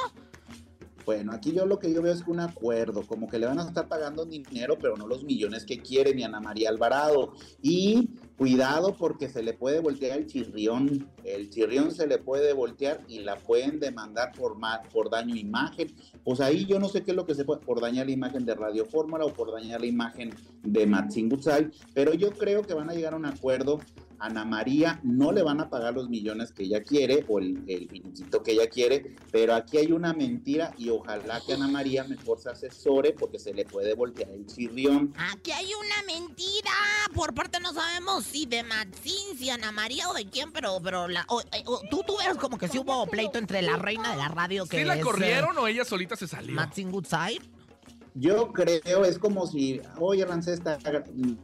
Bueno, 1.08 1.32
aquí 1.32 1.52
yo 1.54 1.64
lo 1.64 1.78
que 1.78 1.90
yo 1.90 2.02
veo 2.02 2.12
es 2.12 2.22
un 2.26 2.38
acuerdo, 2.38 3.00
como 3.06 3.28
que 3.28 3.38
le 3.38 3.46
van 3.46 3.58
a 3.58 3.62
estar 3.62 3.88
pagando 3.88 4.26
dinero, 4.26 4.76
pero 4.78 4.94
no 4.94 5.06
los 5.06 5.24
millones 5.24 5.64
que 5.64 5.78
quiere 5.80 6.12
mi 6.12 6.22
Ana 6.22 6.38
María 6.38 6.68
Alvarado. 6.68 7.32
Y 7.62 8.10
cuidado 8.36 8.94
porque 8.94 9.30
se 9.30 9.42
le 9.42 9.54
puede 9.54 9.80
voltear 9.80 10.18
el 10.18 10.26
chirrión, 10.26 11.08
el 11.24 11.48
chirrión 11.48 11.92
se 11.92 12.06
le 12.06 12.18
puede 12.18 12.52
voltear 12.52 13.00
y 13.08 13.20
la 13.20 13.36
pueden 13.36 13.80
demandar 13.80 14.32
por, 14.38 14.58
ma- 14.58 14.82
por 14.92 15.08
daño 15.08 15.34
imagen. 15.34 15.94
Pues 16.24 16.40
ahí 16.42 16.66
yo 16.66 16.78
no 16.78 16.90
sé 16.90 17.02
qué 17.02 17.12
es 17.12 17.16
lo 17.16 17.24
que 17.24 17.34
se 17.34 17.46
puede, 17.46 17.62
por 17.62 17.80
dañar 17.80 18.04
la 18.04 18.12
imagen 18.12 18.44
de 18.44 18.54
Radio 18.54 18.84
Fórmula 18.84 19.24
o 19.24 19.32
por 19.32 19.50
dañar 19.50 19.80
la 19.80 19.86
imagen 19.86 20.34
de 20.62 20.86
Matsin 20.86 21.30
Gutsai, 21.30 21.70
pero 21.94 22.12
yo 22.12 22.32
creo 22.32 22.60
que 22.64 22.74
van 22.74 22.90
a 22.90 22.92
llegar 22.92 23.14
a 23.14 23.16
un 23.16 23.24
acuerdo. 23.24 23.80
Ana 24.20 24.44
María 24.44 25.00
no 25.02 25.32
le 25.32 25.42
van 25.42 25.60
a 25.60 25.70
pagar 25.70 25.94
los 25.94 26.08
millones 26.08 26.52
que 26.52 26.64
ella 26.64 26.82
quiere 26.82 27.24
o 27.28 27.38
el, 27.38 27.62
el 27.68 27.88
finiquito 27.88 28.42
que 28.42 28.52
ella 28.52 28.68
quiere, 28.68 29.16
pero 29.30 29.54
aquí 29.54 29.78
hay 29.78 29.92
una 29.92 30.12
mentira 30.12 30.74
y 30.78 30.88
ojalá 30.90 31.40
que 31.46 31.54
Ana 31.54 31.68
María 31.68 32.04
mejor 32.04 32.38
se 32.40 32.50
asesore 32.50 33.12
porque 33.12 33.38
se 33.38 33.54
le 33.54 33.64
puede 33.64 33.94
voltear 33.94 34.30
el 34.30 34.46
chirrión. 34.46 35.14
Aquí 35.32 35.52
hay 35.52 35.70
una 35.74 36.02
mentira. 36.14 36.70
Por 37.14 37.34
parte 37.34 37.60
no 37.60 37.72
sabemos 37.72 38.24
si 38.24 38.46
de 38.46 38.62
Maxine, 38.62 39.36
si 39.38 39.50
Ana 39.50 39.72
María 39.72 40.08
o 40.08 40.14
de 40.14 40.26
quién, 40.28 40.52
pero, 40.52 40.78
pero 40.82 41.08
la, 41.08 41.24
o- 41.28 41.40
eh, 41.40 41.62
o- 41.66 41.80
tú, 41.90 42.02
tú 42.06 42.16
ves 42.18 42.36
como 42.38 42.58
que 42.58 42.68
sí 42.68 42.78
hubo 42.78 43.06
pleito 43.06 43.38
entre 43.38 43.62
la 43.62 43.76
reina 43.76 44.10
de 44.10 44.16
la 44.16 44.28
radio 44.28 44.66
que 44.66 44.78
¿Sí 44.78 44.84
la 44.84 44.94
es, 44.94 45.00
eh, 45.00 45.02
corrieron 45.02 45.56
o 45.58 45.66
ella 45.66 45.84
solita 45.84 46.16
se 46.16 46.26
salió? 46.28 46.54
Maxine 46.54 46.90
Goodside. 46.90 47.42
Yo 48.18 48.52
creo, 48.52 49.04
es 49.04 49.18
como 49.18 49.46
si, 49.46 49.80
oye, 50.00 50.24
Rancés, 50.24 50.60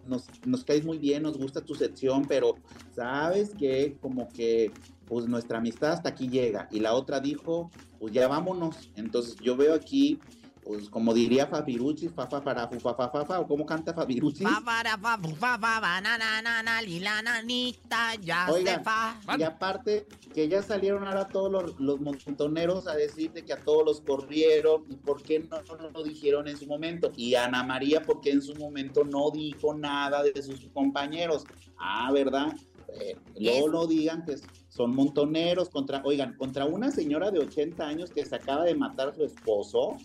nos, 0.07 0.27
nos 0.45 0.65
caes 0.65 0.85
muy 0.85 0.99
bien, 0.99 1.23
nos 1.23 1.39
gusta 1.39 1.61
tu 1.61 1.75
sección, 1.75 2.25
pero 2.27 2.57
sabes 2.95 3.51
que 3.57 3.97
como 4.01 4.29
que 4.29 4.73
pues 5.07 5.27
nuestra 5.27 5.59
amistad 5.59 5.93
hasta 5.93 6.09
aquí 6.09 6.29
llega. 6.29 6.69
Y 6.73 6.81
la 6.81 6.95
otra 6.95 7.21
dijo, 7.21 7.71
pues 8.01 8.13
ya 8.13 8.27
vámonos. 8.27 8.91
Entonces 8.97 9.37
yo 9.37 9.57
veo 9.57 9.75
aquí, 9.75 10.19
pues 10.65 10.89
como 10.89 11.13
diría 11.13 11.47
Fabiruchis, 11.47 12.13
fa 12.13 12.27
fa 12.27 12.43
para 12.43 12.67
fu 12.69 12.81
fa 12.81 12.95
fa 12.95 13.11
fa 13.11 13.25
fa, 13.25 13.41
o 13.41 13.47
cómo 13.47 13.67
canta 13.67 13.93
Fabiruchis. 13.93 14.49
Fa, 14.49 14.63
para, 14.65 14.97
fa, 14.97 15.19
fu, 15.19 15.35
fa, 15.35 15.59
fa, 15.59 15.81
ba, 15.81 16.01
na, 16.01 16.17
na, 16.17 16.41
na, 16.41 16.63
na, 16.63 16.81
li, 16.81 17.01
la, 17.01 17.21
nanita, 17.23 18.15
ya 18.17 18.47
se 18.47 18.53
Oigan, 18.53 18.83
fa. 18.83 19.21
y 19.39 19.43
aparte 19.43 20.07
que 20.33 20.49
ya 20.49 20.63
salieron 20.63 21.07
ahora 21.07 21.29
todos 21.29 21.53
los, 21.53 21.81
los 21.81 22.01
montoneros 22.01 22.87
a 22.89 22.95
decir 22.97 23.33
de 23.33 23.45
que 23.45 23.53
a 23.53 23.61
todos 23.61 23.85
los 23.85 24.01
corrieron 24.01 24.85
y 24.89 24.97
por 24.97 25.23
qué 25.23 25.41
no, 25.41 25.63
no 25.63 25.91
lo 25.91 26.03
dijeron 26.03 26.49
en 26.49 26.57
su 26.57 26.67
momento. 26.67 27.13
Y 27.17 27.35
Ana 27.35 27.63
María, 27.63 28.03
porque 28.03 28.31
en 28.31 28.43
su 28.43 28.55
momento 28.57 29.05
no 29.05 29.31
dijo 29.31 29.75
nada 29.75 30.23
de 30.23 30.43
sus 30.43 30.69
compañeros. 30.73 31.45
Ah, 31.79 32.11
¿verdad? 32.13 32.55
Eh, 33.01 33.17
luego 33.39 33.69
no 33.69 33.87
digan 33.87 34.25
que 34.25 34.37
son 34.69 34.95
montoneros 34.95 35.69
contra, 35.69 36.03
oigan, 36.05 36.37
contra 36.37 36.65
una 36.65 36.91
señora 36.91 37.31
de 37.31 37.41
80 37.41 37.87
años 37.87 38.11
que 38.11 38.25
se 38.25 38.35
acaba 38.35 38.65
de 38.65 38.75
matar 38.75 39.09
a 39.09 39.15
su 39.15 39.25
esposo. 39.25 39.97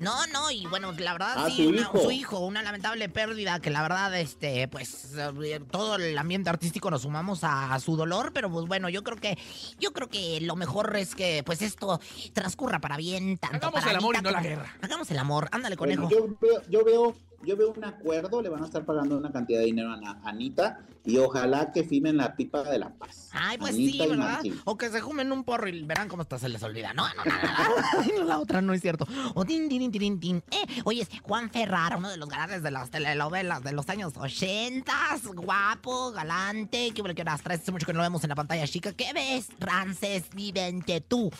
No, 0.00 0.26
no, 0.28 0.50
y 0.50 0.64
bueno, 0.66 0.92
la 0.92 1.12
verdad 1.12 1.34
Ah, 1.36 1.48
sí, 1.50 1.64
su 1.64 1.68
una- 1.70 1.80
hijo. 1.80 1.98
su 2.00 2.10
hijo, 2.10 2.38
una 2.40 2.62
lamentable 2.62 3.08
pérdida 3.08 3.58
que 3.60 3.70
la 3.70 3.82
verdad, 3.82 4.14
este, 4.18 4.68
pues, 4.68 5.12
eh, 5.16 5.60
todo 5.70 5.96
el 5.96 6.16
ambiente 6.16 6.50
artístico 6.50 6.90
nos 6.90 7.02
sumamos 7.02 7.42
a, 7.44 7.74
a 7.74 7.80
su 7.80 7.96
dolor, 7.96 8.32
pero 8.32 8.50
pues 8.50 8.66
bueno, 8.66 8.88
yo 8.88 9.02
creo 9.02 9.16
que, 9.16 9.36
yo 9.80 9.92
creo 9.92 10.08
que 10.08 10.40
lo 10.40 10.54
mejor 10.56 10.96
es 10.96 11.14
que, 11.14 11.42
pues, 11.44 11.62
esto 11.62 12.00
transcurra 12.32 12.78
para 12.80 12.96
bien, 12.96 13.38
tanto 13.38 13.56
Hagamos 13.56 13.80
para 13.80 13.90
el 13.90 13.96
amor 13.98 14.16
y 14.16 14.22
no 14.22 14.30
la 14.30 14.40
guerra. 14.42 14.76
Hagamos 14.82 15.10
el 15.10 15.18
amor, 15.18 15.48
ándale, 15.52 15.76
Bueno, 15.76 16.08
conejo. 16.08 16.28
yo, 16.28 16.36
veo, 16.40 16.62
yo 16.68 16.84
veo, 16.84 17.16
yo 17.44 17.56
veo 17.56 17.72
un 17.72 17.84
acuerdo, 17.84 18.42
le 18.42 18.48
van 18.48 18.62
a 18.62 18.66
estar 18.66 18.84
pagando 18.84 19.16
una 19.16 19.30
cantidad 19.30 19.60
de 19.60 19.66
dinero 19.66 19.90
a 19.90 20.20
Anita 20.24 20.80
y 21.04 21.16
ojalá 21.18 21.72
que 21.72 21.84
firmen 21.84 22.16
la 22.16 22.34
pipa 22.34 22.62
de 22.64 22.78
la 22.78 22.90
paz. 22.90 23.30
Ay, 23.32 23.56
pues 23.58 23.74
Anita 23.74 24.04
sí, 24.04 24.10
¿verdad? 24.10 24.40
O 24.64 24.76
que 24.76 24.90
se 24.90 25.00
jumen 25.00 25.30
un 25.32 25.44
porro 25.44 25.68
y 25.68 25.82
verán 25.82 26.08
cómo 26.08 26.22
hasta 26.22 26.38
se 26.38 26.48
les 26.48 26.62
olvida. 26.62 26.92
No, 26.92 27.06
no, 27.08 27.24
no, 27.24 28.18
no, 28.18 28.24
la 28.24 28.38
otra 28.38 28.60
no 28.60 28.74
es 28.74 28.82
cierto. 28.82 29.06
O 29.34 29.44
tin, 29.44 29.68
tin, 29.68 29.90
tin, 29.90 30.20
tin. 30.20 30.42
Eh, 30.50 30.82
oye, 30.84 31.02
es 31.02 31.08
Juan 31.22 31.50
Ferrara, 31.50 31.96
uno 31.96 32.10
de 32.10 32.16
los 32.16 32.28
galanes 32.28 32.62
de 32.62 32.70
las 32.70 32.90
telenovelas 32.90 33.62
de 33.62 33.72
los 33.72 33.88
años 33.88 34.14
80, 34.16 34.92
guapo, 35.34 36.12
galante, 36.12 36.90
que 36.92 37.08
que 37.08 37.22
horas 37.22 37.42
traes 37.42 37.62
hace 37.62 37.72
mucho 37.72 37.86
que 37.86 37.92
no 37.92 37.98
lo 37.98 38.02
vemos 38.02 38.22
en 38.24 38.28
la 38.28 38.34
pantalla 38.34 38.66
chica. 38.66 38.92
¿Qué 38.92 39.12
ves, 39.14 39.48
Rances 39.58 40.28
Vivente, 40.34 41.00
tú, 41.00 41.30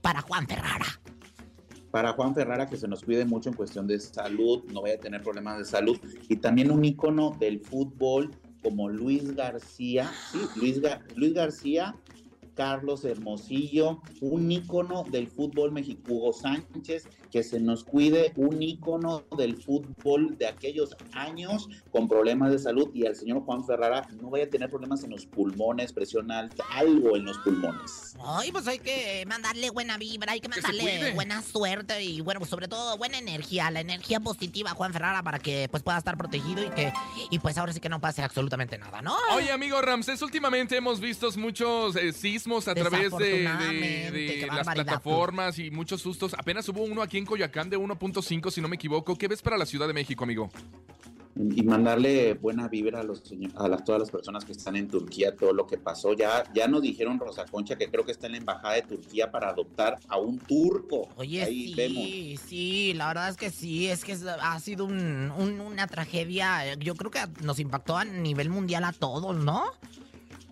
para 0.00 0.20
Juan 0.20 0.46
Ferrara? 0.46 0.86
Para 1.92 2.14
Juan 2.14 2.34
Ferrara 2.34 2.66
que 2.66 2.78
se 2.78 2.88
nos 2.88 3.04
cuide 3.04 3.26
mucho 3.26 3.50
en 3.50 3.54
cuestión 3.54 3.86
de 3.86 4.00
salud, 4.00 4.64
no 4.72 4.80
vaya 4.82 4.94
a 4.94 4.98
tener 4.98 5.22
problemas 5.22 5.58
de 5.58 5.64
salud. 5.66 5.96
Y 6.26 6.36
también 6.36 6.72
un 6.72 6.84
ícono 6.84 7.36
del 7.38 7.60
fútbol 7.60 8.30
como 8.62 8.88
Luis 8.88 9.36
García, 9.36 10.10
sí, 10.32 10.38
Luis, 10.56 10.80
Luis 11.16 11.34
García, 11.34 11.94
Carlos 12.54 13.04
Hermosillo, 13.04 14.02
un 14.20 14.50
ícono 14.50 15.04
del 15.10 15.28
fútbol 15.28 15.72
México, 15.72 16.12
Hugo 16.12 16.32
Sánchez, 16.32 17.08
que 17.30 17.42
se 17.42 17.58
nos 17.60 17.84
cuide, 17.84 18.32
un 18.36 18.62
ícono 18.62 19.24
del 19.36 19.56
fútbol 19.56 20.36
de 20.36 20.46
aquellos 20.46 20.96
años 21.12 21.68
con 21.90 22.08
problemas 22.08 22.52
de 22.52 22.58
salud 22.58 22.90
y 22.94 23.06
al 23.06 23.16
señor 23.16 23.42
Juan 23.44 23.64
Ferrara 23.64 24.06
no 24.20 24.30
vaya 24.30 24.44
a 24.44 24.50
tener 24.50 24.68
problemas 24.68 25.02
en 25.04 25.10
los 25.10 25.26
pulmones, 25.26 25.92
presión 25.92 26.30
alta, 26.30 26.64
algo 26.70 27.16
en 27.16 27.24
los 27.24 27.38
pulmones. 27.38 28.14
Ay, 28.24 28.52
pues 28.52 28.68
hay 28.68 28.78
que 28.78 29.24
mandarle 29.26 29.70
buena 29.70 29.96
vibra, 29.96 30.32
hay 30.32 30.40
que 30.40 30.48
mandarle 30.48 31.14
buena 31.14 31.42
suerte 31.42 32.02
y 32.02 32.20
bueno, 32.20 32.40
pues 32.40 32.50
sobre 32.50 32.68
todo 32.68 32.98
buena 32.98 33.18
energía, 33.18 33.70
la 33.70 33.80
energía 33.80 34.20
positiva 34.20 34.72
a 34.72 34.74
Juan 34.74 34.92
Ferrara 34.92 35.22
para 35.22 35.38
que 35.38 35.68
pues 35.70 35.82
pueda 35.82 35.98
estar 35.98 36.16
protegido 36.18 36.62
y 36.62 36.70
que 36.70 36.92
y 37.30 37.38
pues 37.38 37.56
ahora 37.56 37.72
sí 37.72 37.80
que 37.80 37.88
no 37.88 38.00
pase 38.00 38.22
absolutamente 38.22 38.76
nada, 38.78 39.00
¿no? 39.00 39.16
Oye, 39.34 39.50
amigo 39.50 39.80
Ramsés, 39.80 40.20
últimamente 40.22 40.76
hemos 40.76 41.00
visto 41.00 41.22
muchos 41.36 41.96
eh, 41.96 42.12
sismos 42.42 42.66
a 42.68 42.74
través 42.74 43.12
de, 43.16 44.48
las 44.52 44.66
plataformas 44.68 45.58
y 45.58 45.70
muchos 45.70 46.00
sustos. 46.02 46.34
Apenas 46.34 46.68
hubo 46.68 46.82
uno 46.82 47.02
aquí 47.02 47.18
en 47.18 47.24
Coyoacán 47.26 47.70
de 47.70 47.78
1.5, 47.78 48.50
si 48.50 48.60
no 48.60 48.68
me 48.68 48.76
equivoco. 48.76 49.16
¿Qué 49.16 49.28
ves 49.28 49.42
para 49.42 49.56
la 49.56 49.66
Ciudad 49.66 49.86
de 49.86 49.94
México, 49.94 50.24
amigo? 50.24 50.50
y 51.34 51.62
mandarle 51.62 52.34
buena 52.34 52.68
vibra 52.68 53.00
a 53.00 53.02
los 53.02 53.22
a 53.56 53.66
las, 53.66 53.82
todas 53.84 53.98
las 54.02 54.10
personas 54.10 54.44
que 54.44 54.52
están 54.52 54.76
en 54.76 54.86
Turquía, 54.88 55.34
todo 55.34 55.54
lo 55.54 55.66
que 55.66 55.78
pasó. 55.78 56.12
Ya, 56.12 56.44
ya 56.54 56.68
nos 56.68 56.82
dijeron 56.82 57.18
Rosa 57.18 57.46
Concha 57.46 57.76
que 57.76 57.88
creo 57.88 58.04
que 58.04 58.12
está 58.12 58.26
en 58.26 58.32
la 58.32 58.38
embajada 58.38 58.74
de 58.74 58.82
Turquía 58.82 59.30
para 59.30 59.48
adoptar 59.48 59.98
a 60.08 60.18
un 60.18 60.38
turco. 60.38 61.08
Oye, 61.16 61.42
Ahí 61.42 61.68
sí, 61.68 61.74
vemos. 61.74 62.40
sí, 62.46 62.92
la 62.92 63.06
verdad 63.08 63.30
es 63.30 63.38
que 63.38 63.48
sí, 63.48 63.88
es 63.88 64.04
que 64.04 64.14
ha 64.42 64.60
sido 64.60 64.84
un- 64.84 65.30
un- 65.38 65.58
una 65.62 65.86
tragedia, 65.86 66.74
yo 66.74 66.94
creo 66.96 67.10
que 67.10 67.20
nos 67.42 67.58
impactó 67.60 67.96
a 67.96 68.04
nivel 68.04 68.50
mundial 68.50 68.84
a 68.84 68.92
todos, 68.92 69.34
¿no? 69.34 69.64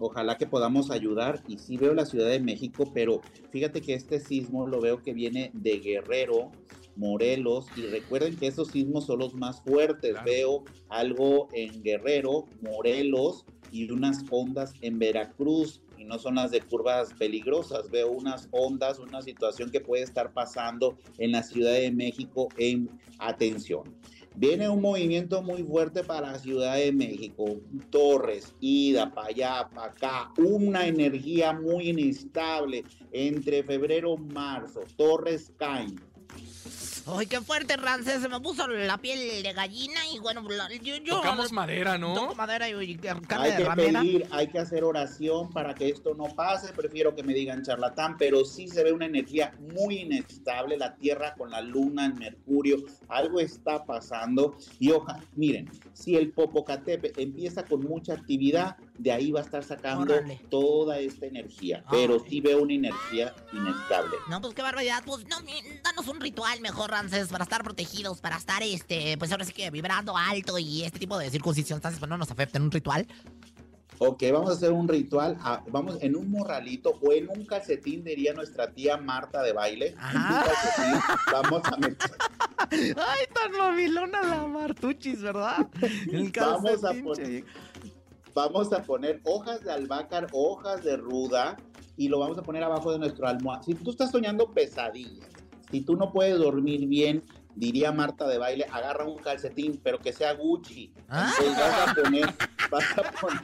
Ojalá 0.00 0.38
que 0.38 0.46
podamos 0.46 0.90
ayudar. 0.90 1.42
Y 1.46 1.58
sí 1.58 1.76
veo 1.76 1.94
la 1.94 2.06
Ciudad 2.06 2.28
de 2.28 2.40
México, 2.40 2.90
pero 2.92 3.20
fíjate 3.50 3.82
que 3.82 3.94
este 3.94 4.18
sismo 4.18 4.66
lo 4.66 4.80
veo 4.80 5.02
que 5.02 5.12
viene 5.12 5.50
de 5.52 5.78
Guerrero, 5.78 6.50
Morelos. 6.96 7.66
Y 7.76 7.82
recuerden 7.82 8.36
que 8.36 8.46
esos 8.46 8.68
sismos 8.68 9.06
son 9.06 9.20
los 9.20 9.34
más 9.34 9.62
fuertes. 9.62 10.12
Claro. 10.12 10.24
Veo 10.24 10.64
algo 10.88 11.48
en 11.52 11.82
Guerrero, 11.82 12.46
Morelos 12.62 13.44
y 13.70 13.90
unas 13.92 14.24
ondas 14.30 14.72
en 14.80 14.98
Veracruz. 14.98 15.82
Y 15.98 16.04
no 16.04 16.18
son 16.18 16.36
las 16.36 16.50
de 16.50 16.62
curvas 16.62 17.12
peligrosas. 17.18 17.90
Veo 17.90 18.10
unas 18.10 18.48
ondas, 18.52 18.98
una 18.98 19.20
situación 19.20 19.70
que 19.70 19.80
puede 19.80 20.02
estar 20.02 20.32
pasando 20.32 20.96
en 21.18 21.32
la 21.32 21.42
Ciudad 21.42 21.74
de 21.74 21.92
México 21.92 22.48
en 22.56 22.88
atención. 23.18 23.82
Viene 24.36 24.68
un 24.68 24.80
movimiento 24.80 25.42
muy 25.42 25.62
fuerte 25.62 26.04
para 26.04 26.32
la 26.32 26.38
Ciudad 26.38 26.76
de 26.76 26.92
México. 26.92 27.56
Torres, 27.90 28.54
ida 28.60 29.12
para 29.12 29.28
allá, 29.28 29.68
para 29.74 29.92
acá. 29.92 30.32
Una 30.38 30.86
energía 30.86 31.52
muy 31.52 31.90
inestable 31.90 32.84
entre 33.12 33.62
febrero 33.62 34.16
y 34.16 34.32
marzo. 34.32 34.80
Torres 34.96 35.52
caen. 35.58 36.00
Ay, 37.06 37.26
qué 37.26 37.40
fuerte, 37.40 37.76
Rances, 37.76 38.22
se 38.22 38.28
me 38.28 38.40
puso 38.40 38.66
la 38.68 38.98
piel 38.98 39.42
de 39.42 39.52
gallina 39.52 40.00
y 40.12 40.18
bueno, 40.18 40.42
yo... 40.82 40.96
yo 40.96 41.16
Tocamos 41.16 41.52
madera, 41.52 41.98
¿no? 41.98 42.14
Toco 42.14 42.34
madera 42.34 42.68
y, 42.68 42.72
y 42.72 42.96
carne 42.96 43.26
Hay 43.30 43.56
que 43.56 43.70
pedir, 43.70 44.26
hay 44.30 44.48
que 44.48 44.58
hacer 44.58 44.84
oración 44.84 45.50
para 45.50 45.74
que 45.74 45.88
esto 45.88 46.14
no 46.14 46.24
pase. 46.34 46.72
Prefiero 46.72 47.14
que 47.14 47.22
me 47.22 47.34
digan 47.34 47.62
charlatán, 47.62 48.16
pero 48.18 48.44
sí 48.44 48.68
se 48.68 48.84
ve 48.84 48.92
una 48.92 49.06
energía 49.06 49.52
muy 49.74 49.98
inestable. 49.98 50.76
La 50.76 50.94
Tierra 50.96 51.34
con 51.34 51.50
la 51.50 51.60
Luna, 51.60 52.06
el 52.06 52.14
Mercurio, 52.14 52.76
algo 53.08 53.40
está 53.40 53.84
pasando. 53.84 54.56
Y 54.78 54.90
ojalá, 54.90 55.24
miren, 55.34 55.70
si 55.92 56.16
el 56.16 56.32
Popocatépetl 56.32 57.20
empieza 57.20 57.64
con 57.64 57.80
mucha 57.80 58.14
actividad, 58.14 58.76
de 59.00 59.12
ahí 59.12 59.30
va 59.32 59.40
a 59.40 59.42
estar 59.42 59.64
sacando 59.64 60.14
Órale. 60.14 60.40
toda 60.50 60.98
esta 60.98 61.26
energía. 61.26 61.82
Pero 61.90 62.14
Ay. 62.22 62.30
sí 62.30 62.40
veo 62.40 62.62
una 62.62 62.74
energía 62.74 63.34
inestable. 63.52 64.16
No, 64.28 64.40
pues 64.40 64.54
qué 64.54 64.62
barbaridad. 64.62 65.02
Pues 65.06 65.26
no, 65.26 65.36
danos 65.82 66.06
un 66.08 66.20
ritual 66.20 66.60
mejor, 66.60 66.90
Rances, 66.90 67.28
para 67.28 67.44
estar 67.44 67.62
protegidos, 67.64 68.20
para 68.20 68.36
estar, 68.36 68.62
este, 68.62 69.16
pues 69.18 69.32
ahora 69.32 69.44
sí 69.44 69.52
que 69.52 69.70
vibrando 69.70 70.16
alto 70.16 70.58
y 70.58 70.82
este 70.82 70.98
tipo 70.98 71.18
de 71.18 71.30
circunstancias, 71.30 71.98
pues 71.98 72.08
no 72.08 72.18
nos 72.18 72.30
afecten. 72.30 72.62
Un 72.62 72.70
ritual. 72.70 73.06
Ok, 74.02 74.22
vamos 74.32 74.50
a 74.50 74.52
hacer 74.54 74.72
un 74.72 74.88
ritual. 74.88 75.36
ah, 75.42 75.62
vamos 75.68 75.98
en 76.00 76.16
un 76.16 76.30
morralito 76.30 76.98
o 77.02 77.12
en 77.12 77.28
un 77.28 77.44
calcetín, 77.44 78.02
diría 78.02 78.32
nuestra 78.32 78.70
tía 78.72 78.96
Marta 78.96 79.42
de 79.42 79.52
baile. 79.52 79.88
En 79.88 80.16
un 80.16 80.22
calcetín 80.42 81.00
vamos 81.32 81.62
a 81.64 81.76
meter. 81.76 82.10
Ay, 82.70 83.26
tan 83.34 83.52
movilona 83.52 84.22
la 84.22 84.46
Martuchis, 84.46 85.20
¿verdad? 85.20 85.68
El 86.12 86.30
Vamos 86.32 86.70
a 86.84 86.88
calcetín, 86.92 87.04
poner-. 87.04 87.44
Vamos 88.34 88.72
a 88.72 88.82
poner 88.82 89.20
hojas 89.24 89.64
de 89.64 89.72
albácar, 89.72 90.26
hojas 90.32 90.84
de 90.84 90.96
ruda 90.96 91.56
y 91.96 92.08
lo 92.08 92.18
vamos 92.18 92.38
a 92.38 92.42
poner 92.42 92.62
abajo 92.62 92.92
de 92.92 92.98
nuestro 92.98 93.26
almohada. 93.26 93.62
Si 93.62 93.74
tú 93.74 93.90
estás 93.90 94.10
soñando 94.10 94.50
pesadillas, 94.50 95.28
si 95.70 95.80
tú 95.82 95.96
no 95.96 96.12
puedes 96.12 96.38
dormir 96.38 96.86
bien, 96.86 97.22
diría 97.60 97.92
Marta 97.92 98.26
de 98.26 98.38
baile, 98.38 98.66
agarra 98.72 99.04
un 99.04 99.18
calcetín, 99.18 99.80
pero 99.84 99.98
que 100.00 100.12
sea 100.12 100.32
Gucci. 100.32 100.92
Ah. 101.08 101.32
Entonces 101.38 101.56
vas 101.58 101.88
a 101.88 101.94
poner, 101.94 102.34
vas 102.70 102.98
a 102.98 103.12
poner, 103.12 103.40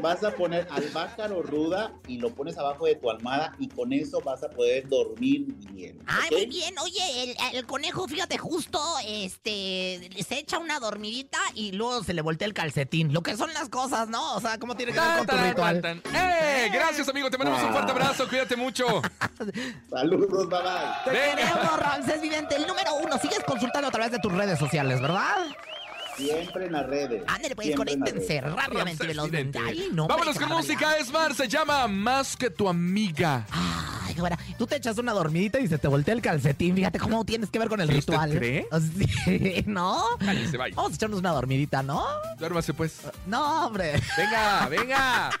vas 0.00 0.24
a 0.24 0.30
poner 0.30 0.68
albácar 0.70 1.32
o 1.32 1.42
ruda 1.42 1.94
y 2.06 2.18
lo 2.18 2.34
pones 2.34 2.58
abajo 2.58 2.86
de 2.86 2.96
tu 2.96 3.10
almohada 3.10 3.54
y 3.58 3.68
con 3.68 3.92
eso 3.92 4.20
vas 4.20 4.42
a 4.44 4.50
poder 4.50 4.86
dormir 4.88 5.46
bien. 5.72 5.98
Ay, 6.06 6.30
muy 6.30 6.46
bien. 6.46 6.78
Oye, 6.78 7.24
el, 7.24 7.36
el 7.54 7.66
conejo, 7.66 8.06
fíjate, 8.06 8.36
justo, 8.36 8.80
este, 9.06 10.10
se 10.26 10.38
echa 10.38 10.58
una 10.58 10.78
dormidita 10.78 11.38
y 11.54 11.72
luego 11.72 12.04
se 12.04 12.12
le 12.12 12.20
voltea 12.20 12.46
el 12.46 12.54
calcetín. 12.54 13.12
Lo 13.12 13.22
que 13.22 13.36
son 13.36 13.52
las 13.54 13.70
cosas, 13.70 14.08
¿no? 14.08 14.34
O 14.34 14.40
sea, 14.40 14.58
¿cómo 14.58 14.76
tiene 14.76 14.92
que 14.92 15.00
ver 15.00 15.18
con 15.18 15.26
tu 15.26 15.36
ritual? 15.36 15.80
tan, 15.80 16.00
tan. 16.02 16.14
¡Eh! 16.14 16.68
Gracias, 16.72 17.08
amigo. 17.08 17.30
Te 17.30 17.38
mandamos 17.38 17.62
un 17.62 17.72
fuerte 17.72 17.92
abrazo. 17.92 18.28
Cuídate 18.28 18.56
mucho. 18.56 18.84
Saludos, 19.90 20.48
bye 20.48 20.58
bye. 20.62 21.04
Te 21.04 21.10
queremos, 21.10 21.78
Ramsés 21.78 22.20
Vidente, 22.20 22.56
el 22.56 22.66
número 22.66 22.94
uno. 22.96 23.13
Sigues 23.20 23.40
consultando 23.46 23.88
a 23.88 23.90
través 23.90 24.12
de 24.12 24.18
tus 24.18 24.32
redes 24.32 24.58
sociales, 24.58 25.00
¿verdad? 25.00 25.46
Siempre 26.16 26.66
en 26.66 26.72
las 26.72 26.86
redes. 26.86 27.22
Ándale, 27.26 27.56
pues, 27.56 27.74
conéctense 27.74 28.40
rápidamente, 28.40 29.06
velozmente. 29.06 29.58
Ay, 29.58 29.88
no, 29.92 30.06
Vámonos 30.06 30.38
con 30.38 30.48
música. 30.48 30.96
Es 30.96 31.10
Mar, 31.10 31.34
se 31.34 31.48
llama 31.48 31.88
Más 31.88 32.36
que 32.36 32.50
tu 32.50 32.68
amiga. 32.68 33.44
Ay, 33.50 34.14
qué 34.14 34.20
buena. 34.20 34.38
Tú 34.56 34.64
te 34.66 34.76
echas 34.76 34.96
una 34.98 35.12
dormidita 35.12 35.58
y 35.58 35.66
se 35.66 35.76
te 35.76 35.88
voltea 35.88 36.14
el 36.14 36.22
calcetín. 36.22 36.76
Fíjate 36.76 37.00
cómo 37.00 37.24
tienes 37.24 37.50
que 37.50 37.58
ver 37.58 37.68
con 37.68 37.80
el 37.80 37.88
¿Sí, 37.88 37.98
usted 37.98 38.12
ritual. 38.12 38.30
cree? 38.38 38.68
Sí, 39.24 39.64
¿no? 39.66 40.04
Cállese, 40.20 40.56
bye. 40.56 40.70
Vamos 40.72 40.92
a 40.92 40.94
echarnos 40.94 41.18
una 41.18 41.30
dormidita, 41.32 41.82
¿no? 41.82 42.04
Duérmase, 42.38 42.74
pues. 42.74 43.00
No, 43.26 43.66
hombre. 43.66 44.00
Venga, 44.16 44.68
venga. 44.68 45.30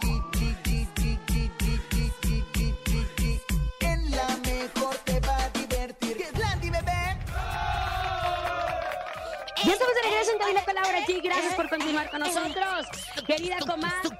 Ya 9.63 9.73
estamos 9.73 9.93
de 9.93 10.01
regreso 10.09 10.31
en 10.31 10.39
Cabina 10.39 10.65
con 10.65 10.75
Laura 10.75 11.05
G. 11.05 11.21
Gracias 11.23 11.53
por 11.53 11.69
continuar 11.69 12.09
con 12.09 12.19
nosotros. 12.19 12.87
Querida 13.27 13.57
comadre, 13.59 14.17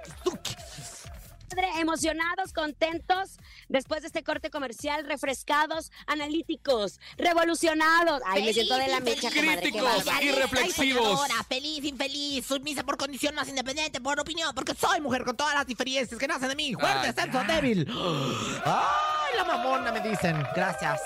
emocionados, 1.80 2.54
contentos, 2.54 3.38
después 3.68 4.02
de 4.02 4.08
este 4.08 4.24
corte 4.24 4.52
comercial, 4.52 5.04
refrescados, 5.06 5.92
analíticos, 6.06 7.00
revolucionados. 7.18 8.22
Ay, 8.26 8.44
me 8.44 8.54
siento 8.54 8.76
de 8.78 8.88
la 8.88 9.00
mecha, 9.00 9.30
comadre. 9.32 9.62
Críticos 9.62 10.06
y 10.22 10.32
reflexivos. 10.32 11.04
Soñadora, 11.04 11.44
feliz, 11.50 11.84
infeliz, 11.86 12.46
sumisa 12.46 12.84
por 12.84 12.98
condición 12.98 13.34
más 13.34 13.50
independiente, 13.50 14.00
por 14.00 14.20
opinión, 14.20 14.54
porque 14.54 14.76
soy 14.76 15.02
mujer 15.02 15.24
con 15.24 15.36
todas 15.36 15.56
las 15.56 15.66
diferencias 15.66 16.20
que 16.20 16.28
nacen 16.28 16.50
de 16.50 16.56
mí. 16.56 16.74
Fuerte, 16.74 17.08
Ay, 17.08 17.14
senso, 17.14 17.44
débil. 17.48 17.88
Ay, 18.66 19.38
la 19.38 19.44
mamona, 19.44 19.92
me 19.92 20.02
dicen. 20.02 20.38
Gracias. 20.56 21.02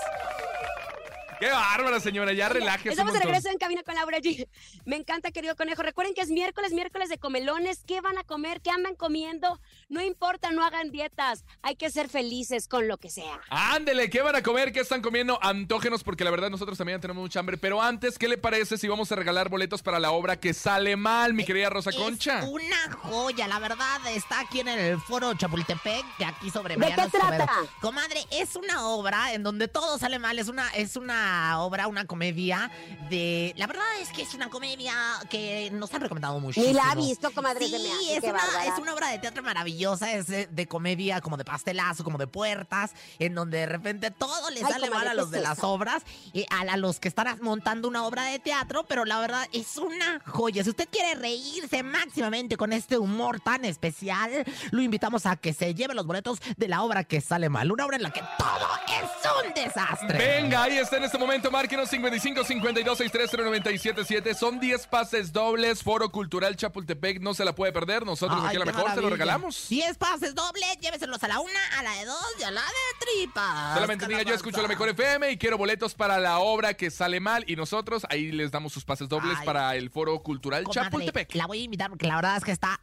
Qué 1.46 1.52
bárbara, 1.52 2.00
señora. 2.00 2.34
Ya 2.34 2.50
relájese. 2.50 2.90
Estamos 2.90 3.14
de 3.14 3.20
regreso 3.20 3.50
en 3.50 3.60
Cabina 3.60 3.84
con 3.84 3.94
Laura 3.94 4.18
G. 4.18 4.48
Me 4.86 4.96
encanta, 4.96 5.30
querido 5.30 5.56
conejo. 5.56 5.84
Recuerden 5.84 6.16
que 6.16 6.22
es 6.22 6.30
miércoles, 6.30 6.74
miércoles 6.74 7.08
de 7.08 7.20
comelones. 7.20 7.84
¿Qué 7.86 8.02
van 8.02 8.18
a 8.18 8.24
comer? 8.24 8.62
¿Qué 8.62 8.72
andan 8.72 8.96
comiendo? 8.96 9.62
No 9.88 10.02
importa, 10.02 10.50
no 10.50 10.66
hagan 10.66 10.90
dietas. 10.90 11.46
Hay 11.62 11.76
que 11.76 11.92
ser 11.92 12.10
felices 12.10 12.68
con 12.68 12.88
lo 12.88 12.98
que 12.98 13.12
sea. 13.12 13.42
Ándele, 13.52 14.10
¿qué 14.10 14.24
van 14.24 14.36
a 14.36 14.42
comer? 14.42 14.74
¿Qué 14.74 14.80
están 14.80 15.04
comiendo? 15.04 15.38
Antógenos, 15.44 16.04
porque 16.04 16.24
la 16.24 16.32
verdad 16.32 16.50
nosotros 16.50 16.80
también 16.80 17.00
tenemos 17.00 17.22
mucha 17.22 17.42
hambre. 17.42 17.60
Pero 17.60 17.80
antes, 17.80 18.18
¿qué 18.18 18.28
le 18.28 18.40
parece 18.40 18.80
si 18.80 18.88
vamos 18.88 19.12
a 19.12 19.16
regalar 19.16 19.48
boletos 19.50 19.84
para 19.84 20.00
la 20.00 20.10
obra 20.10 20.40
que 20.40 20.52
sale 20.52 20.96
mal, 20.96 21.36
mi 21.36 21.46
querida 21.46 21.70
Rosa 21.70 21.92
Concha? 21.92 22.40
Es 22.40 22.46
una 22.46 22.92
joya, 23.04 23.48
la 23.48 23.60
verdad. 23.60 24.02
Está 24.08 24.40
aquí 24.40 24.62
en 24.62 24.70
el 24.70 25.00
foro 25.00 25.36
Chapultepec, 25.36 26.06
que 26.18 26.26
aquí 26.26 26.50
sobre 26.50 26.74
¿De 26.74 26.80
Mariano 26.80 27.04
qué 27.12 27.20
trata? 27.20 27.48
Comadre, 27.82 28.26
es 28.32 28.56
una 28.56 28.88
obra 28.88 29.32
en 29.34 29.44
donde 29.44 29.68
todo 29.68 30.00
sale 30.00 30.18
mal. 30.18 30.40
Es 30.40 30.48
una, 30.48 30.70
es 30.70 30.96
una 30.96 31.35
obra, 31.60 31.88
una 31.88 32.06
comedia 32.06 32.72
de. 33.10 33.54
La 33.58 33.68
verdad 33.68 33.86
es 34.02 34.10
que 34.10 34.22
es 34.22 34.34
una 34.34 34.50
comedia 34.50 34.94
que 35.30 35.70
nos 35.72 35.94
han 35.94 36.02
recomendado 36.02 36.40
mucho. 36.40 36.62
Ni 36.62 36.74
la 36.74 36.92
ha 36.92 36.96
visto, 36.96 37.32
comadre. 37.32 37.68
Sí, 37.68 37.76
hace, 37.76 38.16
es 38.16 38.22
qué 38.22 38.30
una, 38.30 38.40
bárbara. 38.40 38.66
es 38.66 38.80
una 38.80 38.94
obra 38.94 39.10
de 39.10 39.20
teatro 39.20 39.44
maravillosa, 39.44 40.14
es 40.14 40.28
de, 40.28 40.48
de 40.48 40.68
comedia 40.68 41.22
como 41.22 41.38
de 41.38 41.46
pastelazo, 41.46 42.04
como 42.04 42.18
de 42.18 42.28
puertas, 42.28 42.92
en 43.20 43.36
donde 43.36 43.60
de 43.60 43.66
repente 43.66 44.12
todo 44.12 44.50
le 44.50 44.62
Ay, 44.64 44.72
sale 44.72 44.90
mal 44.90 45.08
a 45.08 45.12
¿qué 45.12 45.18
los 45.18 45.32
de 45.32 45.42
las 45.42 45.64
obras, 45.64 46.04
y 46.34 46.46
a, 46.50 46.62
a 46.62 46.78
los 46.78 47.00
que 47.00 47.08
están 47.08 47.40
montando 47.42 47.88
una 47.88 48.06
obra 48.06 48.24
de 48.26 48.40
teatro, 48.40 48.86
pero 48.88 49.06
la 49.06 49.20
verdad 49.20 49.48
es 49.52 49.78
una 49.78 50.22
joya. 50.26 50.64
Si 50.64 50.70
usted 50.70 50.88
quiere 50.90 51.16
reírse 51.16 51.84
máximamente 51.84 52.58
con 52.58 52.74
este 52.74 52.98
humor 52.98 53.40
tan 53.40 53.66
especial, 53.66 54.46
lo 54.72 54.82
invitamos 54.82 55.26
a 55.26 55.36
que 55.36 55.54
se 55.54 55.74
lleve 55.74 55.94
los 55.94 56.06
boletos 56.06 56.40
de 56.58 56.68
la 56.68 56.82
obra 56.84 57.04
que 57.04 57.22
sale 57.22 57.50
mal, 57.50 57.72
una 57.72 57.86
obra 57.86 57.98
en 57.98 58.04
la 58.04 58.12
que 58.12 58.22
todo 58.38 58.70
es 58.88 59.46
un 59.46 59.54
desastre. 59.54 60.18
Venga, 60.18 60.64
ahí 60.64 60.78
está 60.78 60.98
en 60.98 61.04
este 61.04 61.15
momento. 61.18 61.52
Márquenos 61.52 61.90
55 61.90 62.44
52 62.44 62.98
63 62.98 63.46
977. 63.46 64.34
Son 64.34 64.60
10 64.60 64.88
pases 64.88 65.32
dobles. 65.34 65.84
Foro 65.84 66.10
Cultural 66.12 66.56
Chapultepec. 66.56 67.20
No 67.22 67.34
se 67.34 67.46
la 67.46 67.54
puede 67.56 67.72
perder. 67.72 68.06
Nosotros 68.06 68.40
Ay, 68.42 68.48
aquí 68.48 68.56
a 68.56 68.60
la 68.60 68.66
mejor 68.66 68.82
se 68.82 68.88
lo 68.88 68.94
maravilla. 69.04 69.10
regalamos. 69.12 69.68
10 69.70 69.98
pases 69.98 70.36
dobles, 70.36 70.78
lléveselos 70.80 71.24
a 71.24 71.28
la 71.28 71.40
una, 71.40 71.60
a 71.80 71.84
la 71.84 71.94
de 71.96 72.06
dos 72.06 72.26
y 72.40 72.44
a 72.44 72.52
la 72.52 72.62
de 72.62 73.06
tripas. 73.06 73.74
Solamente 73.76 74.08
diga 74.08 74.22
yo 74.24 74.34
escucho 74.34 74.62
la 74.62 74.68
mejor 74.68 74.90
FM 74.90 75.32
y 75.32 75.38
quiero 75.38 75.58
boletos 75.58 75.96
para 75.96 76.20
la 76.20 76.40
obra 76.40 76.74
que 76.74 76.90
sale 76.92 77.20
mal. 77.20 77.44
Y 77.48 77.56
nosotros 77.56 78.06
ahí 78.10 78.32
les 78.32 78.52
damos 78.52 78.74
sus 78.74 78.84
pases 78.86 79.10
dobles 79.10 79.38
Ay. 79.40 79.46
para 79.46 79.76
el 79.76 79.90
Foro 79.90 80.20
Cultural 80.22 80.64
Comadre, 80.64 80.84
Chapultepec. 80.90 81.36
La 81.36 81.46
voy 81.48 81.62
a 81.62 81.64
invitar 81.64 81.90
porque 81.90 82.08
la 82.08 82.16
verdad 82.16 82.38
es 82.38 82.44
que 82.44 82.52
está 82.52 82.80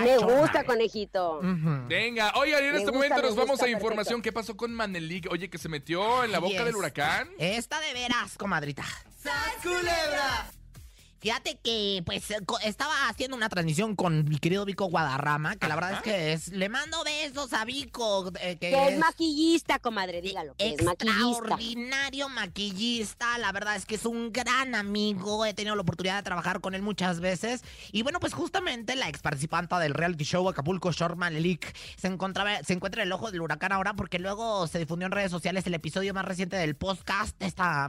Me 0.00 0.18
gusta, 0.18 0.64
conejito. 0.64 1.38
Ujú. 1.38 1.86
Venga, 1.88 2.32
oigan, 2.36 2.62
y 2.62 2.66
en 2.66 2.72
Me 2.72 2.78
este 2.78 2.90
gusta, 2.90 2.92
momento 2.92 3.16
me 3.16 3.22
nos 3.22 3.36
vamos 3.36 3.62
a 3.62 3.68
información. 3.68 4.22
¿Qué 4.22 4.32
pasó 4.32 4.56
con 4.56 4.72
Manelik? 4.74 5.28
Oye, 5.30 5.48
que 5.50 5.58
se 5.58 5.68
metió 5.68 6.24
en 6.24 6.32
la 6.32 6.38
boca 6.38 6.50
Yes. 6.54 6.64
del 6.64 6.76
huracán. 6.76 7.28
Esta 7.60 7.78
de 7.78 7.92
veras, 7.92 8.38
comadrita. 8.38 8.84
culebra! 9.62 10.50
Fíjate 11.20 11.58
que, 11.62 12.02
pues, 12.06 12.30
eh, 12.30 12.38
estaba 12.64 13.08
haciendo 13.08 13.36
una 13.36 13.48
transmisión 13.48 13.94
con 13.94 14.24
mi 14.24 14.38
querido 14.38 14.64
Vico 14.64 14.86
Guadarrama, 14.86 15.56
que 15.56 15.68
la 15.68 15.74
verdad 15.74 15.92
es 15.94 16.00
que 16.02 16.32
es, 16.32 16.48
le 16.48 16.68
mando 16.70 17.04
besos 17.04 17.52
a 17.52 17.64
Vico, 17.66 18.32
eh, 18.40 18.56
que, 18.56 18.70
Que 18.70 18.88
es 18.88 18.98
maquillista, 18.98 19.78
comadre, 19.78 20.22
dígalo. 20.22 20.54
Que 20.56 20.74
es 20.74 20.82
maquillista. 20.82 21.28
extraordinario 21.28 22.28
maquillista. 22.30 23.36
La 23.38 23.52
verdad 23.52 23.76
es 23.76 23.84
que 23.84 23.96
es 23.96 24.06
un 24.06 24.32
gran 24.32 24.74
amigo. 24.74 25.44
He 25.44 25.52
tenido 25.52 25.76
la 25.76 25.82
oportunidad 25.82 26.16
de 26.16 26.22
trabajar 26.22 26.60
con 26.60 26.74
él 26.74 26.80
muchas 26.80 27.20
veces. 27.20 27.62
Y 27.92 28.02
bueno, 28.02 28.18
pues 28.18 28.32
justamente 28.32 28.96
la 28.96 29.08
ex 29.08 29.20
participanta 29.20 29.78
del 29.78 29.92
reality 29.92 30.24
show 30.24 30.48
Acapulco 30.48 30.90
Short 30.90 31.16
Manelik 31.16 31.74
se 31.96 32.06
encontraba, 32.06 32.62
se 32.62 32.72
encuentra 32.72 33.02
en 33.02 33.08
el 33.08 33.12
ojo 33.12 33.30
del 33.30 33.42
huracán 33.42 33.72
ahora 33.72 33.92
porque 33.92 34.18
luego 34.18 34.66
se 34.66 34.78
difundió 34.78 35.06
en 35.06 35.12
redes 35.12 35.30
sociales 35.30 35.66
el 35.66 35.74
episodio 35.74 36.14
más 36.14 36.24
reciente 36.24 36.56
del 36.56 36.76
podcast. 36.76 37.36
Esta, 37.42 37.88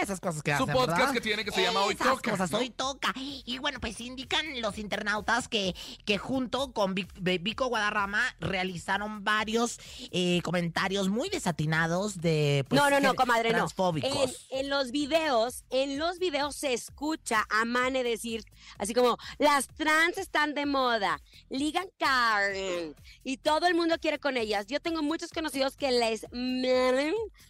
esas 0.00 0.18
cosas 0.18 0.42
que 0.42 0.56
Su 0.56 0.64
hacen, 0.64 0.74
podcast 0.74 0.98
¿verdad? 0.98 1.14
que 1.14 1.20
tiene 1.20 1.44
que 1.44 1.52
se 1.52 1.62
llama 1.62 1.84
Hoy 1.84 1.94
Toca, 1.94 2.30
cosas, 2.32 2.50
¿no? 2.50 2.58
Hoy 2.58 2.71
toca. 2.72 3.12
Y 3.16 3.58
bueno, 3.58 3.78
pues 3.80 4.00
indican 4.00 4.60
los 4.60 4.78
internautas 4.78 5.48
que, 5.48 5.74
que 6.04 6.18
junto 6.18 6.72
con 6.72 6.94
Be- 6.94 7.38
Vico 7.38 7.66
Guadarrama 7.66 8.22
realizaron 8.40 9.24
varios 9.24 9.78
eh, 10.10 10.40
comentarios 10.42 11.08
muy 11.08 11.28
desatinados 11.28 12.20
de 12.20 12.64
pues, 12.68 12.80
no, 12.80 12.90
no, 12.90 13.00
no, 13.00 13.14
comadre, 13.14 13.50
no. 13.50 13.58
transfóbicos. 13.58 14.46
En, 14.50 14.60
en 14.60 14.70
los 14.70 14.90
videos, 14.90 15.64
en 15.70 15.98
los 15.98 16.18
videos 16.18 16.56
se 16.56 16.72
escucha 16.72 17.46
a 17.50 17.64
Mane 17.64 18.02
decir, 18.02 18.44
así 18.78 18.94
como, 18.94 19.18
las 19.38 19.68
trans 19.68 20.18
están 20.18 20.54
de 20.54 20.66
moda, 20.66 21.20
ligan 21.48 21.86
Karen, 21.98 22.94
y 23.24 23.36
todo 23.36 23.66
el 23.66 23.74
mundo 23.74 23.96
quiere 24.00 24.18
con 24.18 24.36
ellas. 24.36 24.66
Yo 24.66 24.80
tengo 24.80 25.02
muchos 25.02 25.30
conocidos 25.30 25.76
que 25.76 25.90
les 25.92 26.26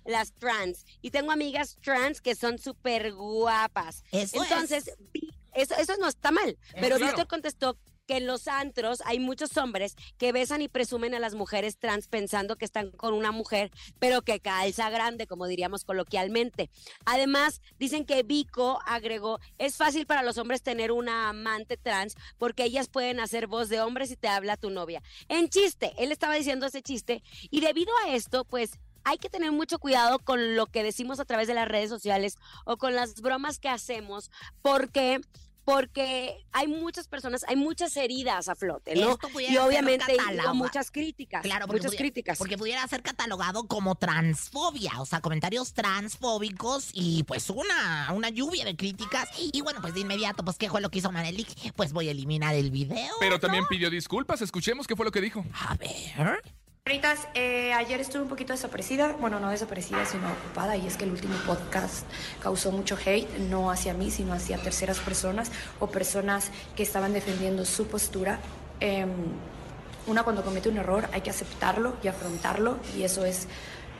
las 0.04 0.32
trans, 0.32 0.84
y 1.00 1.10
tengo 1.10 1.32
amigas 1.32 1.78
trans 1.82 2.20
que 2.20 2.34
son 2.34 2.58
súper 2.58 3.12
guapas. 3.12 4.04
Eso 4.10 4.42
Entonces, 4.42 4.90
eso, 5.54 5.74
eso 5.76 5.96
no 5.98 6.08
está 6.08 6.30
mal, 6.30 6.58
pero 6.74 6.96
claro. 6.96 7.06
Víctor 7.06 7.26
contestó 7.28 7.78
que 8.06 8.16
en 8.16 8.26
los 8.26 8.48
antros 8.48 9.02
hay 9.04 9.20
muchos 9.20 9.56
hombres 9.56 9.94
que 10.18 10.32
besan 10.32 10.62
y 10.62 10.68
presumen 10.68 11.14
a 11.14 11.20
las 11.20 11.34
mujeres 11.34 11.78
trans 11.78 12.08
pensando 12.08 12.56
que 12.56 12.64
están 12.64 12.90
con 12.90 13.14
una 13.14 13.32
mujer, 13.32 13.70
pero 13.98 14.22
que 14.22 14.40
calza 14.40 14.90
grande, 14.90 15.26
como 15.26 15.46
diríamos 15.46 15.84
coloquialmente. 15.84 16.70
Además, 17.04 17.60
dicen 17.78 18.04
que 18.04 18.22
Vico 18.22 18.80
agregó, 18.86 19.38
es 19.58 19.76
fácil 19.76 20.06
para 20.06 20.22
los 20.22 20.38
hombres 20.38 20.62
tener 20.62 20.92
una 20.92 21.28
amante 21.28 21.76
trans 21.76 22.16
porque 22.38 22.64
ellas 22.64 22.88
pueden 22.88 23.20
hacer 23.20 23.46
voz 23.46 23.68
de 23.68 23.80
hombre 23.80 24.06
si 24.06 24.16
te 24.16 24.28
habla 24.28 24.56
tu 24.56 24.70
novia. 24.70 25.02
En 25.28 25.48
chiste, 25.48 25.92
él 25.98 26.12
estaba 26.12 26.34
diciendo 26.34 26.66
ese 26.66 26.82
chiste 26.82 27.22
y 27.50 27.60
debido 27.60 27.92
a 28.04 28.14
esto, 28.14 28.44
pues 28.44 28.78
hay 29.04 29.18
que 29.18 29.28
tener 29.28 29.52
mucho 29.52 29.78
cuidado 29.78 30.18
con 30.18 30.56
lo 30.56 30.66
que 30.66 30.82
decimos 30.82 31.20
a 31.20 31.24
través 31.24 31.48
de 31.48 31.54
las 31.54 31.68
redes 31.68 31.90
sociales 31.90 32.36
o 32.64 32.76
con 32.76 32.94
las 32.94 33.20
bromas 33.20 33.58
que 33.58 33.68
hacemos, 33.68 34.30
porque 34.62 35.20
porque 35.64 36.44
hay 36.50 36.66
muchas 36.66 37.06
personas, 37.06 37.44
hay 37.46 37.54
muchas 37.54 37.96
heridas 37.96 38.48
a 38.48 38.56
flote, 38.56 38.96
¿no? 38.96 39.12
Esto 39.12 39.28
pudiera 39.28 39.52
Y 39.52 39.56
ser 39.56 39.64
obviamente 39.64 40.16
catalogado. 40.16 40.48
hubo 40.50 40.54
muchas 40.56 40.90
críticas, 40.90 41.42
Claro, 41.42 41.68
muchas 41.68 41.82
pudiera- 41.86 41.98
críticas. 42.02 42.38
Porque 42.38 42.58
pudiera 42.58 42.84
ser 42.88 43.00
catalogado 43.04 43.68
como 43.68 43.94
transfobia, 43.94 45.00
o 45.00 45.06
sea, 45.06 45.20
comentarios 45.20 45.72
transfóbicos 45.72 46.90
y 46.92 47.22
pues 47.22 47.48
una, 47.48 48.10
una 48.12 48.28
lluvia 48.30 48.64
de 48.64 48.74
críticas. 48.74 49.28
Y 49.52 49.60
bueno, 49.60 49.80
pues 49.80 49.94
de 49.94 50.00
inmediato, 50.00 50.44
pues, 50.44 50.56
¿qué 50.58 50.68
fue 50.68 50.80
lo 50.80 50.90
que 50.90 50.98
hizo 50.98 51.12
Manelik? 51.12 51.72
Pues 51.74 51.92
voy 51.92 52.08
a 52.08 52.10
eliminar 52.10 52.56
el 52.56 52.72
video. 52.72 53.14
Pero 53.20 53.38
también 53.38 53.64
pidió 53.68 53.88
disculpas. 53.88 54.42
Escuchemos 54.42 54.88
qué 54.88 54.96
fue 54.96 55.04
lo 55.04 55.12
que 55.12 55.20
dijo. 55.20 55.44
A 55.54 55.76
ver. 55.76 56.42
Señoritas, 56.84 57.28
eh, 57.34 57.72
ayer 57.72 58.00
estuve 58.00 58.22
un 58.22 58.28
poquito 58.28 58.52
desaparecida, 58.52 59.12
bueno, 59.20 59.38
no 59.38 59.48
desaparecida, 59.48 60.04
sino 60.04 60.30
ocupada, 60.30 60.76
y 60.76 60.86
es 60.86 60.96
que 60.96 61.04
el 61.04 61.12
último 61.12 61.36
podcast 61.46 62.04
causó 62.42 62.72
mucho 62.72 62.98
hate, 63.02 63.30
no 63.38 63.70
hacia 63.70 63.94
mí, 63.94 64.10
sino 64.10 64.34
hacia 64.34 64.58
terceras 64.58 64.98
personas 64.98 65.52
o 65.78 65.86
personas 65.86 66.50
que 66.74 66.82
estaban 66.82 67.12
defendiendo 67.12 67.64
su 67.64 67.86
postura. 67.86 68.40
Em, 68.80 69.08
una 70.08 70.24
cuando 70.24 70.44
comete 70.44 70.68
un 70.68 70.76
error 70.76 71.08
hay 71.12 71.20
que 71.20 71.30
aceptarlo 71.30 71.96
y 72.02 72.08
afrontarlo, 72.08 72.76
y 72.94 73.04
eso 73.04 73.24
es 73.24 73.46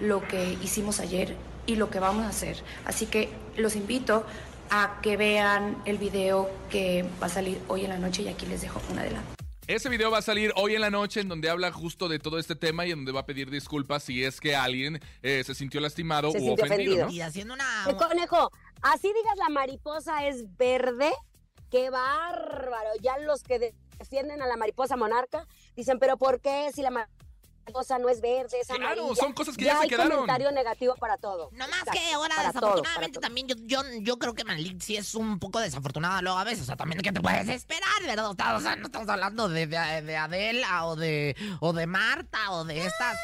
lo 0.00 0.26
que 0.28 0.58
hicimos 0.60 0.98
ayer 0.98 1.36
y 1.66 1.76
lo 1.76 1.88
que 1.88 2.00
vamos 2.00 2.26
a 2.26 2.30
hacer. 2.30 2.64
Así 2.84 3.06
que 3.06 3.30
los 3.56 3.76
invito 3.76 4.26
a 4.70 4.98
que 5.00 5.16
vean 5.16 5.80
el 5.84 5.98
video 5.98 6.50
que 6.68 7.06
va 7.22 7.26
a 7.28 7.30
salir 7.30 7.58
hoy 7.68 7.84
en 7.84 7.90
la 7.90 7.98
noche 7.98 8.22
y 8.22 8.28
aquí 8.28 8.44
les 8.44 8.60
dejo 8.60 8.82
un 8.90 8.98
adelanto. 8.98 9.41
Ese 9.68 9.88
video 9.88 10.10
va 10.10 10.18
a 10.18 10.22
salir 10.22 10.52
hoy 10.56 10.74
en 10.74 10.80
la 10.80 10.90
noche 10.90 11.20
en 11.20 11.28
donde 11.28 11.48
habla 11.48 11.70
justo 11.70 12.08
de 12.08 12.18
todo 12.18 12.38
este 12.38 12.56
tema 12.56 12.84
y 12.84 12.90
en 12.90 12.98
donde 12.98 13.12
va 13.12 13.20
a 13.20 13.26
pedir 13.26 13.48
disculpas 13.48 14.02
si 14.02 14.24
es 14.24 14.40
que 14.40 14.56
alguien 14.56 15.00
eh, 15.22 15.44
se 15.44 15.54
sintió 15.54 15.80
lastimado 15.80 16.32
Se 16.32 16.38
u 16.38 16.40
sintió 16.40 16.64
ofendido. 16.64 16.92
ofendido. 16.94 17.06
¿no? 17.06 17.12
Y 17.12 17.20
haciendo 17.20 17.54
una... 17.54 17.84
El 17.88 17.96
conejo, 17.96 18.50
así 18.82 19.06
digas 19.08 19.36
la 19.38 19.48
mariposa 19.50 20.26
es 20.26 20.56
verde, 20.56 21.12
qué 21.70 21.90
bárbaro. 21.90 22.90
Ya 23.00 23.18
los 23.18 23.44
que 23.44 23.72
defienden 24.00 24.42
a 24.42 24.46
la 24.46 24.56
mariposa 24.56 24.96
monarca 24.96 25.46
dicen, 25.76 26.00
pero 26.00 26.16
¿por 26.16 26.40
qué 26.40 26.70
si 26.74 26.82
la 26.82 26.90
mariposa 26.90 27.21
no 28.00 28.08
es 28.08 28.20
verde, 28.20 28.60
es 28.60 28.66
Claro, 28.66 28.84
amarilla? 29.02 29.14
son 29.14 29.32
cosas 29.32 29.56
que 29.56 29.64
ya 29.64 29.76
se 29.76 29.82
hay 29.84 29.88
quedaron. 29.88 30.12
comentario 30.12 30.50
negativo 30.52 30.94
para 30.96 31.16
todo. 31.16 31.50
No 31.52 31.68
más 31.68 31.80
Exacto, 31.80 31.92
que 32.00 32.12
ahora, 32.12 32.34
desafortunadamente, 32.38 33.14
todo. 33.14 33.20
también 33.22 33.48
yo, 33.48 33.54
yo, 33.64 33.82
yo 34.00 34.18
creo 34.18 34.34
que 34.34 34.44
Manlik 34.44 34.80
sí 34.80 34.96
es 34.96 35.14
un 35.14 35.38
poco 35.38 35.60
desafortunada 35.60 36.20
luego 36.22 36.38
a 36.38 36.44
veces. 36.44 36.62
O 36.62 36.66
sea, 36.66 36.76
también 36.76 37.00
que 37.02 37.12
te 37.12 37.20
puedes 37.20 37.48
esperar, 37.48 38.02
¿verdad? 38.04 38.30
O 38.30 38.60
sea, 38.60 38.76
no 38.76 38.86
estamos 38.86 39.08
hablando 39.08 39.48
de, 39.48 39.66
de, 39.66 40.02
de 40.02 40.16
Adela 40.16 40.86
o 40.86 40.96
de, 40.96 41.36
o 41.60 41.72
de 41.72 41.86
Marta 41.86 42.50
o 42.52 42.64
de 42.64 42.84
estas. 42.86 43.16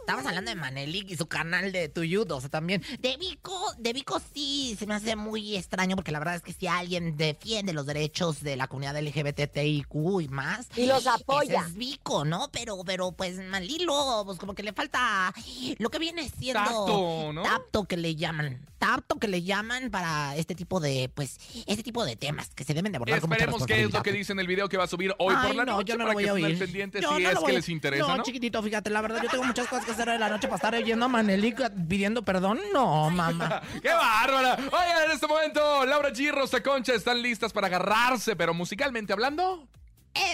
Estamos 0.00 0.26
hablando 0.26 0.50
de 0.50 0.54
Manelik 0.56 1.10
y 1.10 1.16
su 1.16 1.26
canal 1.26 1.72
de 1.72 1.88
Tuyut. 1.88 2.30
O 2.32 2.40
sea, 2.40 2.50
también. 2.50 2.82
De 3.00 3.16
Vico, 3.16 3.72
de 3.78 3.92
Vico 3.92 4.20
sí 4.34 4.76
se 4.78 4.86
me 4.86 4.94
hace 4.94 5.16
muy 5.16 5.56
extraño 5.56 5.96
porque 5.96 6.12
la 6.12 6.18
verdad 6.18 6.36
es 6.36 6.42
que 6.42 6.52
si 6.52 6.66
alguien 6.66 7.16
defiende 7.16 7.72
los 7.72 7.86
derechos 7.86 8.42
de 8.42 8.56
la 8.56 8.66
comunidad 8.68 8.96
LGBTIQ 9.00 9.94
y 10.22 10.28
más. 10.28 10.68
Y 10.76 10.86
los 10.86 11.00
ese 11.00 11.10
apoya. 11.10 11.60
es 11.66 11.74
Vico, 11.74 12.24
¿no? 12.24 12.48
Pero, 12.52 12.82
pero 12.84 13.12
pues 13.12 13.38
Malilo, 13.86 14.22
pues 14.26 14.38
como 14.38 14.54
que 14.54 14.62
le 14.62 14.72
falta 14.72 15.32
lo 15.78 15.88
que 15.90 15.98
viene 15.98 16.28
siendo 16.28 16.60
Tacto, 16.64 17.32
¿no? 17.32 17.42
tapto 17.42 17.84
que 17.84 17.96
le 17.96 18.14
llaman. 18.16 18.60
Tapto 18.78 19.16
que 19.18 19.26
le 19.28 19.42
llaman 19.42 19.90
para 19.90 20.36
este 20.36 20.54
tipo 20.54 20.80
de, 20.80 21.10
pues, 21.14 21.38
este 21.66 21.82
tipo 21.82 22.04
de 22.04 22.14
temas 22.16 22.50
que 22.54 22.62
se 22.64 22.74
deben 22.74 22.92
de 22.92 22.96
abordar 22.96 23.20
con 23.20 23.32
Esperemos 23.32 23.64
qué 23.66 23.82
es 23.84 23.92
lo 23.92 24.02
que 24.02 24.12
dice 24.12 24.32
en 24.32 24.38
el 24.40 24.46
video 24.46 24.68
que 24.68 24.76
va 24.76 24.84
a 24.84 24.88
subir 24.88 25.14
hoy 25.18 25.34
Ay, 25.36 25.46
por 25.48 25.56
la 25.56 25.64
no, 25.64 25.72
noche 25.76 25.92
yo 25.92 25.98
no 25.98 26.04
para 26.04 26.10
lo 26.10 26.14
voy 26.14 26.24
que 26.24 26.30
a 26.30 26.32
oír. 26.34 26.58
Yo 26.58 26.66
si 26.66 26.72
no 27.00 27.16
es 27.30 27.38
que 27.38 27.52
les 27.52 27.68
interesa, 27.68 28.06
no, 28.06 28.16
¿no? 28.18 28.22
chiquitito, 28.22 28.62
fíjate, 28.62 28.90
la 28.90 29.00
verdad, 29.00 29.22
yo 29.22 29.30
tengo 29.30 29.44
muchas 29.44 29.66
cosas 29.68 29.84
que 29.86 29.92
hacer 29.92 30.08
de 30.08 30.18
la 30.18 30.28
noche 30.28 30.46
para 30.48 30.56
estar 30.56 30.74
oyendo 30.74 31.04
a 31.06 31.08
Manelik 31.08 31.70
pidiendo 31.88 32.22
perdón. 32.22 32.60
No, 32.72 33.08
mamá. 33.10 33.62
¡Qué 33.82 33.88
bárbara! 33.88 34.56
Oigan, 34.56 35.04
en 35.06 35.10
este 35.12 35.26
momento, 35.26 35.84
Laura 35.86 36.10
G. 36.10 36.20
y 36.20 36.30
Rosa 36.30 36.62
Concha 36.62 36.94
están 36.94 37.22
listas 37.22 37.52
para 37.52 37.66
agarrarse, 37.68 38.36
pero 38.36 38.52
musicalmente 38.54 39.12
hablando, 39.12 39.66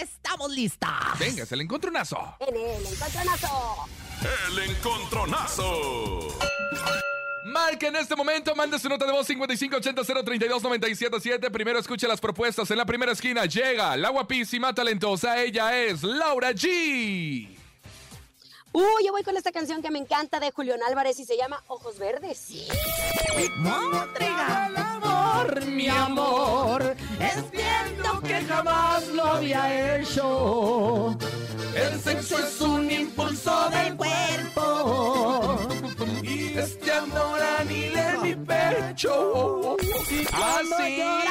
Estamos 0.01 0.49
listas. 0.51 1.17
venga, 1.19 1.43
es 1.43 1.51
el 1.51 1.61
encontronazo. 1.61 2.17
En 2.39 2.55
el 2.55 2.85
encontronazo. 2.85 3.85
El 4.47 4.59
encontronazo. 4.69 6.37
Marca 7.45 7.87
en 7.87 7.97
este 7.97 8.15
momento, 8.15 8.55
mande 8.55 8.79
su 8.79 8.87
nota 8.87 9.05
de 9.05 9.11
voz 9.11 9.29
5580-032-977. 9.29 11.51
Primero 11.51 11.77
escuche 11.77 12.07
las 12.07 12.21
propuestas. 12.21 12.71
En 12.71 12.77
la 12.77 12.85
primera 12.85 13.11
esquina 13.11 13.45
llega 13.45 13.97
la 13.97 14.09
guapísima, 14.09 14.73
talentosa. 14.73 15.37
Ella 15.41 15.77
es 15.77 16.03
Laura 16.03 16.51
G. 16.51 17.49
Uy, 18.71 19.05
yo 19.05 19.11
voy 19.11 19.23
con 19.23 19.35
esta 19.37 19.51
canción 19.51 19.81
que 19.83 19.91
me 19.91 19.99
encanta 19.99 20.39
de 20.39 20.49
Julián 20.51 20.79
Álvarez 20.87 21.19
y 21.19 21.25
se 21.25 21.35
llama 21.37 21.61
Ojos 21.67 21.99
Verdes. 21.99 22.47
Entrega 23.35 24.67
el 24.67 24.73
amor, 25.13 25.65
mi 25.65 25.87
amor. 25.87 26.95
Entiendo 27.19 28.21
que 28.21 28.41
jamás 28.41 29.07
lo 29.09 29.23
había 29.23 29.97
hecho. 29.97 31.17
El 31.75 31.99
sexo 31.99 32.37
es 32.39 32.61
un 32.61 32.89
impulso 32.89 33.69
del 33.69 33.95
cuerpo. 33.95 35.59
Y 36.21 36.57
este 36.57 36.91
amor 36.91 37.39
en 37.59 38.21
mi 38.21 38.35
pecho. 38.35 39.77
Así. 40.33 41.22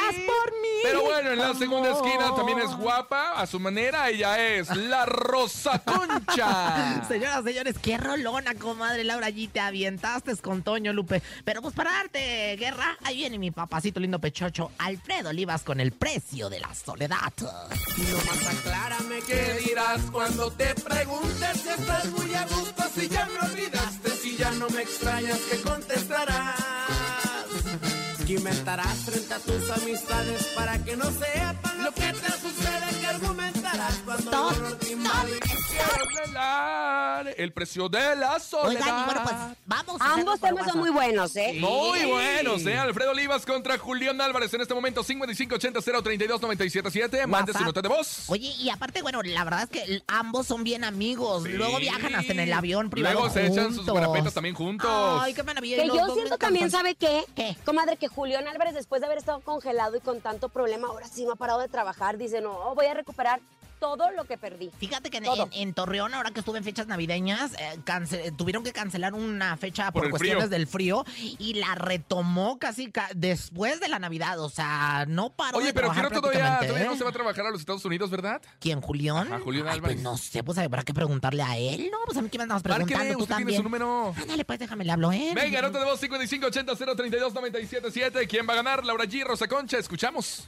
En 1.33 1.39
la 1.39 1.53
segunda 1.53 1.91
esquina 1.91 2.35
también 2.35 2.59
es 2.59 2.75
guapa. 2.75 3.33
A 3.33 3.47
su 3.47 3.59
manera, 3.59 4.09
ella 4.09 4.39
es 4.39 4.75
la 4.75 5.05
Rosa 5.05 5.79
Concha. 5.79 7.03
Señoras, 7.07 7.43
señores, 7.43 7.75
qué 7.81 7.97
rolona, 7.97 8.55
comadre 8.55 9.03
Laura 9.03 9.29
G. 9.29 9.49
Te 9.51 9.59
avientaste 9.59 10.35
con 10.37 10.63
Toño 10.63 10.93
Lupe. 10.93 11.21
Pero 11.43 11.61
pues 11.61 11.73
para 11.73 11.91
darte 11.91 12.55
guerra, 12.57 12.97
ahí 13.03 13.17
viene 13.17 13.37
mi 13.37 13.51
papacito 13.51 13.99
lindo 13.99 14.19
pechocho, 14.19 14.71
Alfredo 14.77 15.29
Olivas, 15.29 15.63
con 15.63 15.79
el 15.79 15.91
precio 15.91 16.49
de 16.49 16.59
la 16.59 16.73
soledad. 16.73 17.33
Nomás 17.37 18.47
aclárame 18.47 19.19
qué 19.27 19.59
dirás 19.65 20.01
cuando 20.11 20.51
te 20.51 20.73
preguntes 20.75 21.61
si 21.61 21.69
estás 21.69 22.05
muy 22.11 22.33
a 22.33 22.45
gusto, 22.45 22.83
si 22.93 23.07
ya 23.09 23.25
me 23.25 23.47
olvidaste, 23.47 24.11
si 24.11 24.37
ya 24.37 24.51
no 24.51 24.69
me 24.69 24.81
extrañas, 24.81 25.39
¿qué 25.49 25.61
contestarás? 25.61 26.82
¿Qué 28.25 28.33
inventarás 28.33 28.99
frente 28.99 29.33
a 29.33 29.39
tus 29.39 29.69
amistades 29.69 30.45
para 30.55 30.81
que 30.81 30.95
no 30.95 31.03
sepan 31.05 31.83
lo 31.83 31.91
que 31.93 32.13
te 32.13 32.31
sucede? 32.31 32.99
¿Qué 33.01 33.07
argumentarás 33.07 33.52
El 37.37 37.51
precio 37.51 37.89
de 37.89 38.15
la 38.15 38.39
soledad. 38.39 38.81
Oigan, 38.81 39.05
bueno, 39.05 39.21
pues 39.23 39.35
vamos 39.65 39.97
Ambos 39.99 40.39
temas 40.39 40.65
son 40.65 40.67
WhatsApp. 40.67 40.75
muy 40.75 40.89
buenos, 40.91 41.35
¿eh? 41.35 41.57
Muy 41.59 42.05
buenos, 42.05 42.65
¿eh? 42.65 42.77
Alfredo 42.77 43.11
Olivas 43.11 43.45
contra 43.45 43.77
Julián 43.77 44.19
Álvarez 44.21 44.53
en 44.53 44.61
este 44.61 44.73
momento 44.73 45.03
5580-032-977. 45.03 47.27
Mande 47.27 47.53
su 47.53 47.63
nota 47.63 47.81
de 47.81 47.89
voz. 47.89 48.29
Oye, 48.29 48.53
y 48.59 48.69
aparte, 48.69 49.01
bueno, 49.01 49.21
la 49.23 49.43
verdad 49.43 49.63
es 49.63 49.69
que 49.69 50.01
ambos 50.07 50.47
son 50.47 50.63
bien 50.63 50.83
amigos. 50.83 51.43
Luego 51.47 51.77
viajan 51.79 52.15
hasta 52.15 52.33
en 52.33 52.39
el 52.39 52.53
avión 52.53 52.89
privado 52.89 53.19
Luego 53.19 53.33
se 53.33 53.47
echan 53.47 53.73
sus 53.73 53.85
guarapetas 53.85 54.33
también 54.33 54.55
juntos. 54.55 54.89
Ay, 55.21 55.33
qué 55.33 55.43
maravilla. 55.43 55.81
Que 55.81 55.87
yo 55.87 56.13
siento 56.13 56.37
también. 56.37 56.71
¿sabe 56.71 56.95
qué? 56.95 57.25
¿Qué? 57.35 57.57
Comadre, 57.65 57.97
que 57.97 58.07
Julián 58.07 58.47
Álvarez, 58.47 58.73
después 58.73 59.01
de 59.01 59.07
haber 59.07 59.17
estado 59.17 59.41
congelado 59.41 59.97
y 59.97 59.99
con 59.99 60.21
tanto 60.21 60.47
problema, 60.49 60.87
ahora 60.87 61.07
sí 61.07 61.25
no 61.25 61.33
ha 61.33 61.35
parado 61.35 61.59
de 61.59 61.67
trabajar. 61.67 62.17
Dice, 62.17 62.41
no, 62.41 62.73
voy 62.75 62.85
a 62.85 62.93
recuperar 62.93 63.41
todo 63.83 64.11
lo 64.11 64.23
que 64.23 64.37
perdí. 64.37 64.71
Fíjate 64.79 65.09
que 65.09 65.17
en, 65.17 65.25
en- 65.25 65.49
en 65.51 65.73
Torreón, 65.73 66.13
ahora 66.13 66.31
que 66.31 66.39
estuve 66.39 66.57
en 66.57 66.63
fechas 66.63 66.87
navideñas, 66.87 67.51
eh, 67.59 67.79
cance- 67.83 68.31
tuvieron 68.37 68.63
que 68.63 68.71
cancelar 68.71 69.13
una 69.13 69.57
fecha 69.57 69.91
Por 69.91 70.03
por, 70.03 70.11
cuestiones 70.11 70.45
frío. 70.45 70.57
del 70.57 70.67
frío 70.67 71.03
y 71.37 71.55
la 71.55 71.75
retomó 71.75 72.57
casi 72.59 72.91
ca- 72.91 73.09
después 73.13 73.81
de 73.81 73.89
la 73.89 73.99
Navidad. 73.99 74.39
O 74.39 74.47
sea, 74.49 75.03
no 75.09 75.31
paró 75.33 75.57
Oye, 75.57 75.67
de 75.67 75.73
pero 75.73 75.91
quiero 75.91 76.09
todavía, 76.09 76.59
todavía 76.61 76.85
no 76.85 76.93
¿eh? 76.93 76.97
se 76.97 77.03
va 77.03 77.09
a 77.09 77.13
trabajar 77.13 77.45
a 77.45 77.49
los 77.51 77.59
Estados 77.59 77.83
Unidos, 77.83 78.09
¿verdad? 78.09 78.41
¿Quién, 78.59 78.79
Julián? 78.79 79.27
Ajá, 79.27 79.41
Julián 79.43 79.67
Ay, 79.67 79.73
Álvarez. 79.75 79.97
Pues 79.97 80.03
no 80.03 80.17
sé, 80.17 80.43
pues 80.45 80.57
habrá 80.57 80.83
que 80.83 80.93
preguntarle 80.93 81.43
a 81.43 81.57
él, 81.57 81.89
¿no? 81.91 81.97
Pues 82.05 82.17
a 82.17 82.21
mí 82.21 82.29
que 82.29 82.37
me 82.37 82.43
andabas 82.43 82.63
preguntando, 82.63 82.95
Márquele, 82.95 83.13
tú 83.15 83.23
usted 83.23 83.35
tiene 83.35 83.51
también. 83.51 83.59
su 83.59 83.63
número. 83.63 84.15
Ándale, 84.21 84.45
pues 84.45 84.59
déjame 84.59 84.85
le 84.85 84.91
hablo, 84.93 85.11
¿eh? 85.11 85.33
Venga, 85.35 85.61
nota 85.61 85.79
de 85.79 85.85
voz 85.85 86.01
5580-032-977. 86.01 88.27
¿Quién 88.29 88.47
va 88.47 88.53
a 88.53 88.57
ganar? 88.57 88.85
Laura 88.85 89.03
G, 89.05 89.23
Rosa 89.25 89.45
Concha. 89.47 89.77
Escuchamos. 89.77 90.47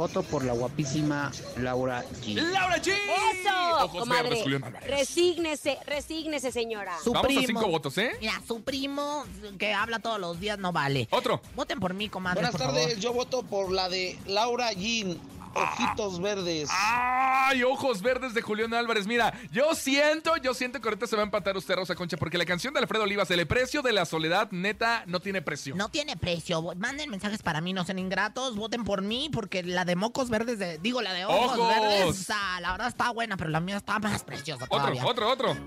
Voto 0.00 0.22
por 0.22 0.42
la 0.46 0.54
guapísima 0.54 1.30
Laura 1.58 2.02
G. 2.22 2.32
¡Laura 2.36 2.78
G! 2.78 2.88
¡Eso! 2.88 3.84
Ojos 3.84 4.00
comadre. 4.00 4.22
verdes, 4.30 4.42
Julián 4.44 4.64
Álvarez. 4.64 4.88
Resígnese, 4.88 5.78
resígnese, 5.86 6.50
señora. 6.50 6.96
Su 7.04 7.12
Vamos 7.12 7.26
primo. 7.26 7.42
a 7.42 7.46
cinco 7.46 7.66
votos, 7.68 7.98
¿eh? 7.98 8.12
Mira, 8.18 8.40
su 8.48 8.62
primo 8.62 9.26
que 9.58 9.74
habla 9.74 9.98
todos 9.98 10.18
los 10.18 10.40
días 10.40 10.58
no 10.58 10.72
vale. 10.72 11.06
Otro. 11.10 11.42
Voten 11.54 11.78
por 11.80 11.92
mí, 11.92 12.08
comadre, 12.08 12.36
Buenas 12.40 12.52
por 12.52 12.60
tardes, 12.62 12.84
favor. 12.86 12.98
yo 12.98 13.12
voto 13.12 13.42
por 13.42 13.70
la 13.72 13.90
de 13.90 14.18
Laura 14.26 14.72
Jean, 14.72 15.18
Ojitos 15.54 16.20
Verdes. 16.20 16.68
¡Ay, 16.72 17.62
ojos 17.62 18.02
verdes 18.02 18.34
de 18.34 18.42
Julián 18.42 18.72
Álvarez! 18.74 19.06
Mira, 19.06 19.32
yo 19.50 19.74
siento, 19.74 20.36
yo 20.36 20.54
siento 20.54 20.80
que 20.80 20.88
ahorita 20.88 21.06
se 21.06 21.16
va 21.16 21.22
a 21.22 21.24
empatar 21.24 21.56
usted, 21.56 21.74
Rosa 21.74 21.94
Concha, 21.94 22.16
porque 22.16 22.38
la 22.38 22.44
canción 22.44 22.72
de 22.72 22.80
Alfredo 22.80 23.04
Olivas, 23.04 23.30
El 23.30 23.46
precio 23.46 23.82
de 23.82 23.92
la 23.92 24.04
soledad, 24.04 24.48
neta, 24.50 25.04
no 25.06 25.20
tiene 25.20 25.42
precio. 25.42 25.74
No 25.74 25.88
tiene 25.88 26.16
precio. 26.16 26.62
Manden 26.76 27.10
mensajes 27.10 27.42
para 27.42 27.60
mí, 27.60 27.72
no 27.72 27.84
sean 27.84 27.98
ingratos. 27.98 28.56
Voten 28.56 28.84
por 28.84 29.02
mí, 29.02 29.30
porque 29.32 29.62
la 29.62 29.84
de 29.84 29.96
mocos 29.96 30.30
verdes, 30.30 30.58
de, 30.58 30.78
digo, 30.78 31.02
la 31.02 31.12
de 31.12 31.24
ojos, 31.24 31.58
¡Ojos! 31.58 31.68
verdes, 31.68 32.04
o 32.06 32.12
sea, 32.12 32.60
la 32.60 32.72
verdad 32.72 32.88
está 32.88 33.10
buena, 33.10 33.36
pero 33.36 33.50
la 33.50 33.60
mía 33.60 33.76
está 33.76 33.98
más 33.98 34.22
preciosa 34.22 34.66
todavía. 34.66 35.04
Otro, 35.04 35.28
otro, 35.28 35.50
otro. 35.50 35.60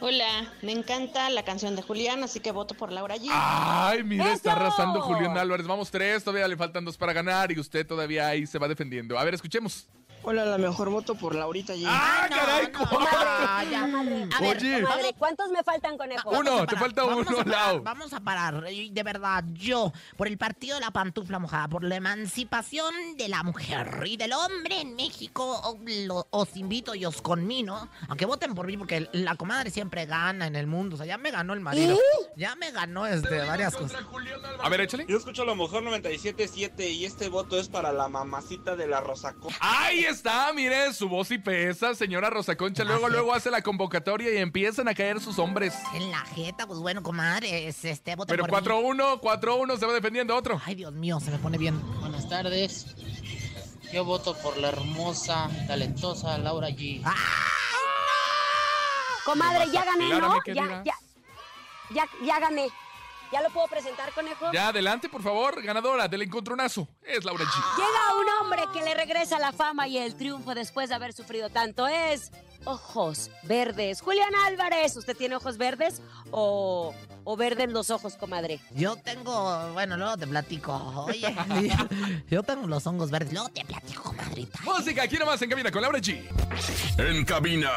Hola, 0.00 0.52
me 0.62 0.70
encanta 0.70 1.28
la 1.28 1.42
canción 1.42 1.74
de 1.74 1.82
Julián, 1.82 2.22
así 2.22 2.38
que 2.38 2.52
voto 2.52 2.74
por 2.74 2.92
Laura 2.92 3.16
G. 3.16 3.28
Ay, 3.32 4.04
mira, 4.04 4.32
está 4.32 4.52
arrasando 4.52 5.00
Julián 5.00 5.36
Álvarez. 5.36 5.66
Vamos 5.66 5.90
tres, 5.90 6.22
todavía 6.22 6.46
le 6.46 6.56
faltan 6.56 6.84
dos 6.84 6.96
para 6.96 7.12
ganar 7.12 7.50
y 7.50 7.58
usted 7.58 7.84
todavía 7.84 8.28
ahí 8.28 8.46
se 8.46 8.58
va 8.58 8.68
defendiendo. 8.68 9.18
A 9.18 9.24
ver, 9.24 9.34
escuchemos. 9.34 9.88
Hola, 10.24 10.44
la 10.44 10.58
mejor 10.58 10.90
voto 10.90 11.14
por 11.14 11.34
Laurita 11.34 11.74
Jean. 11.74 11.90
¡Ah, 11.94 12.26
no, 12.28 12.36
caray! 12.36 12.70
no, 12.70 12.78
¿cuál? 12.90 13.04
no, 13.64 13.70
ya. 13.70 13.80
Comadre, 13.80 14.28
A 14.36 14.40
ver, 14.42 14.56
Oye. 14.58 14.82
comadre, 14.82 15.14
¿cuántos 15.16 15.50
me 15.50 15.62
faltan, 15.62 15.96
conejo? 15.96 16.28
Uno, 16.30 16.38
Vamos 16.50 16.60
a 16.62 16.66
te 16.66 16.74
parar, 16.74 16.80
falta 16.80 17.02
vamos 17.04 17.26
uno, 17.28 17.38
a 17.40 17.44
parar, 17.44 17.66
Lau. 17.74 17.82
Vamos 17.82 18.12
a 18.12 18.20
parar. 18.20 18.62
De 18.64 19.02
verdad, 19.02 19.44
yo, 19.54 19.92
por 20.18 20.26
el 20.26 20.36
partido 20.36 20.74
de 20.74 20.82
la 20.82 20.90
pantufla 20.90 21.38
mojada, 21.38 21.68
por 21.68 21.82
la 21.84 21.96
emancipación 21.96 22.92
de 23.16 23.28
la 23.28 23.42
mujer 23.42 24.02
y 24.06 24.16
del 24.18 24.32
hombre 24.34 24.80
en 24.82 24.96
México, 24.96 25.78
lo- 26.06 26.26
os 26.30 26.56
invito 26.56 26.94
y 26.94 27.06
os 27.06 27.22
conmino 27.22 27.88
a 28.08 28.16
que 28.16 28.26
voten 28.26 28.54
por 28.54 28.66
mí, 28.66 28.76
porque 28.76 29.08
la 29.12 29.34
comadre 29.36 29.70
siempre 29.70 30.04
gana 30.04 30.46
en 30.46 30.56
el 30.56 30.66
mundo. 30.66 30.96
O 30.96 30.98
sea, 30.98 31.06
ya 31.06 31.16
me 31.16 31.30
ganó 31.30 31.54
el 31.54 31.60
marido. 31.60 31.96
Ya 32.36 32.54
me 32.56 32.70
ganó 32.70 33.06
este, 33.06 33.38
varias 33.46 33.74
cosas. 33.74 34.02
A 34.62 34.68
ver, 34.68 34.82
échale. 34.82 35.06
Yo 35.08 35.16
escucho 35.16 35.42
a 35.42 35.46
lo 35.46 35.54
mejor 35.56 35.82
97.7 35.84 36.90
y 36.90 37.04
este 37.06 37.28
voto 37.30 37.58
es 37.58 37.68
para 37.68 37.92
la 37.92 38.08
mamacita 38.08 38.76
de 38.76 38.86
la 38.88 39.00
Rosaco. 39.00 39.48
Ahí 39.60 40.04
está, 40.08 40.52
mire, 40.52 40.92
su 40.92 41.08
voz 41.08 41.30
y 41.30 41.38
pesa, 41.38 41.94
señora 41.94 42.30
Rosa 42.30 42.56
Concha. 42.56 42.84
Luego, 42.84 43.02
Gracias. 43.02 43.20
luego 43.20 43.34
hace 43.34 43.50
la 43.50 43.62
convocatoria 43.62 44.32
y 44.32 44.38
empiezan 44.38 44.88
a 44.88 44.94
caer 44.94 45.20
sus 45.20 45.38
hombres. 45.38 45.74
En 45.94 46.10
la 46.10 46.20
jeta, 46.20 46.66
pues 46.66 46.78
bueno, 46.78 47.02
comadre, 47.02 47.68
es 47.68 47.84
este, 47.84 48.16
voten 48.16 48.36
Pero 48.36 48.46
por 48.46 48.62
mí. 48.62 48.68
4-1, 48.68 49.20
4-1, 49.20 49.78
se 49.78 49.86
va 49.86 49.92
defendiendo 49.92 50.34
otro. 50.36 50.60
Ay, 50.64 50.74
Dios 50.74 50.92
mío, 50.92 51.20
se 51.20 51.30
me 51.30 51.38
pone 51.38 51.58
bien. 51.58 51.80
Buenas 52.00 52.28
tardes. 52.28 52.86
Yo 53.92 54.04
voto 54.04 54.36
por 54.42 54.56
la 54.58 54.68
hermosa, 54.68 55.48
talentosa 55.66 56.36
Laura 56.38 56.68
G. 56.68 57.02
Comadre, 59.24 59.70
ya 59.70 59.84
gané, 59.84 60.08
¿no? 60.08 60.38
ya, 60.46 60.94
ya, 61.90 62.04
ya 62.24 62.40
gané. 62.40 62.68
¿Ya 63.32 63.42
lo 63.42 63.50
puedo 63.50 63.66
presentar, 63.68 64.12
conejo? 64.12 64.50
Ya, 64.52 64.68
adelante, 64.68 65.08
por 65.08 65.22
favor. 65.22 65.62
Ganadora 65.62 66.08
del 66.08 66.22
encontronazo. 66.22 66.88
Es 67.02 67.24
Laura 67.24 67.44
G. 67.44 67.76
Llega 67.76 68.14
un 68.20 68.26
hombre 68.40 68.62
que 68.72 68.82
le 68.82 68.94
regresa 68.94 69.38
la 69.38 69.52
fama 69.52 69.86
y 69.86 69.98
el 69.98 70.14
triunfo 70.16 70.54
después 70.54 70.88
de 70.88 70.94
haber 70.94 71.12
sufrido 71.12 71.50
tanto. 71.50 71.86
Es 71.86 72.32
ojos 72.64 73.30
verdes. 73.42 74.00
Julián 74.00 74.34
Álvarez, 74.46 74.96
¿usted 74.96 75.16
tiene 75.16 75.36
ojos 75.36 75.58
verdes 75.58 76.00
o, 76.30 76.94
o 77.24 77.36
verdes 77.36 77.70
los 77.70 77.90
ojos, 77.90 78.16
comadre? 78.16 78.60
Yo 78.74 78.96
tengo, 78.96 79.72
bueno, 79.72 79.96
luego 79.96 80.16
te 80.16 80.26
platico. 80.26 80.74
Oye, 81.06 81.34
yo 82.30 82.42
tengo 82.42 82.66
los 82.66 82.86
hongos 82.86 83.10
verdes. 83.10 83.32
Luego 83.32 83.48
te 83.50 83.64
platico, 83.64 84.02
comadrita. 84.04 84.58
Música, 84.64 85.02
aquí 85.02 85.16
nomás 85.18 85.40
en 85.42 85.50
cabina 85.50 85.70
con 85.70 85.82
Laura 85.82 85.98
G. 85.98 86.22
En 86.98 87.24
cabina, 87.24 87.70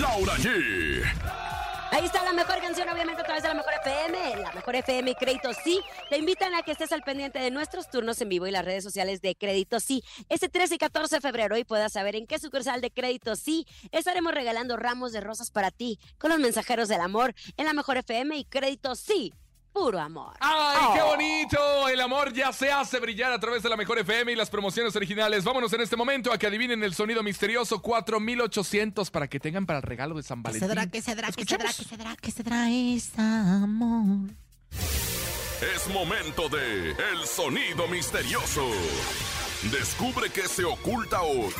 Laura 0.00 0.34
G. 0.36 1.47
Ahí 1.90 2.04
está 2.04 2.22
la 2.22 2.32
mejor 2.32 2.60
canción, 2.60 2.88
obviamente, 2.88 3.22
a 3.22 3.24
través 3.24 3.42
de 3.42 3.48
la 3.48 3.54
mejor 3.54 3.72
FM. 3.84 4.42
La 4.42 4.52
mejor 4.52 4.76
FM 4.76 5.10
y 5.10 5.14
Crédito 5.14 5.50
Sí. 5.64 5.80
Te 6.10 6.18
invitan 6.18 6.54
a 6.54 6.62
que 6.62 6.72
estés 6.72 6.92
al 6.92 7.02
pendiente 7.02 7.38
de 7.38 7.50
nuestros 7.50 7.88
turnos 7.90 8.20
en 8.20 8.28
vivo 8.28 8.46
y 8.46 8.50
las 8.50 8.64
redes 8.64 8.84
sociales 8.84 9.22
de 9.22 9.34
Crédito 9.34 9.80
Sí. 9.80 10.02
Este 10.28 10.48
13 10.48 10.74
y 10.74 10.78
14 10.78 11.16
de 11.16 11.20
febrero 11.20 11.56
y 11.56 11.64
puedas 11.64 11.92
saber 11.92 12.14
en 12.16 12.26
qué 12.26 12.38
sucursal 12.38 12.80
de 12.80 12.90
Crédito 12.90 13.36
Sí 13.36 13.66
estaremos 13.90 14.34
regalando 14.34 14.76
ramos 14.76 15.12
de 15.12 15.20
rosas 15.20 15.50
para 15.50 15.70
ti 15.70 15.98
con 16.18 16.30
los 16.30 16.38
mensajeros 16.38 16.88
del 16.88 17.00
amor 17.00 17.34
en 17.56 17.64
la 17.64 17.72
mejor 17.72 17.96
FM 17.96 18.36
y 18.36 18.44
Crédito 18.44 18.94
Sí. 18.94 19.32
Puro 19.78 20.00
amor. 20.00 20.34
¡Ay, 20.40 20.86
qué 20.94 21.00
Oh. 21.02 21.06
bonito! 21.06 21.88
El 21.88 22.00
amor 22.00 22.32
ya 22.32 22.52
se 22.52 22.70
hace 22.72 22.98
brillar 22.98 23.32
a 23.32 23.38
través 23.38 23.62
de 23.62 23.68
la 23.68 23.76
mejor 23.76 23.98
FM 24.00 24.32
y 24.32 24.34
las 24.34 24.50
promociones 24.50 24.94
originales. 24.96 25.44
Vámonos 25.44 25.72
en 25.72 25.80
este 25.82 25.94
momento 25.96 26.32
a 26.32 26.38
que 26.38 26.48
adivinen 26.48 26.82
el 26.82 26.94
sonido 26.94 27.22
misterioso 27.22 27.80
4800 27.80 29.10
para 29.12 29.28
que 29.28 29.38
tengan 29.38 29.66
para 29.66 29.78
el 29.78 29.84
regalo 29.84 30.16
de 30.16 30.24
San 30.24 30.42
¿Qué 30.42 30.58
Valentín. 30.58 30.68
qué 30.68 30.68
cedrá, 30.74 30.90
qué 30.90 31.00
cedrá, 31.02 31.28
Escuchemos. 31.28 31.76
qué 31.76 31.84
cedrá, 31.84 32.16
qué 32.20 32.30
cedrá 32.32 32.70
ese 32.70 33.20
amor? 33.20 34.30
Es 35.74 35.88
momento 35.92 36.48
de 36.48 36.90
El 36.90 37.26
Sonido 37.26 37.86
Misterioso. 37.88 38.68
Descubre 39.70 40.28
qué 40.30 40.42
se 40.48 40.64
oculta 40.64 41.22
hoy. 41.22 41.52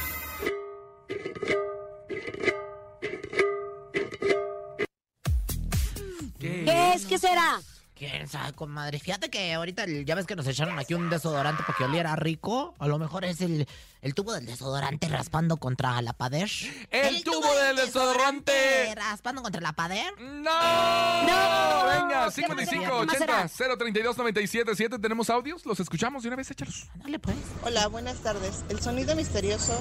¿Qué 6.38 6.92
es? 6.94 7.04
¿Qué 7.06 7.18
será? 7.18 7.60
¿Quién 7.98 8.28
sabe, 8.28 8.52
comadre? 8.52 9.00
Fíjate 9.00 9.28
que 9.28 9.52
ahorita 9.54 9.82
el- 9.82 10.04
ya 10.04 10.14
ves 10.14 10.24
que 10.24 10.36
nos 10.36 10.46
echaron 10.46 10.78
aquí 10.78 10.94
un 10.94 11.10
desodorante 11.10 11.64
para 11.64 11.76
que 11.76 11.82
oliera 11.84 12.14
rico. 12.14 12.74
A 12.78 12.86
lo 12.86 12.96
mejor 12.98 13.24
es 13.24 13.40
el, 13.40 13.66
el 14.02 14.14
tubo 14.14 14.32
del 14.32 14.46
desodorante 14.46 15.08
raspando 15.08 15.56
contra 15.56 16.00
la 16.00 16.12
pader. 16.12 16.48
¡El, 16.92 17.24
tubo 17.24 17.52
del 17.56 17.74
desodorante! 17.76 18.94
¿Raspando 18.94 19.42
contra 19.42 19.60
la 19.60 19.72
pader? 19.72 20.12
¡No! 20.20 21.22
¡No! 21.22 21.86
Venga, 21.88 22.26
¿Qué 22.26 22.42
55 22.42 23.04
más 23.04 23.18
será? 23.18 23.44
80 23.46 23.76
032 23.78 24.16
97 24.16 24.72
7. 24.76 24.98
¿Tenemos 25.00 25.28
audios? 25.30 25.66
¿Los 25.66 25.80
escuchamos 25.80 26.22
de 26.22 26.28
una 26.28 26.36
vez? 26.36 26.50
Échalos. 26.52 26.86
Dale, 26.96 27.18
pues. 27.18 27.36
Hola, 27.64 27.88
buenas 27.88 28.18
tardes. 28.18 28.64
El 28.68 28.80
sonido 28.80 29.16
misterioso 29.16 29.76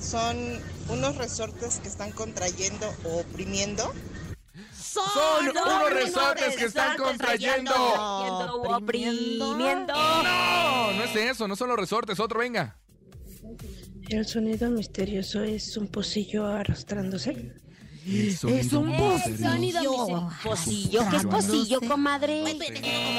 son 0.00 0.36
unos 0.88 1.16
resortes 1.16 1.78
que 1.80 1.88
están 1.88 2.10
contrayendo 2.12 2.90
o 3.04 3.20
oprimiendo. 3.20 3.92
Son 4.94 5.48
unos 5.48 5.90
resortes 5.92 6.56
que 6.56 6.64
están 6.66 6.96
contrayendo. 6.96 7.74
Oprimiendo. 8.52 9.56
No, 9.56 10.92
no 10.92 11.02
es 11.04 11.16
eso, 11.16 11.48
no 11.48 11.56
son 11.56 11.68
los 11.68 11.78
resortes. 11.78 12.20
Otro, 12.20 12.38
venga. 12.38 12.76
El 14.08 14.26
sonido 14.26 14.70
misterioso 14.70 15.42
es 15.42 15.76
un 15.76 15.88
pocillo 15.88 16.46
arrastrándose. 16.46 17.52
Es 18.06 18.44
un 18.44 18.94
pocillo. 20.42 21.00
¿Qué 21.10 21.16
es 21.16 21.26
pocillo, 21.26 21.80
comadre? 21.80 22.44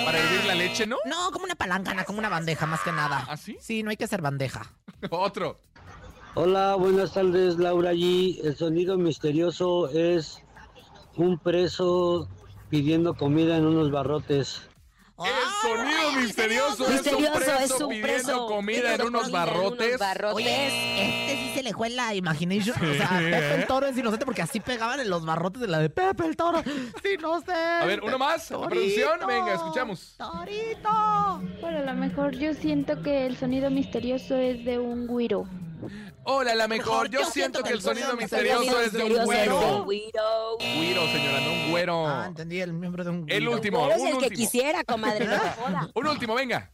Para 0.05 0.19
hervir 0.19 0.45
la 0.45 0.55
leche, 0.55 0.85
¿no? 0.85 0.97
No, 1.05 1.31
como 1.31 1.45
una 1.45 1.55
palangana, 1.55 2.03
como 2.05 2.19
una 2.19 2.29
bandeja, 2.29 2.67
más 2.67 2.81
que 2.81 2.91
nada. 2.91 3.25
¿Ah, 3.27 3.35
sí? 3.35 3.57
Sí, 3.59 3.81
no 3.81 3.89
hay 3.89 3.97
que 3.97 4.03
hacer 4.03 4.21
bandeja. 4.21 4.73
Otro. 5.09 5.59
Hola, 6.35 6.75
buenas 6.75 7.13
tardes, 7.13 7.57
Laura 7.57 7.93
G. 7.93 8.39
El 8.43 8.55
sonido 8.55 8.97
misterioso 8.97 9.89
es 9.89 10.44
un 11.17 11.37
preso 11.37 12.29
pidiendo 12.69 13.15
comida 13.15 13.57
en 13.57 13.65
unos 13.65 13.91
barrotes. 13.91 14.69
El 15.17 15.31
sonido 15.61 16.11
misterioso, 16.21 16.89
Misterioso, 16.89 17.13
es 17.13 17.13
un 17.13 17.23
es 17.23 17.31
preso 17.31 17.87
un 17.87 17.89
pidiendo 17.89 18.13
preso 18.17 18.47
comida 18.47 18.95
en 18.95 19.01
unos 19.01 19.21
comida 19.23 19.43
en 19.43 19.49
unos 19.49 19.97
barrotes. 19.97 20.33
Oye, 20.33 20.67
este 20.67 21.35
sí 21.37 21.51
se 21.55 21.63
le 21.63 21.71
fue 21.73 21.89
la 21.89 22.13
imagination. 22.13 22.75
O 22.75 22.93
sea, 22.95 23.19
Pepe 23.19 23.55
el 23.55 23.65
Toro 23.65 23.87
es 23.87 23.97
inocente 23.97 24.25
porque 24.25 24.41
así 24.41 24.59
pegaban 24.59 24.99
en 24.99 25.09
los 25.09 25.25
barrotes 25.25 25.61
de 25.61 25.67
la 25.67 25.79
de 25.79 25.89
Pepe 25.89 26.25
el 26.25 26.35
Toro. 26.35 26.61
Sí, 27.01 27.15
no 27.21 27.39
sé. 27.39 27.53
A 27.53 27.85
ver, 27.85 28.03
uno 28.03 28.17
más. 28.17 28.47
Producción, 28.47 29.19
venga, 29.25 29.53
escuchamos. 29.53 30.15
Torito. 30.17 31.41
Bueno, 31.61 31.77
a 31.77 31.81
lo 31.81 31.93
mejor 31.93 32.35
yo 32.35 32.53
siento 32.53 33.01
que 33.01 33.25
el 33.25 33.37
sonido 33.37 33.69
misterioso 33.69 34.35
es 34.35 34.65
de 34.65 34.79
un 34.79 35.07
güiro. 35.07 35.45
Hola, 36.27 36.55
la 36.55 36.67
mejor. 36.67 37.09
Yo 37.09 37.23
siento 37.29 37.61
que 37.63 37.71
el 37.71 37.81
sonido 37.81 38.15
misterioso 38.15 38.81
es 38.81 38.91
de 38.93 39.03
un 39.03 39.25
güero. 39.25 39.85
Güiro, 39.85 41.07
señora, 41.11 41.39
no 41.41 41.51
un 41.53 41.71
güero. 41.71 42.07
Ah, 42.07 42.25
entendí 42.27 42.59
el 42.61 42.73
miembro 42.73 43.03
de 43.03 43.09
un 43.11 43.25
El 43.29 43.43
güiro. 43.43 43.51
último, 43.53 43.89
el 43.91 43.95
que 43.97 44.01
último. 44.13 44.29
quisiera, 44.29 44.83
comadre, 44.83 45.25
no 45.25 45.31
me 45.31 45.49
joda. 45.61 45.89
Un 45.93 46.07
último, 46.07 46.33
venga. 46.35 46.71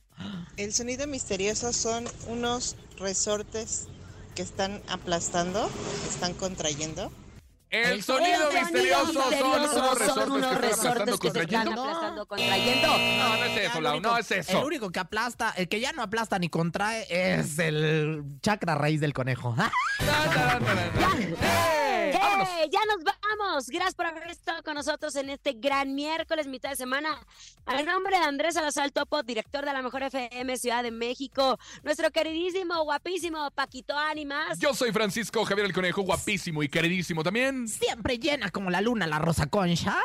El 0.57 0.73
sonido 0.73 1.05
misterioso 1.07 1.73
son 1.73 2.05
unos 2.27 2.75
resortes 2.97 3.87
que 4.35 4.41
están 4.41 4.81
aplastando, 4.87 5.67
que 6.03 6.09
están 6.09 6.33
contrayendo. 6.33 7.11
El 7.71 8.03
sonido 8.03 8.49
El 8.51 8.59
misterioso 8.63 9.13
son 9.13 9.29
misterioso 9.29 9.79
unos 9.79 9.97
resortes 9.97 10.13
son 10.13 10.31
unos 10.33 10.51
que 10.51 10.57
resortes 10.57 10.85
aplastando, 10.91 11.17
que 11.19 11.31
se 11.31 11.39
están 11.39 11.65
contrayendo. 11.65 11.81
aplastando, 11.81 12.25
contrayendo. 12.25 12.87
No, 12.97 13.29
no 13.37 13.45
es 13.45 13.57
eso, 13.57 13.81
Lau, 13.81 14.01
no 14.01 14.17
es 14.17 14.31
El 14.31 14.39
eso. 14.39 14.65
único 14.65 14.89
que 14.91 14.99
aplasta, 14.99 15.53
el 15.55 15.69
que 15.69 15.79
ya 15.79 15.93
no 15.93 16.03
aplasta 16.03 16.37
ni 16.37 16.49
contrae 16.49 17.07
es 17.09 17.57
el 17.59 18.23
chakra 18.41 18.75
raíz 18.75 18.99
del 18.99 19.13
conejo. 19.13 19.55
¡Eh! 20.01 22.13
¡Eh! 22.13 22.69
Ya 22.71 22.79
nos 22.85 23.03
vamos. 23.37 23.67
Gracias 23.67 23.95
por 23.95 24.05
haber 24.05 24.29
estado 24.29 24.63
con 24.63 24.75
nosotros 24.75 25.15
en 25.15 25.29
este 25.29 25.53
gran 25.53 25.93
miércoles, 25.95 26.47
mitad 26.47 26.69
de 26.71 26.75
semana. 26.75 27.09
A 27.65 27.81
nombre 27.83 28.17
de 28.17 28.23
Andrés 28.23 28.55
Salazar 28.55 28.91
Topo, 28.91 29.23
director 29.23 29.65
de 29.65 29.73
la 29.73 29.81
Mejor 29.81 30.03
FM 30.03 30.57
Ciudad 30.57 30.83
de 30.83 30.91
México, 30.91 31.57
nuestro 31.83 32.11
queridísimo, 32.11 32.83
guapísimo 32.83 33.49
Paquito 33.51 33.97
Ánimas. 33.97 34.59
Yo 34.59 34.73
soy 34.73 34.91
Francisco 34.91 35.45
Javier 35.45 35.67
el 35.67 35.73
Conejo, 35.73 36.01
guapísimo 36.01 36.63
y 36.63 36.69
queridísimo 36.69 37.23
también. 37.23 37.67
Siempre 37.67 38.17
llena 38.17 38.49
como 38.49 38.69
la 38.69 38.81
luna 38.81 39.07
la 39.07 39.19
rosa 39.19 39.47
concha. 39.47 39.97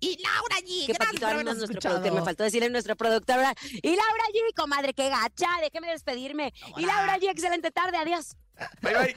Y 0.00 0.18
Laura 0.22 0.56
G. 0.66 0.86
Que 0.86 0.94
Paquito 0.94 1.26
Ánimas, 1.26 1.56
nuestro 1.56 1.64
escuchado. 1.64 1.94
productor. 1.96 2.20
Me 2.20 2.24
faltó 2.24 2.44
decirle 2.44 2.68
nuestra 2.68 2.94
productora. 2.94 3.54
Y 3.70 3.88
Laura 3.88 4.24
G, 4.32 4.54
comadre, 4.54 4.92
qué 4.92 5.08
gacha. 5.08 5.48
Déjeme 5.62 5.90
despedirme. 5.90 6.52
Y 6.76 6.84
Laura 6.84 7.18
G, 7.18 7.30
excelente 7.30 7.70
tarde. 7.70 7.96
Adiós. 7.96 8.36
Bye, 8.82 8.94
bye. 8.94 9.16